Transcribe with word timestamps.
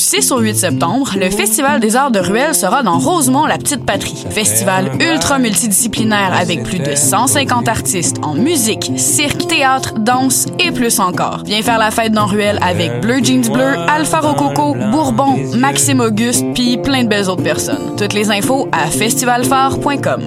Du 0.00 0.06
6 0.06 0.32
au 0.32 0.38
8 0.38 0.56
septembre, 0.56 1.12
le 1.14 1.28
Festival 1.28 1.78
des 1.78 1.94
arts 1.94 2.10
de 2.10 2.20
Ruelle 2.20 2.54
sera 2.54 2.82
dans 2.82 2.98
Rosemont, 2.98 3.44
la 3.44 3.58
petite 3.58 3.84
patrie. 3.84 4.24
Festival 4.30 4.92
ultra 4.98 5.38
multidisciplinaire 5.38 6.32
avec 6.32 6.62
plus 6.62 6.78
de 6.78 6.94
150 6.94 7.68
artistes 7.68 8.16
en 8.22 8.32
musique, 8.32 8.92
cirque, 8.96 9.46
théâtre, 9.46 9.98
danse 9.98 10.46
et 10.58 10.70
plus 10.70 11.00
encore. 11.00 11.42
Viens 11.44 11.60
faire 11.60 11.76
la 11.78 11.90
fête 11.90 12.12
dans 12.12 12.24
Ruelle 12.24 12.58
avec 12.62 13.02
Bleu 13.02 13.22
Jeans 13.22 13.52
Bleu, 13.52 13.76
Alpha 13.90 14.20
Rococo, 14.20 14.74
Bourbon, 14.90 15.36
Maxime 15.58 16.00
Auguste, 16.00 16.46
puis 16.54 16.78
plein 16.78 17.04
de 17.04 17.08
belles 17.08 17.28
autres 17.28 17.42
personnes. 17.42 17.96
Toutes 17.98 18.14
les 18.14 18.30
infos 18.30 18.68
à 18.72 18.86
festivalphare.com. 18.86 20.22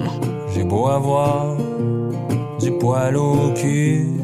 J'ai 0.54 0.62
beau 0.62 0.86
avoir 0.86 1.56
du 2.60 2.70
poil 2.78 3.16
au 3.16 3.52
cul. 3.56 4.23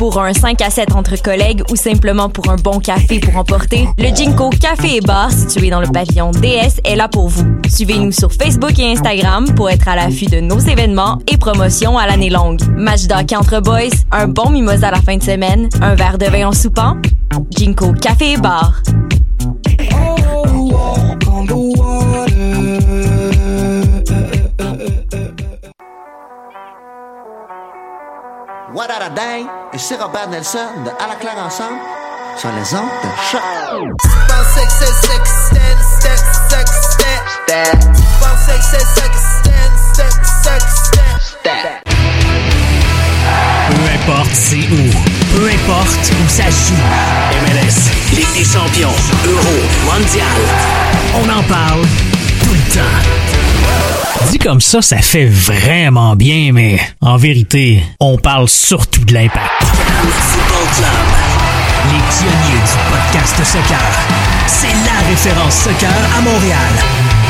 pour 0.00 0.18
un 0.18 0.32
5 0.32 0.62
à 0.62 0.70
7 0.70 0.94
entre 0.94 1.20
collègues 1.20 1.62
ou 1.70 1.76
simplement 1.76 2.30
pour 2.30 2.48
un 2.48 2.56
bon 2.56 2.80
café 2.80 3.20
pour 3.20 3.36
emporter, 3.36 3.86
le 3.98 4.08
Jinko 4.16 4.48
Café 4.48 4.96
et 4.96 5.00
Bar 5.02 5.30
situé 5.30 5.68
dans 5.68 5.82
le 5.82 5.88
pavillon 5.88 6.30
DS 6.30 6.80
est 6.84 6.96
là 6.96 7.06
pour 7.06 7.28
vous. 7.28 7.44
Suivez-nous 7.68 8.10
sur 8.10 8.32
Facebook 8.32 8.78
et 8.78 8.92
Instagram 8.92 9.44
pour 9.54 9.68
être 9.68 9.88
à 9.88 9.96
l'affût 9.96 10.24
de 10.24 10.40
nos 10.40 10.58
événements 10.58 11.18
et 11.30 11.36
promotions 11.36 11.98
à 11.98 12.06
l'année 12.06 12.30
longue. 12.30 12.62
Match 12.78 13.08
d'hockey 13.08 13.36
entre 13.36 13.60
boys, 13.60 13.90
un 14.10 14.26
bon 14.26 14.48
mimosa 14.48 14.88
à 14.88 14.92
la 14.92 15.02
fin 15.02 15.18
de 15.18 15.22
semaine, 15.22 15.68
un 15.82 15.94
verre 15.94 16.16
de 16.16 16.24
vin 16.24 16.48
en 16.48 16.52
soupant. 16.52 16.96
Jinko 17.50 17.92
Café 17.92 18.32
et 18.32 18.36
Bar. 18.38 18.80
Et 29.72 29.78
c'est 29.78 29.94
Robert 30.02 30.28
Nelson 30.28 30.58
de 30.84 30.90
À 30.90 31.06
la 31.06 31.14
claire 31.14 31.38
ensemble 31.38 31.78
sur 32.36 32.48
les 32.48 32.74
ondes 32.74 32.90
de 33.04 33.08
choc. 33.30 33.40
Peu 43.70 43.84
importe 43.94 44.34
c'est 44.34 44.56
où, 44.56 44.90
peu 45.36 45.46
importe 45.46 46.12
où 46.24 46.28
ça 46.28 46.50
joue. 46.50 46.74
MLS, 47.44 48.16
Ligue 48.16 48.34
des 48.34 48.44
champions, 48.44 48.94
Euro, 49.24 49.56
Mondial. 49.86 50.26
On 51.14 51.28
en 51.28 51.42
parle 51.44 51.82
tout 52.42 52.54
le 52.54 52.74
temps. 52.74 53.09
Dit 54.30 54.38
comme 54.38 54.60
ça, 54.60 54.82
ça 54.82 54.98
fait 54.98 55.26
vraiment 55.26 56.14
bien, 56.16 56.50
mais 56.52 56.78
en 57.00 57.16
vérité, 57.16 57.82
on 57.98 58.16
parle 58.18 58.48
surtout 58.48 59.04
de 59.04 59.14
l'impact. 59.14 59.50
Les 61.86 61.98
pionniers 61.98 62.60
du 62.62 62.76
podcast 62.90 63.36
soccer. 63.44 63.80
C'est 64.46 64.68
la 64.68 65.08
référence 65.08 65.54
soccer 65.54 65.90
à 66.16 66.20
Montréal. 66.20 66.72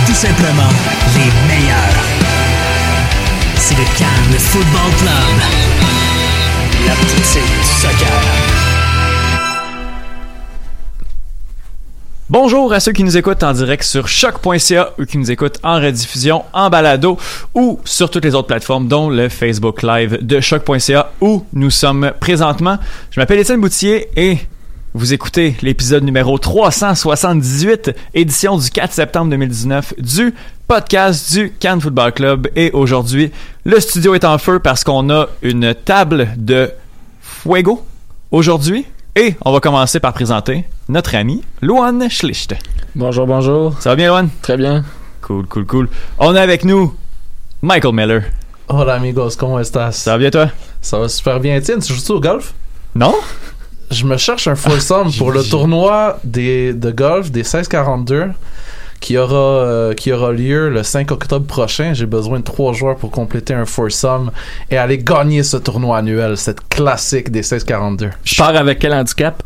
Tout 0.07 0.15
simplement, 0.15 0.73
les 1.17 1.31
meilleurs. 1.49 2.05
C'est 3.57 3.77
le 3.77 3.85
Cannes 3.97 4.39
Football 4.39 4.91
Club. 4.99 5.37
La 6.87 6.95
petite 6.95 7.43
du 7.43 7.65
soccer. 7.81 8.60
Bonjour 12.31 12.73
à 12.73 12.79
ceux 12.79 12.93
qui 12.93 13.03
nous 13.03 13.17
écoutent 13.17 13.43
en 13.43 13.53
direct 13.53 13.83
sur 13.83 14.07
choc.ca 14.07 14.93
ou 15.01 15.05
qui 15.05 15.19
nous 15.19 15.33
écoutent 15.33 15.59
en 15.65 15.81
rediffusion, 15.81 16.45
en 16.53 16.71
balado 16.71 17.19
ou 17.57 17.81
sur 17.85 18.09
toutes 18.09 18.25
les 18.25 18.37
autres 18.37 18.47
plateformes, 18.47 18.87
dont 18.87 19.11
le 19.11 19.29
Facebook 19.29 19.83
Live 19.83 20.17
de 20.23 20.39
choc.ca 20.39 21.11
où 21.21 21.45
nous 21.53 21.71
sommes 21.71 22.13
présentement. 22.21 22.79
Je 23.11 23.19
m'appelle 23.19 23.41
Étienne 23.41 23.61
Boutier 23.61 24.11
et 24.15 24.39
vous 24.95 25.13
écoutez 25.13 25.57
l'épisode 25.61 26.05
numéro 26.05 26.39
378, 26.39 27.97
édition 28.15 28.57
du 28.57 28.71
4 28.71 28.93
septembre 28.93 29.31
2019 29.33 29.95
du 29.99 30.33
podcast 30.69 31.33
du 31.33 31.53
Cannes 31.59 31.81
Football 31.81 32.13
Club. 32.13 32.47
Et 32.55 32.71
aujourd'hui, 32.71 33.33
le 33.65 33.81
studio 33.81 34.15
est 34.15 34.25
en 34.25 34.39
feu 34.39 34.61
parce 34.61 34.85
qu'on 34.85 35.11
a 35.11 35.27
une 35.43 35.75
table 35.75 36.29
de 36.37 36.71
fuego 37.21 37.85
aujourd'hui. 38.31 38.87
Et 39.17 39.35
on 39.45 39.53
va 39.53 39.59
commencer 39.59 39.99
par 39.99 40.13
présenter 40.13 40.65
notre 40.89 41.17
ami 41.17 41.43
Luan 41.63 42.09
Schlicht. 42.09 42.55
Bonjour, 42.95 43.27
bonjour. 43.27 43.75
Ça 43.81 43.91
va 43.91 43.97
bien, 43.97 44.07
Luan? 44.07 44.29
Très 44.41 44.57
bien. 44.57 44.85
Cool, 45.21 45.47
cool, 45.47 45.67
cool. 45.67 45.89
On 46.19 46.37
a 46.37 46.41
avec 46.41 46.65
nous 46.65 46.95
Michael 47.61 47.93
Miller. 47.93 48.23
Hola 48.69 48.95
amigos, 48.95 49.35
¿cómo 49.37 49.59
estás? 49.59 49.97
Ça 49.97 50.13
va 50.13 50.19
bien, 50.19 50.31
toi? 50.31 50.51
Ça 50.81 50.99
va 51.01 51.09
super 51.09 51.41
bien. 51.41 51.61
Tiens, 51.61 51.81
tu 51.81 51.93
joues 51.93 52.13
au 52.13 52.21
golf? 52.21 52.55
Non? 52.95 53.17
Je 53.91 54.05
me 54.05 54.17
cherche 54.17 54.47
un 54.47 54.55
foursome 54.55 55.13
pour 55.19 55.33
le 55.33 55.43
tournoi 55.43 56.21
des, 56.23 56.73
de 56.73 56.93
golf 56.93 57.33
des 57.33 57.41
1642 57.41 58.29
qui 59.01 59.17
aura, 59.17 59.35
euh, 59.37 59.95
qui 59.95 60.13
aura 60.13 60.33
lieu 60.33 60.69
le 60.69 60.83
5 60.83 61.11
octobre 61.11 61.47
prochain. 61.47 61.93
J'ai 61.95 62.07
besoin 62.07 62.39
de 62.39 62.45
trois 62.45 62.73
joueurs 62.73 62.97
pour 62.97 63.11
compléter 63.11 63.55
un 63.55 63.65
foursome 63.65 64.31
et 64.71 64.77
aller 64.77 64.99
gagner 64.99 65.43
ce 65.43 65.57
tournoi 65.57 65.99
annuel, 65.99 66.37
cette 66.37 66.69
classique 66.69 67.31
des 67.31 67.41
1642. 67.41 68.11
Je 68.25 68.37
pars 68.37 68.55
avec 68.55 68.79
quel 68.79 68.93
handicap? 68.93 69.43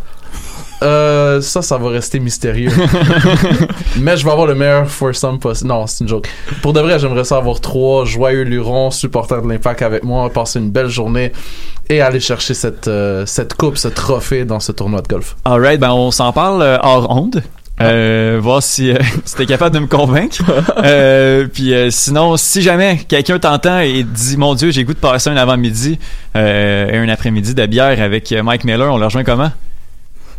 Euh, 0.82 1.40
ça, 1.40 1.62
ça 1.62 1.78
va 1.78 1.88
rester 1.88 2.20
mystérieux. 2.20 2.70
Mais 4.00 4.16
je 4.16 4.24
vais 4.24 4.30
avoir 4.30 4.46
le 4.46 4.54
meilleur 4.54 4.90
foursome 4.90 5.38
possible. 5.38 5.68
Non, 5.68 5.86
c'est 5.86 6.04
une 6.04 6.08
joke. 6.08 6.28
Pour 6.60 6.72
de 6.72 6.80
vrai, 6.80 6.98
j'aimerais 6.98 7.24
ça 7.24 7.36
avoir 7.36 7.60
trois 7.60 8.04
joyeux 8.04 8.42
lurons, 8.42 8.90
supporters 8.90 9.40
de 9.40 9.48
l'impact 9.48 9.82
avec 9.82 10.02
moi, 10.02 10.28
passer 10.30 10.58
une 10.58 10.70
belle 10.70 10.88
journée 10.88 11.32
et 11.88 12.00
aller 12.00 12.20
chercher 12.20 12.54
cette, 12.54 12.88
euh, 12.88 13.24
cette 13.24 13.54
coupe, 13.54 13.78
ce 13.78 13.88
trophée 13.88 14.44
dans 14.44 14.60
ce 14.60 14.72
tournoi 14.72 15.00
de 15.00 15.08
golf. 15.08 15.36
Alright, 15.44 15.80
ben 15.80 15.92
on 15.92 16.10
s'en 16.10 16.32
parle 16.32 16.62
hors 16.82 17.10
onde. 17.10 17.42
Euh, 17.80 18.38
voir 18.40 18.62
si, 18.62 18.90
euh, 18.92 18.98
t'es 19.36 19.46
capable 19.46 19.74
de 19.74 19.80
me 19.80 19.86
convaincre. 19.86 20.42
Euh, 20.84 21.46
puis 21.52 21.72
euh, 21.74 21.90
sinon, 21.90 22.36
si 22.36 22.60
jamais 22.62 22.98
quelqu'un 23.08 23.38
t'entend 23.38 23.80
et 23.80 24.02
dit 24.04 24.36
Mon 24.36 24.54
Dieu, 24.54 24.70
j'ai 24.70 24.84
goût 24.84 24.92
de 24.94 24.98
passer 24.98 25.30
un 25.30 25.36
avant-midi 25.36 25.98
euh, 26.36 26.88
et 26.90 26.96
un 26.98 27.08
après-midi 27.08 27.54
de 27.54 27.66
bière 27.66 28.00
avec 28.02 28.32
Mike 28.32 28.64
Miller, 28.64 28.92
on 28.92 28.98
le 28.98 29.04
rejoint 29.06 29.24
comment? 29.24 29.50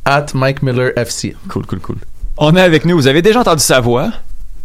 At 0.05 0.27
Mike 0.33 0.61
Miller 0.61 0.91
FC. 0.97 1.35
Cool, 1.49 1.65
cool, 1.65 1.79
cool. 1.79 1.95
On 2.37 2.55
est 2.55 2.61
avec 2.61 2.85
nous, 2.85 2.95
vous 2.95 3.07
avez 3.07 3.21
déjà 3.21 3.39
entendu 3.41 3.61
sa 3.63 3.79
voix? 3.79 4.11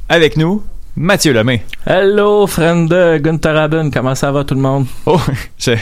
Avec 0.09 0.37
nous, 0.37 0.63
Mathieu 0.97 1.33
Lemay. 1.33 1.65
Hello, 1.87 2.47
friend 2.47 2.89
de 2.91 3.19
Gunther 3.19 3.57
Aben. 3.57 3.91
Comment 3.91 4.15
ça 4.15 4.31
va 4.33 4.45
tout 4.45 4.55
le 4.55 4.61
monde? 4.61 4.87
Oh, 5.07 5.21
je- 5.59 5.73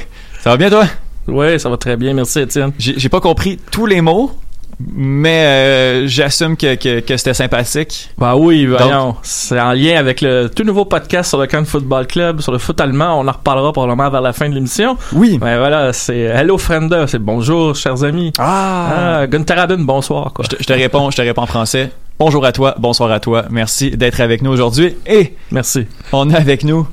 ça 0.40 0.50
va 0.50 0.56
bien 0.56 0.70
toi? 0.70 0.86
Oui, 1.26 1.58
ça 1.58 1.68
va 1.68 1.76
très 1.76 1.96
bien. 1.96 2.14
Merci, 2.14 2.40
Étienne. 2.40 2.72
J'ai 2.78 3.08
pas 3.08 3.20
compris 3.20 3.58
tous 3.70 3.86
les 3.86 4.00
mots, 4.00 4.38
mais 4.80 5.44
euh, 5.44 6.06
j'assume 6.06 6.56
que, 6.56 6.76
que, 6.76 7.00
que 7.00 7.16
c'était 7.16 7.34
sympathique. 7.34 8.10
Bah 8.16 8.36
oui, 8.36 8.66
voyons. 8.66 9.16
C'est 9.22 9.60
en 9.60 9.72
lien 9.72 9.96
avec 9.96 10.20
le 10.20 10.48
tout 10.48 10.62
nouveau 10.62 10.84
podcast 10.84 11.30
sur 11.30 11.40
le 11.40 11.46
Cannes 11.46 11.66
Football 11.66 12.06
Club, 12.06 12.40
sur 12.40 12.52
le 12.52 12.58
foot 12.58 12.80
allemand. 12.80 13.18
On 13.20 13.26
en 13.26 13.32
reparlera 13.32 13.72
probablement 13.72 14.08
vers 14.08 14.20
la 14.20 14.32
fin 14.32 14.48
de 14.48 14.54
l'émission. 14.54 14.96
Oui. 15.12 15.38
Mais 15.42 15.58
voilà, 15.58 15.92
c'est 15.92 16.18
Hello, 16.18 16.58
friend. 16.58 16.94
C'est 17.08 17.18
bonjour, 17.18 17.74
chers 17.74 18.04
amis. 18.04 18.32
Ah. 18.38 19.20
Ah, 19.20 19.26
Gunther 19.26 19.58
Aben, 19.58 19.84
bonsoir, 19.84 20.32
quoi. 20.32 20.44
Je 20.44 20.56
te, 20.56 20.62
je 20.62 20.66
te 20.66 20.72
réponds, 20.72 21.10
je 21.10 21.16
te 21.16 21.22
réponds 21.22 21.42
en 21.42 21.46
français. 21.46 21.90
Bonjour 22.18 22.44
à 22.44 22.52
toi, 22.52 22.74
bonsoir 22.78 23.10
à 23.10 23.20
toi. 23.20 23.44
Merci 23.50 23.92
d'être 23.92 24.20
avec 24.20 24.42
nous 24.42 24.50
aujourd'hui. 24.50 24.96
Et 25.06 25.34
Merci. 25.50 25.86
on 26.12 26.30
a 26.30 26.36
avec 26.36 26.64
nous 26.64 26.86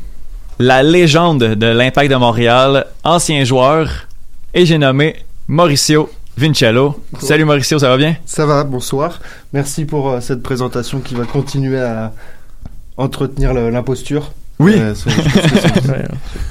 la 0.59 0.83
légende 0.83 1.39
de 1.39 1.67
l'Impact 1.67 2.09
de 2.11 2.15
Montréal, 2.15 2.85
ancien 3.03 3.43
joueur, 3.43 3.89
et 4.53 4.65
j'ai 4.65 4.77
nommé 4.77 5.15
Mauricio 5.47 6.09
Vincello. 6.37 7.01
Salut 7.19 7.45
Mauricio, 7.45 7.79
ça 7.79 7.89
va 7.89 7.97
bien? 7.97 8.17
Ça 8.25 8.45
va, 8.45 8.63
bonsoir. 8.63 9.19
Merci 9.53 9.85
pour 9.85 10.09
euh, 10.09 10.19
cette 10.19 10.43
présentation 10.43 10.99
qui 10.99 11.15
va 11.15 11.23
continuer 11.25 11.79
à 11.81 12.11
entretenir 12.97 13.53
l'imposture. 13.53 14.31
Oui. 14.59 14.73
Euh, 14.77 14.93
ça. 14.95 15.09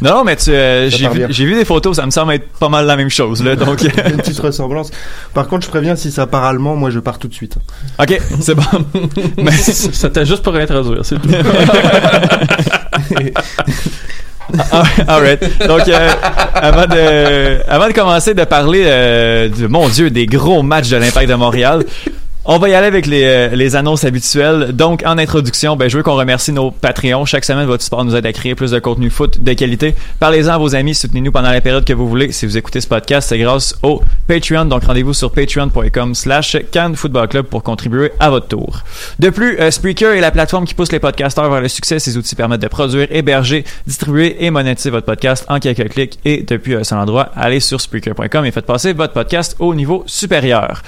Non, 0.03 0.25
mais 0.25 0.37
tu, 0.37 0.51
euh, 0.51 0.91
Ça 0.91 0.97
j'ai 1.31 1.45
vu, 1.47 1.55
des 1.55 1.65
photos, 1.65 1.97
ça 1.97 2.05
me 2.05 2.11
semble 2.11 2.35
être 2.35 2.49
pas 2.59 2.69
mal 2.69 2.85
la 2.87 2.97
même 2.97 3.09
chose, 3.09 3.43
là. 3.43 3.57
Donc, 3.57 3.83
Il 3.83 3.95
y 3.95 4.01
a 4.01 4.11
une 4.11 4.17
petite 4.19 4.39
ressemblance. 4.41 4.91
Par 5.33 5.49
contre, 5.49 5.65
je 5.65 5.71
préviens, 5.71 5.97
si 5.97 6.11
ça 6.13 6.27
part 6.27 6.45
allemand, 6.45 6.77
moi 6.77 6.91
je 6.91 6.99
pars 6.99 7.19
tout 7.19 7.29
de 7.29 7.35
suite. 7.35 7.57
ok, 7.99 8.21
c'est 8.41 8.55
bon. 8.55 8.63
Mais, 9.39 9.53
C'était 9.53 10.27
juste 10.27 10.43
pour 10.43 10.55
introduire, 10.55 11.05
c'est 11.05 11.19
tout. 11.21 11.29
Ah, 14.73 14.85
Alright. 15.09 15.41
Donc, 15.67 15.89
euh, 15.89 16.11
avant 16.55 16.87
de, 16.87 17.71
avant 17.71 17.89
de 17.89 17.93
commencer 17.93 18.35
de 18.35 18.45
parler, 18.45 18.83
euh, 18.87 19.49
de, 19.49 19.67
mon 19.67 19.89
Dieu, 19.89 20.11
des 20.11 20.27
gros 20.27 20.63
matchs 20.63 20.91
de 20.91 20.97
l'Impact 20.97 21.29
de 21.29 21.35
Montréal, 21.35 21.85
on 22.47 22.59
va 22.59 22.69
y 22.69 22.75
aller 22.75 22.87
avec 22.87 23.07
les, 23.07 23.25
euh, 23.25 23.49
les 23.57 23.75
annonces 23.75 24.05
habituelles. 24.05 24.73
Donc, 24.73 25.03
en 25.07 25.17
introduction, 25.17 25.77
ben, 25.77 25.89
je 25.89 25.97
veux 25.97 26.03
qu'on 26.03 26.17
remercie 26.17 26.53
nos 26.53 26.71
Patreons. 26.71 27.25
Chaque 27.25 27.45
semaine, 27.45 27.67
votre 27.67 27.83
support 27.83 28.05
nous 28.05 28.15
aide 28.15 28.27
à 28.27 28.33
créer 28.33 28.55
plus 28.55 28.71
de 28.71 28.79
contenu 28.79 29.09
foot 29.09 29.43
de 29.43 29.53
qualité. 29.55 29.95
Parlez-en 30.21 30.53
à 30.53 30.59
vos 30.59 30.75
amis, 30.75 30.95
soutenez-nous 30.95 31.33
pendant 31.33 31.51
la 31.51 31.63
période 31.63 31.85
que 31.85 31.95
vous 31.95 32.07
voulez. 32.07 32.33
Si 32.33 32.45
vous 32.45 32.59
écoutez 32.59 32.83
ce 32.83 32.87
podcast, 32.87 33.31
c'est 33.31 33.39
grâce 33.39 33.75
au 33.83 34.03
Patreon. 34.29 34.67
Donc, 34.67 34.85
rendez-vous 34.85 35.15
sur 35.15 35.33
patreon.com 35.33 36.15
slash 36.15 36.57
Football 36.95 37.29
Club 37.29 37.47
pour 37.47 37.63
contribuer 37.63 38.13
à 38.21 38.29
votre 38.29 38.49
tour. 38.49 38.81
De 39.19 39.31
plus, 39.31 39.59
euh, 39.59 39.71
Spreaker 39.71 40.13
est 40.13 40.21
la 40.21 40.31
plateforme 40.31 40.67
qui 40.67 40.75
pousse 40.75 40.93
les 40.93 41.01
podcasteurs 41.01 41.51
vers 41.51 41.63
le 41.63 41.69
succès. 41.69 41.99
Ces 41.99 42.19
outils 42.19 42.35
permettent 42.35 42.63
de 42.63 42.69
produire, 42.69 43.07
héberger, 43.11 43.65
distribuer 43.87 44.45
et 44.45 44.51
monétiser 44.51 44.91
votre 44.91 45.07
podcast 45.07 45.47
en 45.49 45.61
quelques 45.61 45.89
clics. 45.89 46.19
Et 46.27 46.43
depuis 46.43 46.75
un 46.75 46.85
seul 46.85 46.99
endroit, 46.99 47.31
allez 47.37 47.61
sur 47.61 47.81
Spreaker.com 47.81 48.45
et 48.45 48.51
faites 48.51 48.67
passer 48.67 48.93
votre 48.93 49.15
podcast 49.15 49.57
au 49.61 49.75
niveau 49.75 50.03
supérieur. 50.07 50.83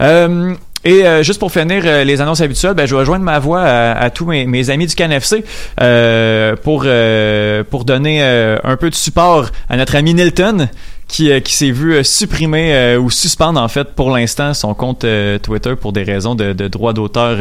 Euh, 0.00 0.54
et 0.84 1.06
euh, 1.06 1.22
juste 1.22 1.38
pour 1.38 1.52
finir 1.52 1.82
euh, 1.84 2.02
les 2.04 2.20
annonces 2.20 2.40
habituelles, 2.40 2.74
ben, 2.74 2.86
je 2.86 2.96
vais 2.96 3.04
joindre 3.04 3.24
ma 3.24 3.38
voix 3.38 3.60
à, 3.62 3.92
à 3.92 4.10
tous 4.10 4.26
mes, 4.26 4.46
mes 4.46 4.68
amis 4.70 4.86
du 4.86 4.94
CanFC 4.94 5.44
euh, 5.80 6.56
pour, 6.56 6.82
euh, 6.86 7.62
pour 7.68 7.84
donner 7.84 8.22
euh, 8.22 8.58
un 8.64 8.76
peu 8.76 8.90
de 8.90 8.94
support 8.94 9.50
à 9.68 9.76
notre 9.76 9.94
ami 9.94 10.14
Nilton 10.14 10.68
qui, 11.06 11.30
euh, 11.30 11.40
qui 11.40 11.52
s'est 11.52 11.70
vu 11.70 12.02
supprimer 12.04 12.96
ou 12.96 13.10
suspendre 13.10 13.60
en 13.60 13.68
fait 13.68 13.94
pour 13.94 14.10
l'instant 14.10 14.54
son 14.54 14.74
compte 14.74 15.06
Twitter 15.42 15.76
pour 15.76 15.92
des 15.92 16.02
raisons 16.02 16.34
de, 16.34 16.52
de 16.52 16.68
droit 16.68 16.92
d'auteur. 16.92 17.38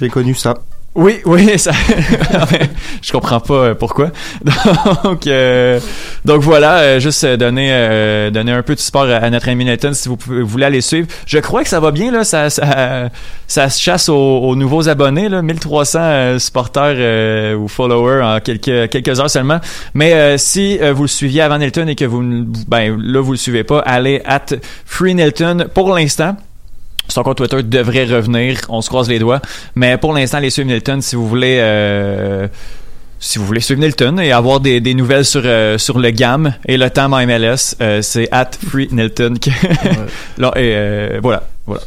J'ai 0.00 0.08
connu 0.08 0.34
ça. 0.34 0.54
Oui, 0.96 1.20
oui, 1.24 1.58
ça. 1.58 1.72
je 3.02 3.12
comprends 3.12 3.40
pas 3.40 3.54
euh, 3.54 3.74
pourquoi. 3.74 4.10
Donc, 5.04 5.26
euh, 5.26 5.78
donc 6.26 6.42
voilà, 6.42 6.78
euh, 6.78 7.00
juste 7.00 7.22
euh, 7.22 7.36
donner 7.36 7.68
euh, 7.70 8.30
donner 8.30 8.50
un 8.50 8.62
peu 8.62 8.74
de 8.74 8.80
support 8.80 9.04
à, 9.04 9.30
notre 9.30 9.48
ami 9.48 9.64
Nathan 9.64 9.92
si 9.92 10.08
vous, 10.08 10.18
voulez 10.26 10.64
aller 10.64 10.80
suivre. 10.80 11.06
Je 11.24 11.38
crois 11.38 11.62
que 11.62 11.68
ça 11.68 11.78
va 11.78 11.92
bien 11.92 12.10
là, 12.10 12.24
ça 12.24 12.50
ça, 12.50 13.10
ça 13.46 13.68
se 13.70 13.80
chasse 13.80 14.08
aux, 14.08 14.38
aux 14.40 14.56
nouveaux 14.56 14.88
abonnés 14.88 15.28
là, 15.28 15.40
1300 15.40 15.98
euh, 16.00 16.38
supporters 16.40 17.56
ou 17.56 17.68
followers 17.68 18.22
en 18.22 18.40
quelques 18.40 18.90
quelques 18.90 19.20
heures 19.20 19.30
seulement. 19.30 19.60
Mais 19.94 20.36
si 20.36 20.78
vous 20.78 21.02
le 21.02 21.08
suiviez 21.08 21.42
avant 21.42 21.58
Nilton 21.58 21.86
et 21.86 21.94
que 21.94 22.04
vous 22.04 22.22
ben 22.66 22.96
là 23.00 23.20
vous 23.20 23.32
le 23.32 23.38
suivez 23.38 23.62
pas, 23.62 23.78
allez 23.80 24.22
at 24.24 24.46
Free 24.84 25.14
Nilton 25.14 25.66
pour 25.72 25.94
l'instant. 25.94 26.36
Son 27.08 27.22
compte 27.22 27.36
Twitter 27.36 27.62
devrait 27.62 28.04
revenir. 28.04 28.58
On 28.68 28.80
se 28.80 28.88
croise 28.88 29.08
les 29.08 29.18
doigts. 29.18 29.40
Mais 29.74 29.96
pour 29.96 30.12
l'instant, 30.12 30.38
les 30.38 30.50
suivre 30.50 30.68
Nilton, 30.68 31.00
si 31.00 31.16
vous 31.16 31.28
voulez. 31.28 31.58
euh, 31.60 32.48
si 33.18 33.38
vous 33.38 33.46
voulez 33.46 33.60
suivre 33.60 33.80
Nilton 33.80 34.18
et 34.18 34.30
avoir 34.30 34.60
des, 34.60 34.80
des 34.80 34.92
nouvelles 34.92 35.24
sur, 35.24 35.40
euh, 35.44 35.78
sur 35.78 35.98
le 35.98 36.10
GAM 36.10 36.52
et 36.66 36.76
le 36.76 36.90
temps 36.90 37.10
en 37.10 37.26
MLS, 37.26 37.74
euh, 37.80 38.02
c'est 38.02 38.28
at 38.30 38.50
Free 38.68 38.88
Nilton. 38.92 39.34
et, 40.56 41.18
voilà, 41.22 41.44
voilà. 41.66 41.82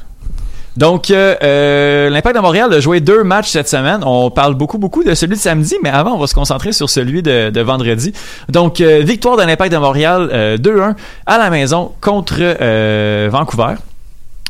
Donc, 0.77 1.12
euh, 1.12 2.10
l'Impact 2.10 2.38
de 2.38 2.42
Montréal 2.42 2.74
a 2.74 2.80
joué 2.80 3.01
deux 3.01 3.24
matchs 3.24 3.50
cette 3.50 3.68
semaine. 3.68 4.01
On 4.06 4.31
parle 4.31 4.54
beaucoup, 4.54 4.77
beaucoup 4.77 5.04
de 5.04 5.13
celui 5.13 5.36
de 5.36 5.42
samedi, 5.42 5.75
mais 5.83 5.89
avant, 5.89 6.13
on 6.13 6.19
va 6.19 6.27
se 6.27 6.33
concentrer 6.33 6.72
sur 6.72 6.89
celui 6.89 7.22
de, 7.22 7.50
de 7.50 7.62
vendredi. 7.62 8.13
Donc, 8.48 8.80
euh, 8.80 9.01
victoire 9.04 9.36
de 9.36 9.44
l'Impact 9.44 9.74
de 9.74 9.77
Montréal 9.77 10.30
euh, 10.31 10.57
2-1 10.57 10.95
à 11.25 11.38
la 11.38 11.50
maison 11.50 11.92
contre 12.00 12.39
Vancouver. 13.30 13.75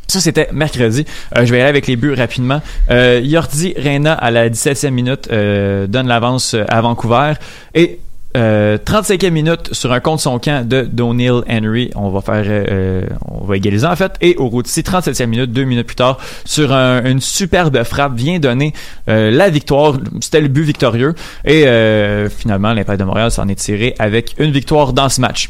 Ça, 0.09 0.19
c'était 0.19 0.50
mercredi. 0.51 1.06
Euh, 1.38 1.45
je 1.45 1.51
vais 1.51 1.59
aller 1.61 1.69
avec 1.69 1.85
les 1.85 1.95
buts 1.95 2.13
rapidement. 2.15 2.61
Euh, 2.89 3.21
Yordi 3.23 3.75
Reina, 3.77 4.13
à 4.13 4.31
la 4.31 4.50
17e 4.50 4.89
minute, 4.89 5.29
euh, 5.31 5.85
donne 5.85 6.07
l'avance 6.07 6.56
euh, 6.56 6.63
à 6.67 6.81
Vancouver. 6.81 7.33
Et 7.75 8.00
euh, 8.35 8.79
35e 8.83 9.29
minute, 9.29 9.71
sur 9.71 9.91
un 9.94 10.00
contre 10.00 10.21
son 10.23 10.39
camp 10.39 10.67
de 10.67 10.81
Donald 10.81 11.44
Henry, 11.47 11.91
on 11.95 12.09
va 12.09 12.21
faire, 12.21 12.65
on 13.27 13.44
va 13.45 13.57
égaliser 13.57 13.85
en 13.85 13.95
fait. 13.95 14.13
Et 14.21 14.35
au 14.38 14.47
Routy, 14.50 14.81
37e 14.81 15.27
minute, 15.27 15.51
deux 15.51 15.63
minutes 15.63 15.85
plus 15.88 15.95
tard, 15.95 16.17
sur 16.44 16.73
un- 16.73 17.03
une 17.05 17.21
superbe 17.21 17.83
frappe, 17.83 18.15
vient 18.15 18.39
donner 18.39 18.73
la 19.07 19.50
victoire. 19.50 19.97
C'était 20.21 20.41
le 20.41 20.47
but 20.47 20.63
victorieux. 20.63 21.13
Et 21.45 21.65
finalement, 22.35 22.73
l'Impact 22.73 23.00
de 23.00 23.05
Montréal 23.05 23.31
s'en 23.31 23.47
est 23.47 23.55
tiré 23.55 23.95
avec 24.00 24.35
une 24.38 24.51
victoire 24.51 24.94
dans 24.94 25.09
ce 25.09 25.21
match. 25.21 25.50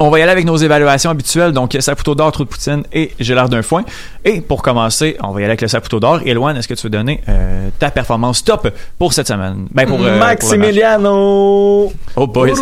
On 0.00 0.10
va 0.10 0.20
y 0.20 0.22
aller 0.22 0.30
avec 0.30 0.44
nos 0.44 0.56
évaluations 0.56 1.10
habituelles, 1.10 1.50
donc 1.50 1.76
Saputo 1.80 2.14
d'or, 2.14 2.30
trou 2.30 2.44
de 2.44 2.48
poutine 2.48 2.84
et 2.92 3.12
j'ai 3.18 3.34
l'air 3.34 3.48
d'un 3.48 3.62
foin. 3.62 3.84
Et 4.24 4.40
pour 4.40 4.62
commencer, 4.62 5.16
on 5.20 5.32
va 5.32 5.40
y 5.40 5.42
aller 5.42 5.50
avec 5.50 5.60
le 5.60 5.66
Saputo 5.66 5.98
d'or. 5.98 6.20
Éloigne, 6.24 6.56
est-ce 6.56 6.68
que 6.68 6.74
tu 6.74 6.84
veux 6.84 6.90
donner 6.90 7.20
euh, 7.28 7.68
ta 7.80 7.90
performance 7.90 8.44
top 8.44 8.68
pour 8.96 9.12
cette 9.12 9.26
semaine? 9.26 9.66
Ben 9.72 9.86
pour, 9.88 10.00
euh, 10.00 10.10
pour. 10.10 10.18
Maximiliano! 10.20 11.92
Oh 12.14 12.26
boys. 12.28 12.54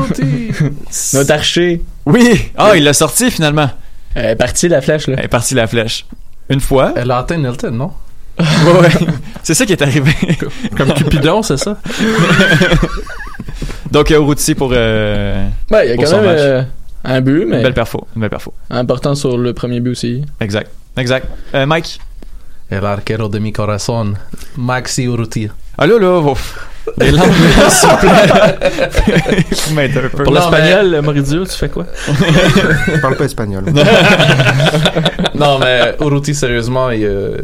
Notre 1.13 1.33
archer. 1.33 1.83
Oui! 2.07 2.51
Ah, 2.57 2.73
il 2.75 2.85
l'a 2.85 2.95
sorti 2.95 3.31
finalement. 3.31 3.69
Elle 4.15 4.31
est 4.31 4.37
partie 4.37 4.69
la 4.69 4.81
flèche, 4.81 5.07
là. 5.07 5.17
Elle 5.19 5.25
est 5.27 5.29
partie 5.29 5.55
la 5.55 5.67
flèche. 5.67 6.07
Une 6.49 6.61
fois. 6.61 6.95
Elle 6.97 7.11
a 7.11 7.19
atteint 7.19 7.37
Nilton, 7.37 7.71
non? 7.73 7.91
Ouais, 8.39 8.81
ouais. 8.81 8.89
C'est 9.43 9.55
ça 9.55 9.67
qui 9.67 9.73
est 9.73 9.83
arrivé. 9.83 10.13
Comme 10.77 10.93
Cupidon, 10.95 11.43
c'est 11.43 11.57
ça? 11.59 11.77
Donc, 13.91 14.11
euh, 14.11 14.21
Routy 14.21 14.55
pour, 14.55 14.71
euh, 14.73 15.47
Ouais, 15.71 15.87
il 15.87 15.91
y 15.91 15.93
a 15.93 15.95
pour 15.97 16.05
quand 16.05 16.11
son 16.11 16.23
même 16.23 16.37
match. 16.37 16.67
Un 17.07 17.21
but, 17.21 17.43
Une 17.43 17.49
mais 17.49 17.63
belle 17.63 17.75
perfo. 17.75 18.07
Une 18.15 18.21
belle 18.21 18.31
perfo. 18.31 18.53
important 18.71 19.15
sur 19.15 19.39
le 19.39 19.53
premier 19.55 19.81
but 19.81 19.91
aussi. 19.93 20.25
Exact. 20.41 20.71
Exact. 20.97 21.27
Euh, 21.55 21.67
Mike? 21.67 22.01
El 22.71 22.85
arquero 22.85 23.29
de 23.29 23.39
mi 23.39 23.53
corazón, 23.53 24.15
Maxi 24.57 25.05
Urrutia. 25.05 25.51
Ah 25.79 25.87
là, 25.87 25.99
là, 26.01 26.19
ouf. 26.19 26.67
Des 26.99 27.11
langues, 27.11 27.33
s'il 27.69 27.89
vous 27.91 27.97
plaît. 29.75 29.91
Un 29.97 30.09
peu. 30.09 30.09
Pour 30.25 30.33
Non, 30.33 30.41
l'espagnol, 30.41 31.01
Maurizio, 31.03 31.45
tu 31.45 31.53
fais 31.53 31.69
quoi? 31.69 31.87
Je 32.07 33.01
parle 33.01 33.17
pas 33.17 33.25
espagnol. 33.25 33.65
non, 35.35 35.59
mais 35.59 35.95
Urruti, 36.01 36.35
sérieusement, 36.35 36.91
il, 36.91 37.05
euh, 37.05 37.37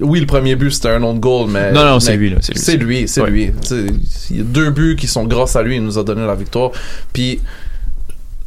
oui, 0.00 0.20
le 0.20 0.26
premier 0.26 0.56
but, 0.56 0.70
c'était 0.70 0.90
un 0.90 1.02
autre 1.02 1.18
goal, 1.18 1.48
mais. 1.50 1.72
Non, 1.72 1.84
non, 1.84 2.00
c'est 2.00 2.12
mais 2.12 2.16
lui, 2.18 2.30
là, 2.30 2.36
c'est 2.40 2.76
lui. 2.76 3.06
C'est 3.08 3.24
lui, 3.24 3.50
Ouais. 3.50 3.92
Il 4.30 4.36
y 4.36 4.40
a 4.40 4.44
deux 4.44 4.70
buts 4.70 4.96
qui 4.98 5.06
sont 5.06 5.24
grâce 5.24 5.56
à 5.56 5.62
lui, 5.62 5.76
il 5.76 5.82
nous 5.82 5.98
a 5.98 6.04
donné 6.04 6.26
la 6.26 6.34
victoire. 6.34 6.70
Puis, 7.12 7.40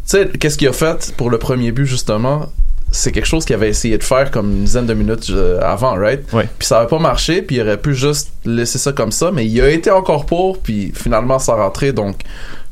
sais, 0.09 0.29
qu'est-ce 0.39 0.57
qu'il 0.57 0.67
a 0.67 0.73
fait 0.73 1.13
pour 1.17 1.29
le 1.29 1.37
premier 1.37 1.71
but, 1.71 1.85
justement? 1.85 2.47
C'est 2.91 3.11
quelque 3.11 3.27
chose 3.27 3.45
qu'il 3.45 3.53
avait 3.53 3.69
essayé 3.69 3.97
de 3.97 4.03
faire 4.03 4.31
comme 4.31 4.51
une 4.51 4.63
dizaine 4.63 4.87
de 4.87 4.95
minutes 4.95 5.29
euh, 5.29 5.61
avant, 5.61 5.93
right? 5.93 6.21
Ouais. 6.33 6.49
Puis 6.57 6.67
ça 6.67 6.79
avait 6.79 6.87
pas 6.87 6.97
marché, 6.97 7.43
puis 7.43 7.57
il 7.57 7.61
aurait 7.61 7.77
pu 7.77 7.93
juste 7.93 8.31
laisser 8.45 8.79
ça 8.79 8.93
comme 8.93 9.11
ça, 9.11 9.31
mais 9.31 9.45
il 9.45 9.61
a 9.61 9.69
été 9.69 9.91
encore 9.91 10.25
pour, 10.25 10.57
puis 10.57 10.91
finalement 10.95 11.37
ça 11.37 11.53
a 11.53 11.55
rentré, 11.57 11.93
donc 11.93 12.23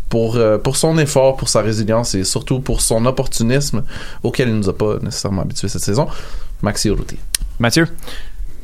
pour, 0.09 0.37
euh, 0.37 0.57
pour 0.57 0.75
son 0.75 0.97
effort, 0.97 1.37
pour 1.37 1.49
sa 1.49 1.61
résilience 1.61 2.15
et 2.15 2.23
surtout 2.23 2.61
pour 2.61 2.81
son 2.81 3.05
opportunisme 3.05 3.83
auquel 4.23 4.49
il 4.49 4.55
nous 4.55 4.69
a 4.69 4.75
pas 4.75 4.97
nécessairement 5.03 5.43
habitués 5.43 5.67
cette 5.67 5.83
saison, 5.83 6.07
Maxi 6.63 6.87
Urruti. 6.87 7.17
Mathieu? 7.59 7.87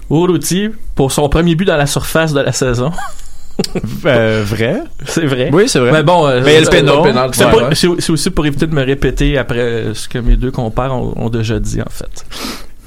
Urruti, 0.10 0.70
pour 0.96 1.12
son 1.12 1.30
premier 1.30 1.54
but 1.54 1.66
dans 1.66 1.78
la 1.78 1.88
surface 1.88 2.34
de 2.34 2.42
la 2.42 2.52
saison. 2.52 2.92
Euh, 4.06 4.44
vrai? 4.46 4.82
C'est 5.06 5.26
vrai. 5.26 5.50
Oui, 5.54 5.70
c'est 5.70 5.80
vrai. 5.80 5.92
Mais 5.92 6.04
bon, 6.04 6.28
euh, 6.28 6.42
Mais 6.44 6.60
le 6.60 6.66
le 6.66 7.34
C'est 7.34 7.46
Ouais, 7.46 7.64
ouais. 7.64 8.10
aussi 8.10 8.30
pour 8.32 8.46
éviter 8.46 8.68
de 8.68 8.74
me 8.76 8.84
répéter 8.84 9.38
après 9.38 9.94
ce 9.94 10.08
que 10.10 10.18
mes 10.20 10.36
deux 10.36 10.52
compères 10.52 10.94
ont, 10.94 11.14
ont 11.16 11.30
déjà 11.30 11.60
dit, 11.60 11.82
en 11.82 11.90
fait. 11.90 12.26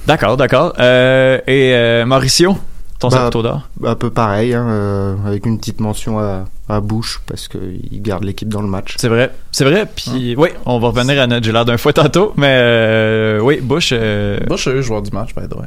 D'accord, 0.06 0.37
d'accord. 0.37 0.75
Euh, 0.78 1.38
et 1.46 1.73
euh, 1.75 2.04
Mauricio, 2.06 2.56
ton 2.99 3.08
Bah, 3.08 3.30
d'or? 3.30 3.68
Un 3.85 3.94
peu 3.94 4.11
pareil, 4.11 4.54
hein, 4.54 4.66
euh, 4.68 5.14
avec 5.26 5.46
une 5.46 5.58
petite 5.58 5.80
mention 5.80 6.18
à, 6.18 6.44
à 6.68 6.80
Bush 6.80 7.20
parce 7.26 7.49
qu'il 7.49 8.02
garde 8.02 8.25
l'équipe 8.25 8.49
dans 8.49 8.62
le 8.62 8.68
match. 8.68 8.94
C'est 8.99 9.08
vrai, 9.08 9.32
c'est 9.52 9.64
vrai. 9.64 9.87
Puis 9.94 10.35
oui, 10.37 10.50
on 10.64 10.78
va 10.78 10.88
revenir 10.88 11.20
à 11.20 11.26
notre 11.26 11.44
j'ai 11.44 11.52
l'air 11.52 11.64
d'un 11.64 11.76
fois 11.76 11.92
tantôt, 11.92 12.32
mais 12.37 12.54
euh, 12.58 13.40
oui, 13.40 13.61
Bush, 13.62 13.90
euh, 13.92 14.38
Bush 14.46 14.66
a 14.68 14.73
eu 14.73 14.82
joueur 14.82 15.02
du 15.02 15.11
match, 15.11 15.35
by 15.35 15.49
the 15.49 15.54
way. 15.54 15.66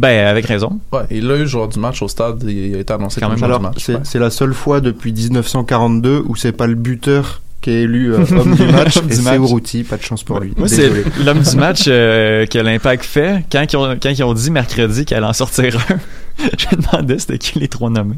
Ben 0.00 0.26
avec 0.26 0.46
raison. 0.46 0.80
Ouais, 0.92 1.02
il 1.10 1.30
a 1.30 1.36
eu 1.36 1.46
joueur 1.46 1.68
du 1.68 1.78
match 1.78 2.02
au 2.02 2.08
stade, 2.08 2.42
il 2.46 2.50
il 2.68 2.74
a 2.76 2.78
été 2.80 2.92
annoncé 2.92 3.20
Quand 3.20 3.26
comme 3.26 3.34
même. 3.34 3.38
joueur 3.38 3.50
Alors, 3.50 3.60
du 3.60 3.66
match. 3.66 3.84
c'est 3.84 3.94
ouais. 3.94 4.00
c'est 4.04 4.18
la 4.18 4.30
seule 4.30 4.54
fois 4.54 4.80
depuis 4.80 5.12
1942 5.12 6.24
où 6.26 6.34
c'est 6.36 6.52
pas 6.52 6.66
le 6.66 6.74
buteur 6.74 7.42
qui 7.60 7.70
est 7.70 7.82
élu 7.82 8.14
euh, 8.14 8.18
homme 8.38 8.54
du 8.54 8.64
match, 8.72 8.96
et 8.96 9.12
c'est. 9.12 9.36
Urruti, 9.36 9.82
pas 9.84 9.98
de 9.98 10.02
chance 10.02 10.22
pour 10.24 10.40
lui. 10.40 10.54
Moi, 10.56 10.66
c'est 10.66 10.90
l'homme 11.24 11.40
du 11.42 11.56
match 11.56 11.84
euh, 11.88 12.46
que 12.46 12.58
l'Impact 12.58 13.04
fait. 13.04 13.44
Quand 13.52 13.62
ils, 13.70 13.76
ont, 13.76 13.96
quand 14.02 14.08
ils 14.08 14.24
ont 14.24 14.32
dit 14.32 14.50
mercredi 14.50 15.04
qu'elle 15.04 15.18
allait 15.18 15.26
en 15.26 15.32
sortir 15.34 15.76
un, 15.90 15.98
je 16.58 16.74
me 16.76 16.80
demandais 16.82 17.18
c'était 17.18 17.36
qui 17.38 17.58
les 17.58 17.68
trois 17.68 17.90
nommés. 17.90 18.16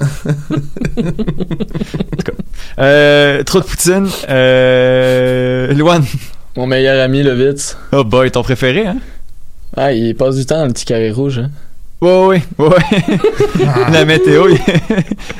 en 0.00 0.06
tout 2.16 2.24
cas. 2.24 2.32
Euh, 2.78 3.42
trop 3.42 3.60
de 3.60 3.64
poutine. 3.66 4.08
Euh, 4.28 5.72
Luan. 5.74 6.02
Mon 6.56 6.66
meilleur 6.66 7.02
ami, 7.04 7.22
Levitz. 7.22 7.76
Oh 7.92 8.02
boy, 8.04 8.30
ton 8.30 8.42
préféré, 8.42 8.86
hein? 8.86 8.96
Ah, 9.76 9.92
il 9.92 10.14
passe 10.16 10.36
du 10.36 10.46
temps 10.46 10.58
dans 10.58 10.66
le 10.66 10.72
petit 10.72 10.84
carré 10.84 11.10
rouge. 11.12 11.38
Hein. 11.38 11.50
Ouais, 12.00 12.26
ouais, 12.26 12.42
ouais. 12.58 13.18
La 13.92 14.04
météo, 14.04 14.48
il 14.48 14.58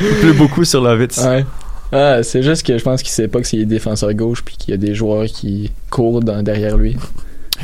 il 0.00 0.16
pleut 0.20 0.32
beaucoup 0.34 0.64
sur 0.64 0.82
la 0.82 0.94
vite. 0.96 1.18
Ouais. 1.25 1.44
Ah, 1.92 2.22
c'est 2.22 2.42
juste 2.42 2.64
que 2.66 2.76
je 2.78 2.82
pense 2.84 3.02
qu'il 3.02 3.10
sait 3.10 3.28
pas 3.28 3.40
que 3.40 3.46
c'est 3.46 3.64
défenseur 3.64 4.12
gauche 4.14 4.42
puis 4.44 4.56
qu'il 4.56 4.70
y 4.70 4.75
a 4.75 4.76
des 4.76 4.94
joueurs 4.94 5.25
qui 5.26 5.72
courent 5.90 6.20
dans- 6.22 6.42
derrière 6.42 6.76
lui. 6.76 6.96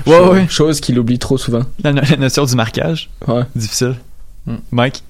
Ouais, 0.06 0.12
Chose- 0.16 0.30
ouais. 0.32 0.46
Chose 0.48 0.80
qu'il 0.80 0.98
oublie 0.98 1.18
trop 1.18 1.38
souvent. 1.38 1.62
La, 1.84 1.92
no- 1.92 2.02
la 2.10 2.16
notion 2.16 2.44
du 2.44 2.54
marquage. 2.56 3.08
Ouais. 3.28 3.42
Difficile. 3.54 3.94
Hmm. 4.46 4.56
Mike, 4.72 5.02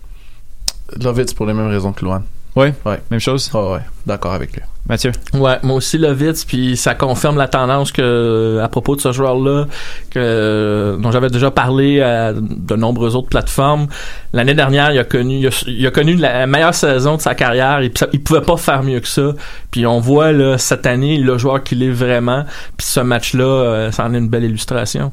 Lovitz 1.01 1.33
pour 1.33 1.47
les 1.47 1.55
mêmes 1.55 1.69
raisons 1.69 1.93
que 1.93 2.05
Luan. 2.05 2.23
Ouais. 2.57 2.75
Ouais. 2.87 3.01
même 3.11 3.21
chose? 3.21 3.51
Ouais, 3.53 3.73
ouais. 3.73 3.81
D'accord 4.07 4.33
avec 4.33 4.55
lui. 4.55 4.63
Mathieu? 4.89 5.13
Ouais, 5.35 5.59
moi 5.63 5.77
aussi 5.77 5.99
Lovitz, 5.99 6.45
puis 6.45 6.77
ça 6.77 6.95
confirme 6.95 7.37
la 7.37 7.49
tendance 7.49 7.91
que 7.91 8.61
à 8.63 8.69
propos 8.69 8.95
de 8.97 9.01
ce 9.01 9.11
joueur-là, 9.13 9.67
que 10.11 10.97
dont 11.01 11.11
j'avais 11.11 11.29
déjà 11.29 11.51
parlé 11.51 12.01
à 12.01 12.33
de 12.33 12.77
nombreuses 12.77 13.17
autres 13.17 13.29
plateformes. 13.29 13.89
L'année 14.33 14.55
dernière, 14.55 14.93
il 14.93 14.99
a 14.99 15.05
connu, 15.05 15.41
il 15.41 15.47
a, 15.49 15.65
il 15.67 15.87
a 15.87 15.91
connu 15.91 16.15
la 16.15 16.47
meilleure 16.47 16.75
saison 16.75 17.17
de 17.17 17.21
sa 17.21 17.35
carrière. 17.35 17.83
Il, 17.83 17.93
il 18.13 18.23
pouvait 18.23 18.43
pas 18.43 18.57
faire 18.57 18.83
mieux 18.85 19.01
que 19.01 19.09
ça. 19.09 19.33
Puis 19.71 19.87
on 19.87 19.99
voit 19.99 20.33
là 20.33 20.57
cette 20.57 20.87
année 20.87 21.19
le 21.19 21.37
joueur 21.37 21.63
qu'il 21.65 21.83
est 21.83 21.91
vraiment. 21.91 22.45
Puis 22.77 22.87
ce 22.87 23.01
match-là, 23.01 23.45
euh, 23.45 23.91
ça 23.91 24.05
en 24.05 24.15
est 24.15 24.19
une 24.19 24.29
belle 24.29 24.45
illustration. 24.45 25.13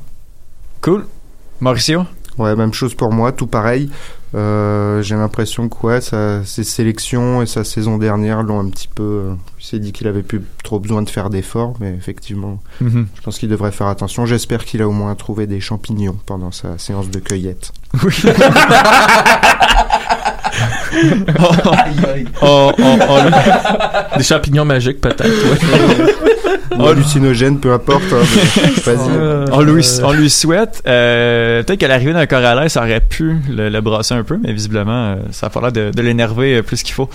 Cool. 0.82 1.06
Mauricio? 1.60 2.06
Ouais, 2.38 2.56
même 2.56 2.74
chose 2.74 2.94
pour 2.94 3.12
moi, 3.12 3.32
tout 3.32 3.48
pareil. 3.48 3.90
Euh, 4.36 5.02
J'ai 5.04 5.16
l'impression 5.16 5.70
que 5.70 5.86
ouais, 5.86 6.02
sa- 6.02 6.44
ses 6.46 6.64
sélections 6.64 7.42
et 7.42 7.46
sa 7.46 7.64
saison 7.64 7.98
dernière 7.98 8.42
l'ont 8.44 8.60
un 8.60 8.70
petit 8.70 8.88
peu. 8.88 9.04
euh, 9.04 9.34
il 9.60 9.66
s'est 9.66 9.80
dit 9.80 9.92
qu'il 9.92 10.08
avait 10.08 10.24
plus 10.24 10.42
trop 10.64 10.80
besoin 10.80 11.02
de 11.04 11.10
faire 11.10 11.30
d'efforts, 11.30 11.74
mais 11.80 11.94
effectivement, 11.98 12.60
Mhm. 12.82 13.08
je 13.16 13.22
pense 13.22 13.38
qu'il 13.40 13.50
devrait 13.50 13.72
faire 13.72 13.88
attention. 13.88 14.26
J'espère 14.26 14.66
qu'il 14.66 14.82
a 14.82 14.88
au 14.88 14.92
moins 14.92 15.14
trouvé 15.16 15.46
des 15.48 15.60
champignons 15.60 16.18
pendant 16.26 16.52
sa 16.52 16.78
séance 16.78 17.10
de 17.10 17.20
cueillette. 17.20 17.72
Oui. 18.04 18.14
Oh, 22.42 22.72
oh, 22.78 22.98
oh, 23.10 24.18
Des 24.18 24.24
champignons 24.24 24.66
magiques 24.66 25.02
peut-être. 25.02 25.24
ouais. 25.24 26.78
Ou 26.78 26.88
hallucinogène, 26.88 27.60
peu 27.60 27.72
importe. 27.74 28.04
hein, 28.14 28.24
mais 28.88 28.94
on, 29.52 29.62
lui, 29.62 29.86
on 30.04 30.12
lui 30.12 30.30
souhaite. 30.30 30.82
euh, 30.88 31.62
Peut-être 31.64 31.80
qu'à 31.80 31.88
l'arrivée 31.88 32.14
d'un 32.14 32.26
Corrales, 32.26 32.70
ça 32.70 32.82
aurait 32.82 33.00
pu 33.02 33.36
le, 33.50 33.70
le 33.70 33.82
brasser 33.82 34.16
un 34.16 34.24
peu, 34.24 34.38
mais 34.44 34.54
visiblement, 34.54 35.14
euh, 35.14 35.16
ça 35.32 35.52
a 35.54 35.62
l'air 35.62 35.72
de, 35.72 35.92
de 35.92 36.02
l'énerver 36.02 36.58
euh, 36.58 36.62
plus 36.64 36.82
qu'il 36.84 36.94
faut. 36.96 37.10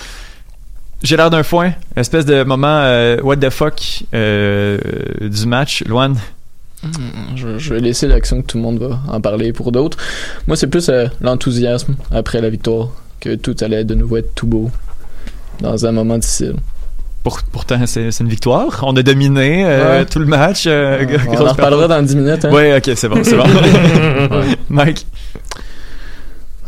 J'ai 1.03 1.17
l'air 1.17 1.31
d'un 1.31 1.43
foin, 1.43 1.73
espèce 1.97 2.25
de 2.25 2.43
moment 2.45 2.67
euh, 2.83 3.21
what 3.23 3.37
the 3.37 3.51
fuck 3.51 3.81
euh, 4.15 4.79
du 5.21 5.47
match. 5.47 5.85
Loan, 5.87 6.15
Hmm, 6.81 7.35
Je, 7.35 7.59
je 7.59 7.75
vais 7.75 7.81
laisser 7.81 8.07
l'action 8.07 8.41
que 8.41 8.47
tout 8.47 8.57
le 8.57 8.63
monde 8.63 8.79
va 8.79 9.01
en 9.09 9.21
parler 9.21 9.53
pour 9.53 9.73
d'autres. 9.73 9.99
Moi, 10.47 10.57
c'est 10.57 10.69
plus 10.69 10.89
euh, 10.89 11.07
l'enthousiasme 11.21 11.97
après 12.13 12.41
la 12.41 12.51
victoire 12.51 12.91
que 13.21 13.35
tout 13.35 13.57
allait 13.61 13.85
de 13.85 13.95
nouveau 13.95 14.19
être 14.19 14.35
tout 14.35 14.47
beau 14.47 14.71
dans 15.61 15.87
un 15.87 15.93
moment 15.93 16.19
difficile. 16.19 16.55
pour, 17.25 17.41
pourtant, 17.53 17.85
c'est 17.87 18.11
c'est 18.13 18.23
une 18.25 18.31
victoire. 18.31 18.81
On 18.87 18.95
a 18.97 19.03
dominé 19.03 19.65
euh, 19.67 19.99
Ouais. 20.01 20.07
tout 20.07 20.19
le 20.21 20.27
match. 20.27 20.65
euh, 20.67 21.05
On 21.29 21.37
en 21.47 21.53
reparlera 21.53 21.89
dans 21.89 22.03
10 22.03 22.17
minutes. 22.17 22.45
Hein? 22.45 22.53
Ouais, 22.53 22.77
ok, 22.77 22.91
c'est 22.97 23.09
bon, 23.09 23.23
c'est 23.25 23.37
bon. 23.37 23.45
Mike. 24.71 25.07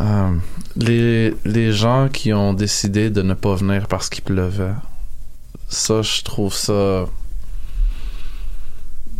Euh, 0.00 0.30
les, 0.76 1.34
les 1.44 1.72
gens 1.72 2.08
qui 2.12 2.32
ont 2.32 2.52
décidé 2.54 3.10
de 3.10 3.22
ne 3.22 3.34
pas 3.34 3.54
venir 3.54 3.86
parce 3.86 4.08
qu'il 4.08 4.24
pleuvait, 4.24 4.72
ça, 5.68 6.02
je 6.02 6.22
trouve 6.22 6.54
ça. 6.54 7.04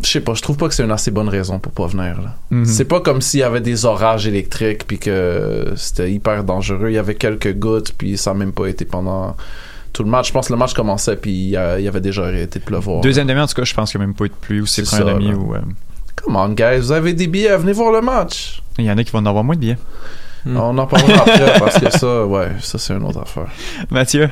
Je 0.03 0.09
sais 0.09 0.21
pas, 0.21 0.35
je 0.35 0.43
trouve 0.43 0.57
pas 0.57 0.69
que 0.69 0.75
c'est 0.75 0.83
une 0.85 0.91
assez 0.91 1.11
bonne 1.11 1.29
raison 1.29 1.59
pour 1.59 1.73
pas 1.73 1.87
venir. 1.87 2.21
là. 2.23 2.35
Mhm. 2.51 2.65
C'est 2.65 2.85
pas 2.85 3.01
comme 3.01 3.21
s'il 3.21 3.41
y 3.41 3.43
avait 3.43 3.61
des 3.61 3.85
orages 3.85 4.27
électriques 4.27 4.87
puis 4.87 4.99
que 4.99 5.73
c'était 5.77 6.11
hyper 6.11 6.45
dangereux. 6.45 6.89
Il 6.91 6.95
y 6.95 6.99
avait 6.99 7.15
quelques 7.15 7.55
gouttes 7.55 7.93
puis 7.97 8.17
ça 8.17 8.31
a 8.31 8.35
même 8.35 8.53
pas 8.53 8.67
été 8.67 8.85
pendant 8.85 9.37
tout 9.93 10.03
le 10.05 10.11
match. 10.11 10.29
Je 10.29 10.33
pense 10.33 10.47
que 10.49 10.53
le 10.53 10.59
match 10.59 10.73
commençait 10.75 11.17
puis 11.17 11.33
il 11.33 11.51
y, 11.51 11.57
avait 11.57 12.01
déjà 12.01 12.23
arrêté 12.25 12.59
de 12.59 12.65
pleuvoir. 12.65 13.01
Deuxième 13.01 13.27
demi, 13.27 13.41
en 13.41 13.47
tout 13.47 13.55
cas, 13.55 13.65
je 13.65 13.75
pense 13.75 13.91
qu'il 13.91 13.99
n'y 14.01 14.05
a 14.05 14.07
même 14.07 14.17
pas 14.17 14.25
eu 14.25 14.29
de 14.29 14.35
pluie 14.35 14.61
ou 14.61 14.67
c'est 14.67 14.83
première 14.83 15.15
demi 15.15 15.33
ou. 15.35 15.55
euh, 15.55 15.59
Come 16.17 16.37
on, 16.37 16.49
guys, 16.51 16.79
vous 16.79 16.93
avez 16.93 17.15
des 17.15 17.27
billets, 17.27 17.57
venez 17.57 17.73
voir 17.73 17.93
le 17.93 18.01
match. 18.01 18.63
Il 18.79 18.85
y 18.85 18.91
en 18.91 18.99
a 18.99 19.05
qui 19.05 19.11
vont 19.11 19.21
en 19.21 19.27
avoir 19.27 19.43
moins 19.45 19.55
de 19.57 19.61
billets. 19.61 19.79
Hmm. 20.45 20.57
On 20.57 20.79
en 20.79 20.87
parlera 20.87 21.21
après 21.23 21.59
parce 21.59 21.79
que 21.79 21.91
ça, 21.91 22.25
ouais, 22.27 22.49
ça 22.61 22.79
c'est 22.79 22.95
une 22.95 23.05
autre 23.05 23.21
affaire. 23.21 23.49
Mathieu? 23.91 24.31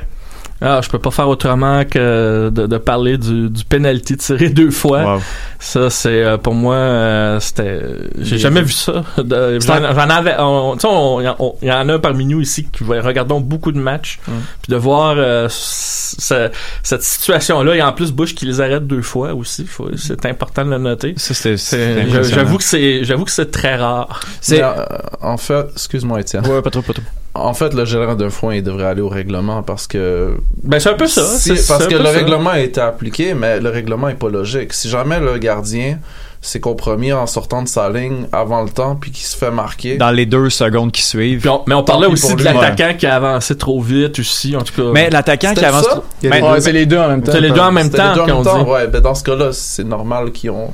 Ah, 0.61 0.81
je 0.83 0.89
peux 0.89 0.99
pas 0.99 1.11
faire 1.11 1.29
autrement 1.29 1.85
que 1.85 2.49
de, 2.53 2.67
de 2.67 2.77
parler 2.77 3.17
du, 3.17 3.49
du 3.49 3.63
penalty 3.63 4.17
tiré 4.17 4.49
deux 4.49 4.71
fois. 4.71 5.15
Wow. 5.15 5.21
Ça, 5.59 5.89
c'est 5.89 6.23
euh, 6.23 6.37
pour 6.37 6.53
moi, 6.53 6.75
euh, 6.75 7.39
c'était. 7.39 7.81
J'ai 8.17 8.35
Des- 8.35 8.41
jamais 8.41 8.61
vu 8.61 8.71
ça. 8.73 9.03
De- 9.17 9.57
J'en 9.61 9.75
j'en 9.93 10.09
avais. 10.09 10.35
on- 10.39 10.73
Tu 10.75 10.81
sais, 10.81 10.87
on- 10.89 11.21
il 11.61 11.67
y 11.67 11.71
en- 11.71 11.89
a 11.89 11.99
parmi 11.99 12.25
nous 12.25 12.41
ici 12.41 12.65
qui 12.71 12.83
regardons 12.83 13.39
beaucoup 13.39 13.71
de 13.71 13.79
matchs, 13.79 14.19
Mm. 14.27 14.31
puis 14.61 14.71
de 14.71 14.75
voir 14.77 15.15
euh, 15.17 15.47
ce- 15.49 16.49
cette 16.83 17.03
situation-là 17.03 17.75
et 17.75 17.81
en 17.81 17.93
plus 17.93 18.11
Bush 18.11 18.35
qui 18.35 18.45
les 18.45 18.59
arrête 18.61 18.85
deux 18.87 19.01
fois 19.01 19.33
aussi. 19.33 19.65
faut- 19.65 19.89
C'est 19.97 20.25
important 20.25 20.65
de 20.65 20.71
le 20.71 20.77
noter. 20.77 21.13
Ça, 21.17 21.33
c'était. 21.33 21.57
C'est- 21.57 22.23
J'avoue 22.23 22.57
que 22.57 22.63
c'est, 22.63 23.03
j'avoue 23.05 23.25
que 23.25 23.31
c'est 23.31 23.51
très 23.51 23.75
rare. 23.75 24.19
C'est. 24.41 24.57
Mais, 24.57 24.63
euh, 24.63 24.85
en 25.21 25.37
fait, 25.37 25.67
excuse-moi 25.73 26.19
Étienne. 26.21 26.45
Ouais, 26.47 26.61
pas 26.61 26.69
trop, 26.69 26.81
pas 26.81 26.93
trop. 26.93 27.03
En 27.39 27.53
fait, 27.53 27.73
le 27.73 27.85
gérant 27.85 28.15
d'un 28.15 28.29
foin, 28.29 28.55
il 28.55 28.63
devrait 28.63 28.85
aller 28.85 29.01
au 29.01 29.09
règlement 29.09 29.63
parce 29.63 29.87
que. 29.87 30.35
Ben 30.63 30.79
c'est 30.79 30.89
un 30.89 30.93
peu 30.93 31.07
ça. 31.07 31.25
Si- 31.25 31.49
parce 31.67 31.87
que 31.87 31.95
le 31.95 32.05
ça. 32.05 32.11
règlement 32.11 32.51
a 32.51 32.59
été 32.59 32.81
appliqué, 32.81 33.33
mais 33.33 33.59
le 33.59 33.69
règlement 33.69 34.09
est 34.09 34.15
pas 34.15 34.29
logique. 34.29 34.73
Si 34.73 34.89
jamais 34.89 35.19
le 35.19 35.37
gardien 35.37 35.99
s'est 36.41 36.61
compromis 36.61 37.11
en 37.11 37.27
sortant 37.27 37.61
de 37.63 37.67
sa 37.67 37.89
ligne 37.89 38.27
avant 38.31 38.63
le 38.63 38.69
temps 38.69 38.95
puis 38.95 39.11
qu'il 39.11 39.25
se 39.25 39.35
fait 39.35 39.51
marquer. 39.51 39.97
Dans 39.97 40.11
les 40.11 40.25
deux 40.25 40.49
secondes 40.49 40.91
qui 40.91 41.01
suivent. 41.01 41.45
On- 41.49 41.63
mais 41.67 41.75
on 41.75 41.83
parlait 41.83 42.07
aussi 42.07 42.33
de 42.33 42.43
l'attaquant 42.43 42.93
qui 42.97 43.05
a 43.07 43.15
avancé 43.17 43.57
trop 43.57 43.81
vite 43.81 44.19
aussi, 44.19 44.55
en 44.55 44.61
tout 44.61 44.73
cas. 44.73 44.89
Mais 44.93 45.09
l'attaquant 45.09 45.53
qui 45.53 45.65
avance. 45.65 45.87
trop- 45.87 46.03
Ben, 46.23 46.31
les 46.35 46.41
Ouais, 46.41 46.61
c'est 46.61 46.71
les 46.71 46.85
deux 46.85 46.97
en 46.97 47.09
même 47.09 47.23
temps. 47.23 47.31
c'est 47.33 47.41
les 47.41 47.51
deux 47.51 47.59
en 47.59 47.71
même 47.73 47.89
temps 47.89 48.09
les 48.09 48.15
deux 48.15 48.21
en 48.21 48.25
même 48.37 48.43
temps, 48.45 48.63
dit. 48.63 48.69
ouais. 48.69 48.87
Ben 48.87 49.01
dans 49.01 49.15
ce 49.15 49.23
cas-là, 49.23 49.49
c'est 49.51 49.83
normal 49.83 50.31
qu'ils 50.31 50.51
ont, 50.51 50.71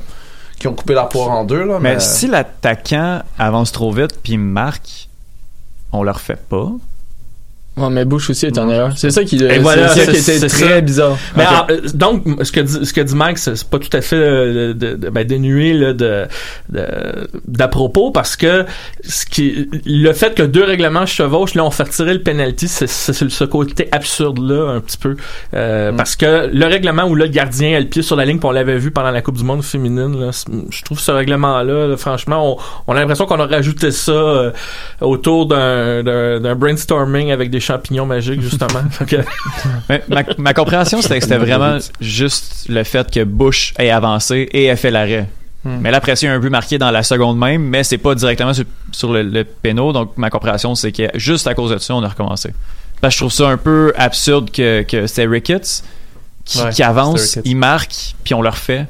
qu'ils 0.58 0.68
ont 0.70 0.74
coupé 0.74 0.94
la 0.94 1.04
poire 1.04 1.30
en 1.32 1.44
deux, 1.44 1.64
là. 1.64 1.78
Mais, 1.80 1.94
Mais 1.94 2.00
si 2.00 2.28
l'attaquant 2.28 3.22
avance 3.36 3.72
trop 3.72 3.90
vite 3.90 4.20
puis 4.22 4.36
marque, 4.38 5.05
on 5.92 6.02
le 6.02 6.10
refait 6.10 6.36
pas. 6.36 6.72
Ouais, 7.76 7.90
mais 7.90 8.04
Bush 8.06 8.30
aussi 8.30 8.46
est 8.46 8.58
en 8.58 8.70
erreur. 8.70 8.92
C'est 8.96 9.10
ça 9.10 9.22
qui, 9.24 9.36
Et 9.36 9.58
voilà, 9.58 9.88
c'est 9.88 10.06
ça 10.06 10.12
qui 10.12 10.18
était 10.18 10.48
très 10.48 10.68
ça. 10.68 10.80
bizarre. 10.80 11.16
Mais 11.36 11.44
euh, 11.70 11.80
donc, 11.92 12.24
ce 12.42 12.50
que 12.50 12.60
dit, 12.60 12.86
ce 12.86 12.92
que 12.92 13.02
dit 13.02 13.14
Mike, 13.14 13.36
c'est 13.38 13.64
pas 13.68 13.78
tout 13.78 13.94
à 13.94 14.00
fait 14.00 14.16
euh, 14.16 14.72
de, 14.72 14.94
de- 14.94 15.10
ben, 15.10 15.24
dénué 15.26 15.74
là, 15.74 15.92
de, 15.92 16.26
d'à 17.46 17.68
propos 17.68 18.10
parce 18.10 18.36
que 18.36 18.64
ce 19.04 19.26
qui, 19.26 19.68
le 19.84 20.12
fait 20.12 20.34
que 20.34 20.42
deux 20.42 20.64
règlements 20.64 21.06
chevauchent, 21.06 21.54
là, 21.54 21.64
on 21.64 21.70
fait 21.70 21.84
retirer 21.84 22.14
le 22.14 22.22
penalty, 22.22 22.68
c'est, 22.68 22.86
c'est 22.88 23.12
ce 23.28 23.44
côté 23.44 23.88
absurde 23.92 24.38
là 24.38 24.70
un 24.70 24.80
petit 24.80 24.98
peu 24.98 25.16
Euh, 25.54 25.92
Mm. 25.92 25.96
parce 25.96 26.16
que 26.16 26.48
le 26.52 26.66
règlement 26.66 27.04
où 27.04 27.14
là, 27.14 27.26
le 27.26 27.30
gardien 27.30 27.76
a 27.76 27.80
le 27.80 27.86
pied 27.86 28.02
sur 28.02 28.16
la 28.16 28.24
ligne, 28.24 28.38
puis 28.38 28.46
on 28.48 28.52
l'avait 28.52 28.78
vu 28.78 28.90
pendant 28.90 29.10
la 29.10 29.20
Coupe 29.22 29.36
du 29.36 29.44
Monde 29.44 29.62
féminine, 29.62 30.18
là, 30.18 30.30
je 30.70 30.82
trouve 30.82 30.98
ce 30.98 31.10
règlement 31.10 31.62
là, 31.62 31.94
franchement, 31.96 32.56
on, 32.56 32.92
on 32.92 32.96
a 32.96 33.00
l'impression 33.00 33.26
qu'on 33.26 33.38
a 33.40 33.46
rajouté 33.46 33.90
ça 33.90 34.12
euh, 34.12 34.50
autour 35.00 35.46
d'un, 35.46 36.02
d'un, 36.02 36.40
d'un 36.40 36.54
brainstorming 36.54 37.30
avec 37.30 37.50
des 37.50 37.60
champignons 37.66 38.06
magiques 38.06 38.40
justement. 38.40 38.82
Que- 39.06 39.24
Mais 39.88 40.02
ma, 40.08 40.22
ma 40.38 40.54
compréhension, 40.54 41.02
c'était 41.02 41.18
que 41.18 41.24
c'était 41.24 41.36
vraiment 41.38 41.78
juste 42.00 42.66
le 42.68 42.82
fait 42.84 43.10
que 43.10 43.24
Bush 43.24 43.74
ait 43.78 43.90
avancé 43.90 44.48
et 44.52 44.66
ait 44.66 44.76
fait 44.76 44.90
l'arrêt. 44.90 45.28
Hmm. 45.64 45.78
Mais 45.80 45.90
là, 45.90 45.98
après, 45.98 46.14
c'est 46.16 46.28
un 46.28 46.38
but 46.38 46.50
marqué 46.50 46.78
dans 46.78 46.90
la 46.90 47.02
seconde 47.02 47.38
même, 47.38 47.62
mais 47.62 47.82
c'est 47.82 47.98
pas 47.98 48.14
directement 48.14 48.54
sur, 48.54 48.64
sur 48.92 49.12
le, 49.12 49.22
le 49.22 49.44
péno. 49.44 49.92
Donc, 49.92 50.12
ma 50.16 50.30
compréhension, 50.30 50.74
c'est 50.74 50.92
que 50.92 51.08
juste 51.14 51.46
à 51.46 51.54
cause 51.54 51.72
de 51.72 51.78
ça, 51.78 51.94
on 51.94 52.02
a 52.04 52.08
recommencé. 52.08 52.54
Parce 53.00 53.14
que 53.14 53.16
je 53.16 53.20
trouve 53.24 53.32
ça 53.32 53.48
un 53.48 53.56
peu 53.56 53.92
absurde 53.96 54.50
que, 54.50 54.82
que 54.82 55.06
c'était 55.06 55.26
Ricketts 55.26 55.82
qui, 56.44 56.58
Ouais, 56.60 56.70
qui 56.70 56.82
avance, 56.84 57.38
il 57.44 57.56
marque, 57.56 58.14
puis 58.24 58.32
on 58.34 58.42
le 58.42 58.48
refait. 58.48 58.86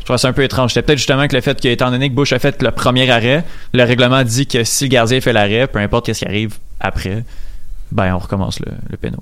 Je 0.00 0.04
trouve 0.04 0.16
ça 0.16 0.28
un 0.28 0.32
peu 0.32 0.42
étrange. 0.44 0.70
C'était 0.72 0.86
peut-être 0.86 0.98
justement 0.98 1.26
que 1.28 1.34
le 1.34 1.42
fait 1.42 1.60
qu'étant 1.60 1.90
donné 1.90 2.08
que 2.08 2.14
Bush 2.14 2.32
a 2.32 2.38
fait 2.38 2.62
le 2.62 2.70
premier 2.70 3.10
arrêt, 3.10 3.44
le 3.74 3.82
règlement 3.84 4.22
dit 4.22 4.46
que 4.46 4.62
si 4.64 4.84
le 4.84 4.88
gardien 4.90 5.20
fait 5.20 5.32
l'arrêt, 5.32 5.66
peu 5.66 5.78
importe 5.80 6.06
qu'est-ce 6.06 6.20
qui 6.20 6.26
arrive 6.26 6.54
après, 6.80 7.24
ben 7.92 8.14
on 8.14 8.18
recommence 8.18 8.60
le, 8.60 8.72
le 8.88 8.96
péno. 8.96 9.18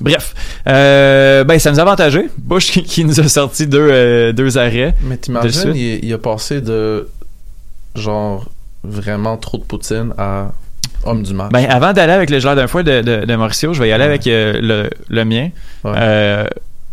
Bref, 0.00 0.34
euh, 0.66 1.44
ben 1.44 1.58
ça 1.58 1.70
nous 1.70 1.78
a 1.78 1.82
avantagé. 1.82 2.28
Bush 2.38 2.72
qui, 2.72 2.82
qui 2.82 3.04
nous 3.04 3.20
a 3.20 3.28
sorti 3.28 3.66
deux, 3.66 3.88
euh, 3.90 4.32
deux 4.32 4.58
arrêts. 4.58 4.94
Mais 5.02 5.16
t'imagines, 5.16 5.72
il, 5.74 6.04
il 6.04 6.12
a 6.12 6.18
passé 6.18 6.60
de 6.60 7.08
genre 7.94 8.46
vraiment 8.82 9.36
trop 9.36 9.58
de 9.58 9.62
poutine 9.62 10.12
à 10.18 10.50
homme 11.04 11.22
du 11.22 11.32
match. 11.32 11.52
Ben 11.52 11.66
avant 11.70 11.92
d'aller 11.92 12.12
avec 12.12 12.30
le 12.30 12.38
gelard 12.40 12.56
d'un 12.56 12.66
foie 12.66 12.82
de, 12.82 13.02
de, 13.02 13.24
de 13.24 13.36
Mauricio, 13.36 13.72
je 13.72 13.80
vais 13.80 13.88
y 13.88 13.92
aller 13.92 14.04
Ouais. 14.04 14.08
avec 14.10 14.26
euh, 14.26 14.58
le, 14.60 14.90
le 15.08 15.24
mien. 15.24 15.50
Ouais. 15.84 15.92
Euh, 15.96 16.46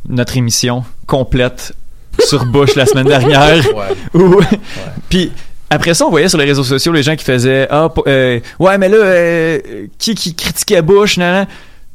notre 0.08 0.38
émission 0.38 0.84
complète 1.08 1.74
sur 2.20 2.46
Bush 2.46 2.75
la 2.75 2.86
semaine 2.86 3.08
dernière. 3.08 3.63
Ouais. 3.75 4.46
Puis 5.10 5.31
après 5.73 5.93
ça, 5.93 6.05
on 6.05 6.09
voyait 6.09 6.27
sur 6.27 6.37
les 6.37 6.43
réseaux 6.43 6.65
sociaux 6.65 6.91
les 6.91 7.01
gens 7.01 7.15
qui 7.15 7.23
faisaient 7.23 7.65
ah 7.71 7.87
euh, 8.05 8.41
ouais 8.59 8.77
mais 8.77 8.89
là 8.89 8.97
euh, 8.97 9.59
qui 9.97 10.15
qui 10.15 10.35
critiquait 10.35 10.81
Bush 10.81 11.17